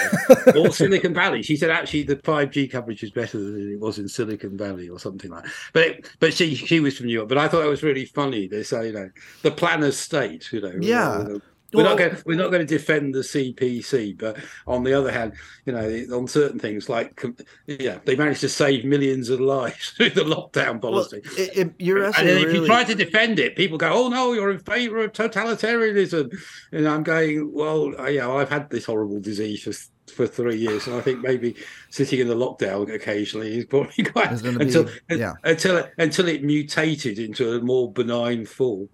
or 0.56 0.72
Silicon 0.72 1.14
Valley. 1.14 1.44
She 1.44 1.58
said, 1.58 1.70
actually, 1.70 2.04
the 2.04 2.16
5G 2.16 2.72
coverage 2.72 3.04
is 3.04 3.12
better 3.12 3.38
than 3.38 3.74
it 3.74 3.80
was 3.80 4.00
in 4.00 4.08
Silicon 4.08 4.58
Valley 4.58 4.88
or 4.88 4.98
something 4.98 5.30
like 5.30 5.44
that. 5.44 5.52
But, 5.74 6.12
but 6.20 6.34
she, 6.34 6.56
she 6.56 6.80
was 6.80 6.98
from 6.98 7.08
New 7.08 7.14
York. 7.14 7.28
But 7.28 7.38
I 7.38 7.48
thought 7.48 7.66
it 7.66 7.70
was 7.70 7.84
really 7.84 8.06
funny. 8.06 8.48
They 8.48 8.64
say, 8.64 8.88
you 8.88 8.94
know, 8.94 9.10
the 9.42 9.52
planner's 9.52 9.98
state, 9.98 10.52
you 10.54 10.62
know. 10.62 10.74
Yeah. 10.80 11.38
We're 11.72 11.84
well, 11.84 11.92
not 11.92 12.00
going. 12.00 12.18
We're 12.26 12.38
not 12.38 12.50
going 12.50 12.66
to 12.66 12.78
defend 12.78 13.14
the 13.14 13.20
CPC, 13.20 14.18
but 14.18 14.38
on 14.66 14.84
the 14.84 14.94
other 14.94 15.12
hand, 15.12 15.34
you 15.66 15.74
know, 15.74 16.18
on 16.18 16.28
certain 16.28 16.58
things 16.58 16.90
like, 16.90 17.24
yeah, 17.68 18.00
they 18.06 18.16
managed 18.16 18.42
to 18.42 18.50
save 18.50 18.86
millions 18.86 19.30
of 19.30 19.40
lives 19.40 19.90
through 19.98 20.12
the 20.12 20.24
lockdown 20.24 20.82
policy. 20.82 21.22
Well, 21.24 21.34
it, 21.38 21.58
it, 21.58 21.74
you're 21.78 22.04
and 22.04 22.16
then 22.16 22.48
if 22.48 22.54
you 22.54 22.66
try 22.66 22.84
to 22.84 22.96
defend 22.96 23.38
it, 23.38 23.56
people 23.56 23.78
go, 23.78 23.92
"Oh 23.92 24.10
no, 24.10 24.34
you're 24.34 24.50
in 24.50 24.60
favour 24.60 25.04
of 25.04 25.12
totalitarianism," 25.12 26.36
and 26.72 26.88
I'm 26.88 27.04
going, 27.04 27.54
"Well, 27.54 27.94
uh, 28.00 28.08
yeah, 28.08 28.26
well, 28.26 28.40
I've 28.40 28.50
had 28.50 28.72
this 28.72 28.86
horrible 28.86 29.20
disease 29.20 29.64
for 29.64 29.74
for 30.12 30.26
three 30.26 30.58
years, 30.58 30.88
and 30.88 30.96
I 30.96 31.02
think 31.02 31.22
maybe 31.22 31.56
sitting 31.92 32.20
in 32.20 32.28
the 32.28 32.36
lockdown 32.36 32.92
occasionally 32.92 33.60
is 33.60 33.66
probably 33.66 34.04
quite 34.12 34.32
until 34.32 34.86
be, 35.08 35.18
yeah. 35.18 35.34
until 35.44 35.88
until 36.00 36.28
it 36.28 36.44
mutated 36.44 37.20
into 37.20 37.54
a 37.54 37.62
more 37.62 37.92
benign 37.92 38.48
form." 38.48 38.90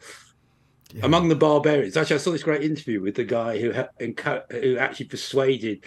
Yeah. 0.95 1.05
among 1.05 1.27
the 1.27 1.35
barbarians. 1.35 1.97
Actually, 1.97 2.15
I 2.15 2.19
saw 2.19 2.31
this 2.31 2.43
great 2.43 2.63
interview 2.63 3.01
with 3.01 3.15
the 3.15 3.25
guy 3.25 3.59
who 3.59 3.71
who 3.71 4.77
actually 4.77 5.07
persuaded 5.07 5.83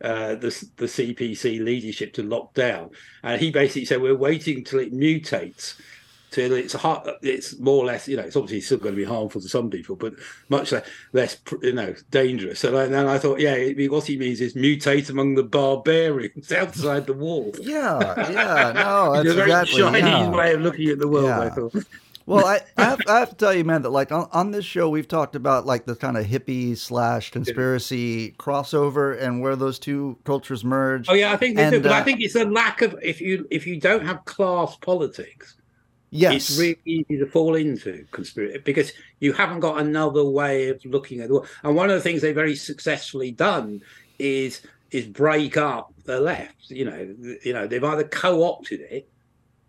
uh, 0.00 0.34
the 0.36 0.68
the 0.76 0.86
CPC 0.86 1.62
leadership 1.62 2.12
to 2.14 2.22
lock 2.22 2.54
down, 2.54 2.90
and 3.22 3.40
he 3.40 3.50
basically 3.50 3.84
said 3.84 4.00
we're 4.00 4.14
waiting 4.14 4.64
till 4.64 4.78
it 4.78 4.92
mutates. 4.92 5.74
Till 6.30 6.54
it's 6.54 6.72
hard, 6.72 7.06
it's 7.20 7.58
more 7.58 7.82
or 7.82 7.84
less, 7.84 8.08
you 8.08 8.16
know, 8.16 8.22
it's 8.22 8.36
obviously 8.36 8.62
still 8.62 8.78
going 8.78 8.94
to 8.94 9.00
be 9.02 9.04
harmful 9.04 9.42
to 9.42 9.48
some 9.50 9.68
people, 9.68 9.96
but 9.96 10.14
much 10.48 10.72
less, 10.72 10.88
less 11.12 11.36
you 11.60 11.74
know, 11.74 11.94
dangerous. 12.10 12.64
And 12.64 12.74
then 12.74 13.06
I 13.06 13.18
thought, 13.18 13.38
yeah, 13.38 13.54
what 13.88 14.06
he 14.06 14.16
means 14.16 14.40
is 14.40 14.54
mutate 14.54 15.10
among 15.10 15.34
the 15.34 15.42
barbarians 15.42 16.50
outside 16.52 17.04
the 17.06 17.12
wall. 17.12 17.52
Yeah, 17.60 18.30
yeah, 18.30 18.72
no, 18.72 19.12
that's 19.22 19.28
a 19.28 19.34
very 19.34 19.50
exactly, 19.50 19.82
Chinese 19.82 20.04
yeah. 20.04 20.30
way 20.30 20.54
of 20.54 20.62
looking 20.62 20.88
at 20.88 20.98
the 20.98 21.08
world. 21.08 21.26
Yeah. 21.26 21.40
I 21.40 21.50
thought. 21.50 21.74
Well, 22.26 22.46
I, 22.46 22.60
I 22.76 22.84
have, 22.84 23.00
I, 23.08 23.18
have, 23.20 23.30
to 23.30 23.34
tell 23.34 23.54
you, 23.54 23.64
man, 23.64 23.82
that 23.82 23.90
like 23.90 24.12
on, 24.12 24.28
on 24.32 24.50
this 24.52 24.64
show, 24.64 24.88
we've 24.88 25.08
talked 25.08 25.34
about 25.34 25.66
like 25.66 25.86
the 25.86 25.96
kind 25.96 26.16
of 26.16 26.26
hippie 26.26 26.76
slash 26.76 27.30
conspiracy 27.30 28.32
crossover 28.38 29.20
and 29.20 29.40
where 29.40 29.56
those 29.56 29.78
two 29.78 30.18
cultures 30.24 30.64
merge. 30.64 31.08
Oh 31.08 31.14
yeah, 31.14 31.32
I 31.32 31.36
think 31.36 31.58
and, 31.58 31.72
do, 31.72 31.80
but 31.80 31.92
uh, 31.92 31.94
I 31.94 32.02
think 32.02 32.20
it's 32.20 32.36
a 32.36 32.44
lack 32.44 32.82
of 32.82 32.98
if 33.02 33.20
you 33.20 33.46
if 33.50 33.66
you 33.66 33.80
don't 33.80 34.06
have 34.06 34.24
class 34.24 34.76
politics. 34.76 35.56
Yes, 36.10 36.50
it's 36.50 36.58
really 36.58 36.78
easy 36.84 37.18
to 37.18 37.26
fall 37.26 37.54
into 37.54 38.06
conspiracy 38.12 38.58
because 38.58 38.92
you 39.20 39.32
haven't 39.32 39.60
got 39.60 39.80
another 39.80 40.24
way 40.24 40.68
of 40.68 40.84
looking 40.84 41.20
at 41.20 41.28
the 41.28 41.34
world. 41.34 41.48
And 41.62 41.74
one 41.74 41.88
of 41.88 41.96
the 41.96 42.02
things 42.02 42.20
they've 42.20 42.34
very 42.34 42.54
successfully 42.54 43.30
done 43.30 43.80
is 44.18 44.60
is 44.90 45.06
break 45.06 45.56
up 45.56 45.92
the 46.04 46.20
left. 46.20 46.70
You 46.70 46.84
know, 46.84 47.14
you 47.42 47.52
know 47.52 47.66
they've 47.66 47.82
either 47.82 48.04
co-opted 48.04 48.80
it 48.80 49.08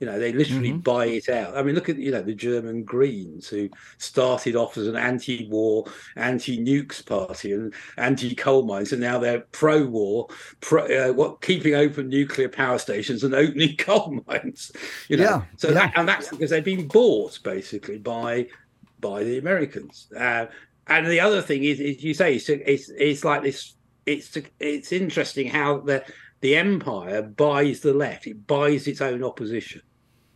You 0.03 0.11
know, 0.11 0.19
they 0.19 0.33
literally 0.33 0.71
mm-hmm. 0.71 0.79
buy 0.79 1.05
it 1.05 1.29
out. 1.29 1.55
I 1.55 1.63
mean, 1.63 1.75
look 1.75 1.87
at 1.87 1.97
you 1.97 2.11
know 2.11 2.21
the 2.21 2.35
German 2.35 2.83
Greens 2.83 3.47
who 3.47 3.69
started 3.99 4.53
off 4.53 4.77
as 4.77 4.85
an 4.85 4.97
anti-war, 4.97 5.85
anti-nukes 6.17 7.05
party 7.05 7.53
and 7.53 7.73
anti-coal 7.97 8.63
mines, 8.63 8.91
and 8.91 8.99
now 8.99 9.17
they're 9.17 9.45
pro-war, 9.53 10.27
pro, 10.59 10.83
uh, 10.87 11.13
what 11.13 11.41
keeping 11.41 11.73
open 11.73 12.09
nuclear 12.09 12.49
power 12.49 12.77
stations 12.77 13.23
and 13.23 13.33
opening 13.33 13.77
coal 13.77 14.19
mines. 14.27 14.73
You 15.07 15.15
know, 15.15 15.23
yeah, 15.23 15.41
so 15.55 15.69
yeah. 15.69 15.73
That, 15.75 15.93
and 15.95 16.09
that's 16.09 16.27
because 16.27 16.49
they've 16.49 16.61
been 16.61 16.89
bought 16.89 17.41
basically 17.41 17.99
by 17.99 18.47
by 18.99 19.23
the 19.23 19.37
Americans. 19.37 20.09
Uh, 20.13 20.47
and 20.87 21.07
the 21.07 21.21
other 21.21 21.41
thing 21.41 21.63
is, 21.63 21.79
is 21.79 22.03
you 22.03 22.13
say 22.13 22.35
it's, 22.35 22.49
it's, 22.49 22.89
it's 22.89 23.23
like 23.23 23.41
this. 23.41 23.75
It's 24.05 24.37
it's 24.59 24.91
interesting 24.91 25.47
how 25.47 25.77
the 25.77 26.03
the 26.41 26.57
empire 26.57 27.21
buys 27.21 27.79
the 27.79 27.93
left. 27.93 28.27
It 28.27 28.45
buys 28.45 28.85
its 28.85 28.99
own 28.99 29.23
opposition. 29.23 29.81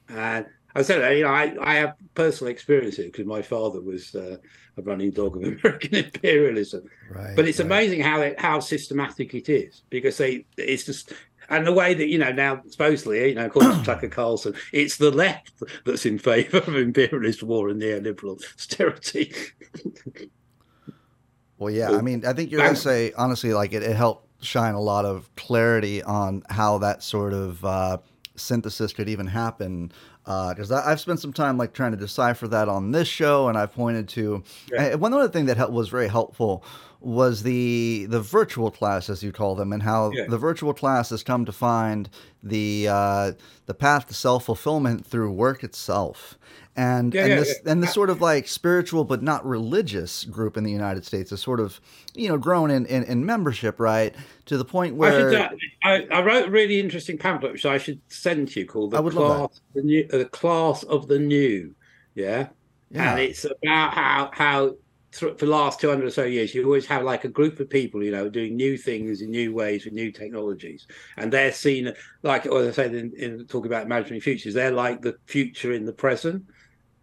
And 0.10 0.46
I 0.76 0.82
said, 0.84 1.18
you 1.18 1.24
know, 1.24 1.30
I, 1.30 1.56
I 1.60 1.76
have 1.76 1.96
personal 2.14 2.52
experience 2.52 2.98
here 2.98 3.08
because 3.08 3.26
my 3.26 3.42
father 3.42 3.82
was 3.82 4.14
uh, 4.16 4.38
a 4.78 4.82
running 4.82 5.12
dog 5.12 5.38
of 5.38 5.44
American 5.44 5.96
imperialism. 5.96 6.90
Right, 7.10 7.36
but 7.36 7.48
it's 7.48 7.60
right. 7.60 7.66
amazing 7.66 8.02
how 8.02 8.22
it, 8.22 8.40
how 8.40 8.60
systematic 8.60 9.34
it 9.34 9.50
is 9.50 9.82
because 9.90 10.18
they 10.18 10.46
it's 10.58 10.86
just 10.86 11.14
and 11.50 11.66
the 11.66 11.74
way 11.74 11.94
that 11.94 12.08
you 12.08 12.18
know 12.18 12.32
now 12.32 12.62
supposedly 12.70 13.30
you 13.30 13.36
know 13.36 13.46
according 13.46 13.80
to 13.80 13.84
Tucker 13.86 14.10
Carlson, 14.10 14.54
it's 14.72 14.98
the 14.98 15.12
left 15.12 15.64
that's 15.86 16.06
in 16.06 16.20
favour 16.20 16.58
of 16.58 16.76
imperialist 16.76 17.44
war 17.44 17.70
and 17.70 17.82
neoliberal 17.82 18.40
austerity. 18.56 19.34
well, 21.58 21.74
yeah, 21.74 21.92
I 21.92 22.02
mean, 22.02 22.26
I 22.26 22.34
think 22.34 22.52
you're 22.52 22.62
going 22.62 22.76
to 22.76 22.80
say 22.80 23.14
honestly, 23.18 23.54
like 23.54 23.74
it, 23.74 23.84
it 23.84 23.96
helped 23.96 24.26
shine 24.44 24.76
a 24.76 24.82
lot 24.82 25.06
of 25.06 25.34
clarity 25.36 26.04
on 26.04 26.44
how 26.50 26.78
that 26.78 27.02
sort 27.02 27.34
of 27.34 27.66
uh, 27.66 27.98
synthesis 28.38 28.94
could 28.94 29.10
even 29.10 29.28
happen. 29.28 29.92
Because 30.26 30.72
uh, 30.72 30.84
I've 30.86 31.00
spent 31.00 31.20
some 31.20 31.32
time 31.32 31.58
like 31.58 31.74
trying 31.74 31.92
to 31.92 31.98
decipher 31.98 32.48
that 32.50 32.68
on 32.68 32.92
this 32.92 33.08
show, 33.08 33.48
and 33.48 33.58
I've 33.58 33.74
pointed 33.74 34.10
to 34.10 34.44
yeah. 34.72 34.96
one 34.96 35.14
other 35.14 35.30
thing 35.30 35.46
that 35.46 35.72
was 35.72 35.90
very 35.90 36.10
helpful 36.10 36.64
was 37.00 37.44
the 37.44 38.06
the 38.10 38.22
virtual 38.22 38.72
class, 38.72 39.10
as 39.10 39.24
you 39.24 39.32
call 39.32 39.56
them, 39.56 39.72
and 39.72 39.84
how 39.84 40.12
yeah. 40.12 40.26
the 40.28 40.38
virtual 40.38 40.74
class 40.74 41.10
has 41.12 41.24
come 41.24 41.46
to 41.46 41.52
find 41.52 42.10
the 42.44 42.88
uh, 42.90 43.32
the 43.66 43.74
path 43.74 44.08
to 44.08 44.14
self 44.14 44.46
fulfillment 44.46 45.06
through 45.06 45.32
work 45.32 45.64
itself. 45.64 46.38
And 46.76 47.14
yeah, 47.14 47.22
and 47.22 47.30
yeah, 47.30 47.36
this 47.38 47.60
yeah. 47.64 47.72
and 47.72 47.84
this 47.84 47.94
sort 47.94 48.10
of 48.10 48.22
like 48.22 48.48
spiritual 48.48 49.04
but 49.04 49.24
not 49.24 49.46
religious 49.46 50.26
group 50.26 50.58
in 50.58 50.64
the 50.64 50.72
United 50.72 51.06
States 51.06 51.32
is 51.32 51.42
sort 51.42 51.60
of 51.60 51.80
you 52.14 52.30
know 52.30 52.38
grown 52.38 52.70
in, 52.70 52.86
in, 52.86 53.04
in 53.04 53.26
membership 53.26 53.80
right? 53.80 54.14
To 54.46 54.58
the 54.58 54.66
point 54.66 54.96
where 54.96 55.30
I, 55.30 55.50
should, 55.50 55.60
I, 55.84 56.18
I, 56.18 56.22
wrote 56.22 56.48
a 56.48 56.52
really 56.52 56.80
interesting 56.80 57.18
pamphlet 57.18 57.52
which 57.52 57.66
I 57.66 57.80
should 57.80 58.00
send 58.10 58.50
to 58.50 58.60
you 58.60 58.66
called 58.68 58.92
the 58.92 59.02
class 59.10 59.62
the 59.74 59.82
new 59.82 60.08
the 60.08 60.26
class 60.26 60.84
of 60.84 61.08
the 61.08 61.18
new 61.18 61.74
yeah, 62.14 62.50
and 62.94 63.20
it's 63.20 63.46
about 63.46 63.94
how 63.94 64.30
how 64.34 64.76
for 65.20 65.32
the 65.32 65.46
last 65.46 65.80
200 65.80 66.06
or 66.06 66.10
so 66.10 66.24
years 66.24 66.54
you 66.54 66.64
always 66.64 66.86
have 66.86 67.04
like 67.04 67.24
a 67.24 67.30
group 67.30 67.60
of 67.60 67.70
people 67.70 68.04
you 68.04 68.12
know 68.12 68.30
doing 68.30 68.56
new 68.56 68.78
things 68.78 69.22
in 69.22 69.32
new 69.32 69.54
ways 69.54 69.86
with 69.86 69.94
new 69.94 70.12
technologies. 70.12 70.88
And 71.18 71.32
they're 71.32 71.52
seen 71.52 71.94
like 72.24 72.46
as 72.46 72.68
I 72.68 72.72
say 72.72 72.98
in, 72.98 73.14
in 73.18 73.46
talking 73.48 73.72
about 73.72 73.86
imaginary 73.86 74.20
futures 74.20 74.54
they're 74.54 74.72
like 74.72 75.02
the 75.02 75.18
future 75.26 75.74
in 75.74 75.86
the 75.86 75.94
present 75.94 76.44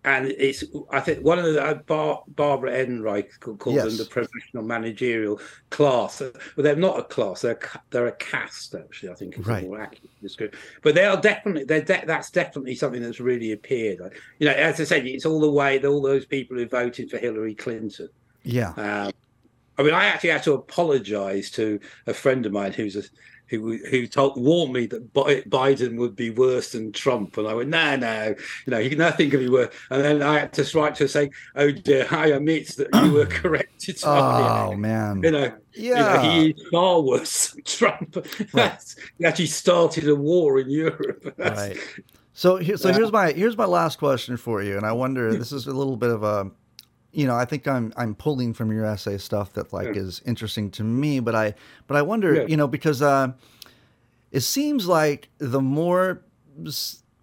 and 0.05 0.27
it's 0.27 0.63
I 0.91 1.01
think 1.01 1.25
one 1.25 1.39
of 1.39 1.47
the 1.47 1.65
uh, 1.65 1.75
Bar, 1.75 2.23
Barbara 2.29 2.73
Ehrenreich 2.73 3.41
called, 3.41 3.59
called 3.59 3.77
yes. 3.77 3.85
them 3.87 3.97
the 3.97 4.05
professional 4.05 4.63
managerial 4.63 5.41
class. 5.71 6.21
Well, 6.21 6.33
they're 6.59 6.77
not 6.77 6.99
a 6.99 7.05
class; 7.05 7.41
they're 7.41 7.59
they're 7.91 8.07
a 8.07 8.17
caste 8.17 8.75
actually. 8.75 9.11
I 9.11 9.15
think 9.15 9.39
is 9.39 9.47
right. 9.47 9.65
more 9.65 9.81
accurate 9.81 10.11
description. 10.21 10.61
But 10.83 10.95
they 10.95 11.07
are 11.07 11.21
definitely 11.21 11.65
they're 11.65 11.83
de- 11.83 12.05
that's 12.07 12.31
definitely 12.31 12.75
something 12.75 13.03
that's 13.03 13.21
really 13.21 13.53
appeared. 13.53 14.01
You 14.39 14.49
know, 14.49 14.55
as 14.55 14.81
I 14.81 14.85
said, 14.85 15.07
it's 15.07 15.27
all 15.27 15.41
the 15.41 15.51
way 15.51 15.83
all 15.85 16.03
those 16.03 16.27
people 16.27 16.57
who 16.57 16.67
voted 16.67 17.11
for 17.11 17.19
Hillary 17.19 17.55
Clinton. 17.55 18.09
Yeah. 18.43 18.73
Um, 18.77 19.13
I 19.77 19.83
mean, 19.83 19.95
I 19.95 20.05
actually 20.05 20.31
had 20.31 20.43
to 20.45 20.53
apologise 20.53 21.51
to 21.53 21.81
a 22.07 22.15
friend 22.15 22.47
of 22.47 22.53
mine 22.53 22.73
who's 22.73 22.95
a 22.95 23.03
who 23.57 23.77
who 23.77 24.07
told 24.07 24.41
warned 24.41 24.73
me 24.73 24.87
that 24.87 25.13
Biden 25.13 25.97
would 25.97 26.17
be 26.17 26.31
worse 26.31 26.73
than 26.73 26.93
Trump, 26.93 27.37
and 27.37 27.47
I 27.47 27.55
went, 27.55 27.71
no, 27.71 27.97
no, 27.97 28.35
you 28.67 28.71
know, 28.71 28.81
nothing 28.97 29.31
can 29.31 29.41
be 29.41 29.49
worse. 29.49 29.75
And 29.91 30.05
then 30.05 30.23
I 30.23 30.41
had 30.41 30.53
to 30.55 30.79
write 30.79 30.97
to 30.97 31.05
her 31.05 31.09
saying, 31.09 31.33
oh 31.57 31.71
dear, 31.71 32.07
I 32.11 32.29
admit 32.29 32.69
that 32.77 32.89
you 32.95 33.13
were 33.13 33.27
correct. 33.41 33.89
It's 33.89 34.05
oh 34.05 34.71
yeah. 34.71 34.77
man, 34.77 35.23
you 35.23 35.31
know, 35.31 35.53
yeah, 35.73 36.23
you 36.23 36.29
know, 36.29 36.31
he 36.31 36.51
is 36.51 36.69
far 36.71 37.01
worse 37.01 37.51
than 37.51 37.65
Trump. 37.65 38.27
Right. 38.53 38.95
he 39.19 39.25
actually 39.25 39.47
started 39.47 40.09
a 40.09 40.15
war 40.15 40.61
in 40.61 40.71
Europe. 40.71 41.35
right. 41.39 41.77
So, 42.33 42.61
so 42.77 42.93
here's 42.93 43.13
my 43.13 43.33
here's 43.33 43.57
my 43.57 43.65
last 43.65 43.99
question 43.99 44.37
for 44.37 44.63
you, 44.63 44.77
and 44.77 44.85
I 44.85 44.93
wonder 44.93 45.35
this 45.35 45.53
is 45.53 45.67
a 45.67 45.73
little 45.73 45.97
bit 45.97 46.11
of 46.11 46.23
a 46.23 46.51
you 47.15 47.27
know, 47.27 47.37
I 47.37 47.45
think 47.45 47.67
I'm 47.69 47.93
I'm 47.97 48.15
pulling 48.15 48.55
from 48.55 48.73
your 48.73 48.85
essay 48.85 49.19
stuff 49.19 49.53
that 49.55 49.73
like 49.73 49.95
yeah. 49.95 50.03
is 50.03 50.21
interesting 50.27 50.71
to 50.73 50.85
me, 50.85 51.21
but 51.21 51.35
I 51.35 51.55
but 51.87 51.97
I 51.97 52.03
wonder, 52.03 52.35
yeah. 52.35 52.47
you 52.47 52.57
know, 52.57 52.67
because 52.67 53.01
uh, 53.03 53.33
it 54.33 54.41
seems 54.41 54.87
like 54.87 55.29
the 55.39 55.61
more 55.61 56.23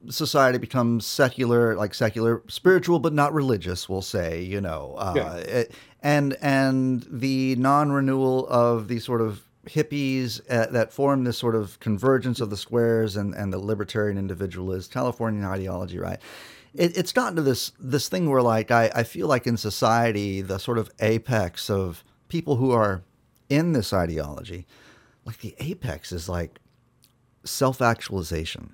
society 0.10 0.58
becomes 0.58 1.06
secular, 1.06 1.76
like 1.76 1.94
secular, 1.94 2.42
spiritual 2.48 3.00
but 3.00 3.14
not 3.14 3.34
religious, 3.34 3.88
we'll 3.88 4.02
say, 4.02 4.42
you 4.42 4.62
know, 4.62 4.96
uh, 4.98 5.14
yeah. 5.16 5.36
it, 5.36 5.72
and 6.02 6.38
and 6.42 7.06
the 7.10 7.56
non-renewal 7.58 8.48
of 8.48 8.88
these 8.88 9.04
sort 9.04 9.22
of 9.22 9.44
hippies 9.66 10.42
uh, 10.50 10.66
that 10.68 10.92
form 10.92 11.24
this 11.24 11.38
sort 11.38 11.54
of 11.54 11.80
convergence 11.80 12.40
of 12.40 12.50
the 12.50 12.58
squares 12.58 13.16
and 13.16 13.36
and 13.36 13.54
the 13.54 13.60
libertarian 13.60 14.18
individualist 14.18 14.92
Californian 14.92 15.46
ideology, 15.46 16.00
right? 16.00 16.20
It, 16.74 16.98
it's 16.98 17.12
gotten 17.12 17.36
to 17.36 17.42
this 17.42 17.72
this 17.80 18.10
thing 18.10 18.30
where 18.30 18.42
like 18.42 18.72
I, 18.72 18.92
I 18.96 19.04
feel 19.04 19.28
like 19.28 19.48
in 19.48 19.58
society 19.58 20.42
the 20.42 20.58
sort 20.58 20.78
of 20.78 20.90
apex 21.00 21.70
of 21.70 22.04
people 22.28 22.56
who 22.58 22.72
are 22.72 23.04
in 23.50 23.74
this 23.74 23.94
ideology 23.94 24.66
like 25.26 25.40
the 25.40 25.56
apex 25.60 26.12
is 26.12 26.30
like 26.30 26.60
self-actualization 27.44 28.74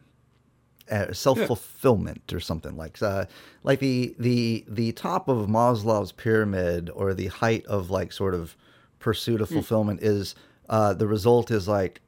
uh, 0.89 1.11
self-fulfillment 1.11 2.21
yeah. 2.29 2.37
or 2.37 2.39
something 2.39 2.77
like 2.77 3.01
uh, 3.01 3.25
like 3.63 3.79
the 3.79 4.15
the 4.19 4.63
the 4.67 4.91
top 4.93 5.27
of 5.27 5.47
Maslow's 5.47 6.11
pyramid 6.11 6.89
or 6.93 7.13
the 7.13 7.27
height 7.27 7.65
of 7.65 7.89
like 7.89 8.13
sort 8.13 8.33
of 8.33 8.55
pursuit 8.99 9.41
of 9.41 9.49
hmm. 9.49 9.55
fulfillment 9.55 9.99
mm. 9.99 10.05
is 10.05 10.35
uh, 10.69 10.93
the 10.93 11.07
result 11.07 11.51
is 11.51 11.67
like 11.67 12.01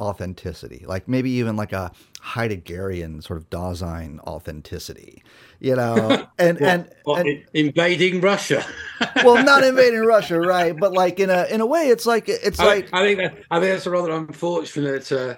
authenticity, 0.00 0.84
like 0.86 1.06
maybe 1.06 1.30
even 1.30 1.56
like 1.56 1.72
a 1.72 1.92
Heideggerian 2.22 3.22
sort 3.22 3.38
of 3.38 3.48
Dasein 3.50 4.18
authenticity, 4.20 5.22
you 5.58 5.76
know, 5.76 6.26
and 6.38 6.60
well, 6.60 6.70
and, 6.70 6.90
well, 7.06 7.16
and, 7.16 7.44
invading 7.54 8.20
Russia. 8.20 8.64
well, 9.24 9.42
not 9.42 9.64
invading 9.70 10.00
Russia, 10.00 10.38
right? 10.38 10.76
But 10.76 10.92
like 10.92 11.20
in 11.20 11.30
a 11.30 11.44
in 11.50 11.60
a 11.60 11.66
way, 11.66 11.88
it's 11.88 12.06
like 12.06 12.28
it's 12.28 12.60
I, 12.60 12.64
like 12.64 12.88
I 12.92 13.06
think 13.06 13.18
that, 13.20 13.44
I 13.50 13.60
think 13.60 13.72
that's 13.72 13.86
a 13.86 13.90
rather 13.90 14.10
unfortunate 14.10 15.10
uh, 15.12 15.36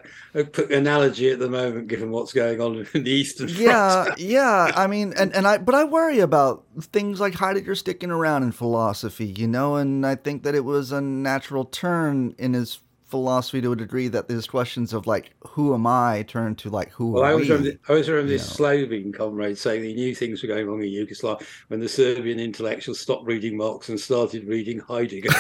analogy 0.71 1.31
at 1.31 1.39
the 1.39 1.49
moment, 1.49 1.89
given 1.89 2.11
what's 2.11 2.33
going 2.33 2.61
on 2.61 2.87
in 2.95 3.05
the 3.05 3.11
eastern. 3.11 3.49
Yeah, 3.49 4.05
front. 4.05 4.21
yeah. 4.21 4.73
I 4.75 4.87
mean, 4.87 5.13
and 5.17 5.35
and 5.35 5.47
I 5.47 5.59
but 5.59 5.75
I 5.75 5.85
worry 5.85 6.19
about 6.19 6.65
things 6.81 7.21
like 7.21 7.35
Heidegger 7.35 7.75
sticking 7.75 8.11
around 8.11 8.43
in 8.43 8.53
philosophy, 8.53 9.27
you 9.27 9.47
know, 9.47 9.77
and 9.77 10.07
I 10.07 10.17
think 10.17 10.43
that 10.43 10.55
it 10.55 10.65
was 10.65 10.93
a 10.93 11.01
natural 11.01 11.65
turn 11.65 12.35
in 12.39 12.55
his 12.55 12.81
philosophy 13.13 13.61
to 13.61 13.73
a 13.73 13.77
degree 13.77 14.09
that 14.09 14.27
there's 14.27 14.47
questions 14.47 14.95
of 14.95 15.07
like 15.07 15.35
who 15.47 15.75
am 15.75 15.87
I 15.87 16.25
turn 16.27 16.55
to 16.57 16.71
like 16.71 16.91
who 16.93 17.11
well, 17.11 17.25
I 17.25 17.35
was 17.35 17.51
remember, 17.51 17.79
I 17.91 17.93
was 17.93 18.09
remember 18.09 18.31
this 18.31 18.49
know. 18.49 18.55
Slovene 18.55 19.13
comrade 19.13 19.59
saying 19.59 19.85
he 19.85 19.93
knew 19.93 20.15
things 20.15 20.43
were 20.43 20.49
going 20.49 20.67
wrong 20.67 20.83
in 20.83 20.89
Yugoslavia 20.89 21.47
when 21.69 21.81
the 21.81 21.91
Serbian 21.91 22.41
intellectuals 22.41 23.01
stopped 23.01 23.27
reading 23.27 23.59
Marx 23.59 23.91
and 23.91 24.01
started 24.01 24.49
reading 24.49 24.79
Heidegger. 24.81 25.29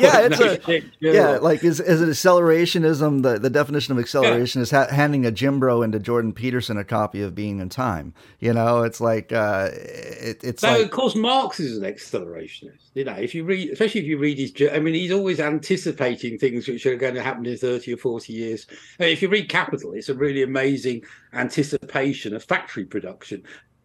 yeah, 0.00 0.26
it's 0.26 0.40
a 0.40 0.82
yeah, 0.98 1.38
like 1.40 1.62
is 1.62 1.78
is 1.78 2.02
it 2.02 2.08
accelerationism? 2.08 3.22
The 3.22 3.38
the 3.38 3.50
definition 3.50 3.92
of 3.92 4.00
acceleration 4.00 4.58
yeah. 4.58 4.62
is 4.64 4.70
ha- 4.72 4.88
handing 4.88 5.24
a 5.24 5.30
gym 5.30 5.60
Bro 5.60 5.82
into 5.82 6.00
Jordan 6.00 6.32
Peterson 6.32 6.76
a 6.76 6.84
copy 6.84 7.22
of 7.22 7.36
Being 7.36 7.60
in 7.60 7.68
Time. 7.68 8.14
You 8.40 8.52
know, 8.52 8.82
it's 8.82 9.00
like 9.00 9.32
uh, 9.32 9.68
it, 9.72 10.42
it's 10.42 10.64
no, 10.64 10.72
like, 10.72 10.86
of 10.86 10.90
course 10.90 11.14
Marx 11.14 11.60
is 11.60 11.78
an 11.78 11.84
accelerationist. 11.84 12.90
You 12.94 13.04
know, 13.04 13.14
if 13.14 13.32
you 13.32 13.44
read, 13.44 13.70
especially 13.70 14.00
if 14.00 14.08
you 14.08 14.18
read 14.18 14.38
his, 14.38 14.52
I 14.72 14.80
mean, 14.80 14.94
he's 14.94 15.12
always 15.12 15.38
anticipating 15.68 16.38
things 16.38 16.66
which 16.66 16.86
are 16.86 16.96
going 16.96 17.14
to 17.14 17.22
happen 17.22 17.44
in 17.44 17.56
thirty 17.56 17.92
or 17.92 17.96
forty 17.96 18.32
years. 18.32 18.66
I 18.98 19.04
mean, 19.04 19.12
if 19.12 19.20
you 19.20 19.28
read 19.28 19.48
Capital, 19.48 19.92
it's 19.92 20.08
a 20.08 20.14
really 20.14 20.42
amazing 20.42 21.02
anticipation 21.34 22.34
of 22.34 22.42
factory 22.44 22.84
production 22.84 23.42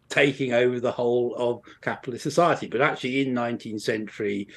taking 0.08 0.52
over 0.52 0.80
the 0.80 0.92
whole 0.92 1.34
of 1.36 1.60
capitalist 1.82 2.22
society. 2.22 2.68
But 2.68 2.80
actually, 2.80 3.20
in 3.20 3.34
nineteenth 3.34 3.82
century 3.82 4.48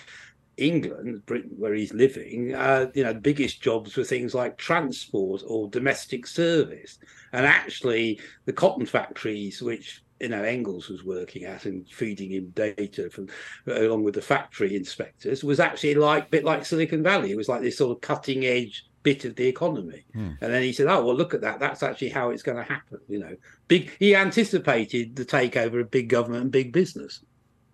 England, 0.55 1.25
Britain, 1.25 1.51
where 1.57 1.73
he's 1.73 1.93
living, 1.93 2.55
uh, 2.55 2.87
you 2.93 3.03
know, 3.03 3.13
the 3.13 3.19
biggest 3.19 3.61
jobs 3.61 3.97
were 3.97 4.05
things 4.05 4.33
like 4.33 4.57
transport 4.57 5.43
or 5.45 5.69
domestic 5.69 6.25
service. 6.25 6.97
And 7.33 7.45
actually, 7.45 8.21
the 8.45 8.53
cotton 8.53 8.85
factories, 8.85 9.61
which 9.61 10.01
you 10.19 10.29
know 10.29 10.43
Engels 10.43 10.89
was 10.89 11.03
working 11.03 11.43
at 11.43 11.65
and 11.65 11.87
feeding 11.87 12.31
him 12.31 12.51
data 12.55 13.09
from 13.09 13.27
along 13.67 14.03
with 14.03 14.15
the 14.15 14.21
factory 14.21 14.75
inspectors 14.75 15.43
was 15.43 15.59
actually 15.59 15.95
like 15.95 16.25
a 16.25 16.29
bit 16.29 16.43
like 16.43 16.65
Silicon 16.65 17.03
Valley. 17.03 17.31
It 17.31 17.37
was 17.37 17.49
like 17.49 17.61
this 17.61 17.77
sort 17.77 17.95
of 17.95 18.01
cutting 18.01 18.45
edge 18.45 18.85
bit 19.03 19.23
of 19.23 19.37
the 19.37 19.47
economy. 19.47 20.03
Hmm. 20.13 20.31
And 20.41 20.53
then 20.53 20.63
he 20.63 20.73
said, 20.73 20.87
"Oh 20.87 21.05
well, 21.05 21.15
look 21.15 21.33
at 21.33 21.41
that. 21.41 21.59
That's 21.59 21.81
actually 21.81 22.09
how 22.09 22.31
it's 22.31 22.43
going 22.43 22.57
to 22.57 22.63
happen." 22.63 22.99
You 23.07 23.19
know, 23.19 23.35
big. 23.67 23.91
He 23.99 24.15
anticipated 24.15 25.15
the 25.15 25.23
takeover 25.23 25.79
of 25.79 25.89
big 25.89 26.09
government 26.09 26.43
and 26.43 26.51
big 26.51 26.73
business, 26.73 27.23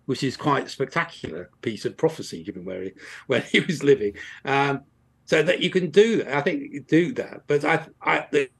which 0.06 0.22
is 0.22 0.36
quite 0.36 0.66
a 0.66 0.68
spectacular 0.68 1.50
piece 1.60 1.84
of 1.84 1.96
prophecy 1.96 2.44
given 2.44 2.64
where 2.64 2.82
he 2.82 2.92
where 3.26 3.40
he 3.40 3.58
was 3.60 3.82
living. 3.82 4.14
Um, 4.44 4.82
so 5.24 5.42
that 5.42 5.60
you 5.60 5.70
can 5.70 5.90
do 5.90 6.18
that, 6.18 6.36
I 6.36 6.40
think 6.40 6.72
you 6.72 6.82
do 6.82 7.12
that. 7.14 7.42
But 7.46 7.64
I, 7.64 7.86
I, 8.00 8.26
the, 8.30 8.50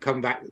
come 0.00 0.22
back 0.22 0.42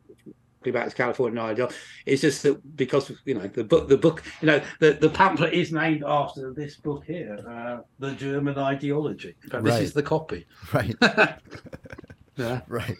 back 0.70 0.88
to 0.88 0.94
California 0.94 1.40
ideal. 1.40 1.70
It's 2.06 2.22
just 2.22 2.42
that 2.44 2.76
because 2.76 3.10
you 3.24 3.34
know 3.34 3.46
the 3.48 3.64
book, 3.64 3.88
the 3.88 3.98
book, 3.98 4.22
you 4.40 4.46
know, 4.46 4.60
the, 4.80 4.92
the 4.92 5.10
pamphlet 5.10 5.52
is 5.52 5.72
named 5.72 6.04
after 6.06 6.52
this 6.52 6.76
book 6.76 7.04
here, 7.06 7.38
uh, 7.48 7.82
the 7.98 8.12
German 8.12 8.58
ideology. 8.58 9.34
But 9.50 9.64
this 9.64 9.80
is 9.80 9.92
the 9.92 10.02
copy. 10.02 10.46
Right. 10.72 10.94
Yeah. 12.36 12.62
Right. 12.66 12.96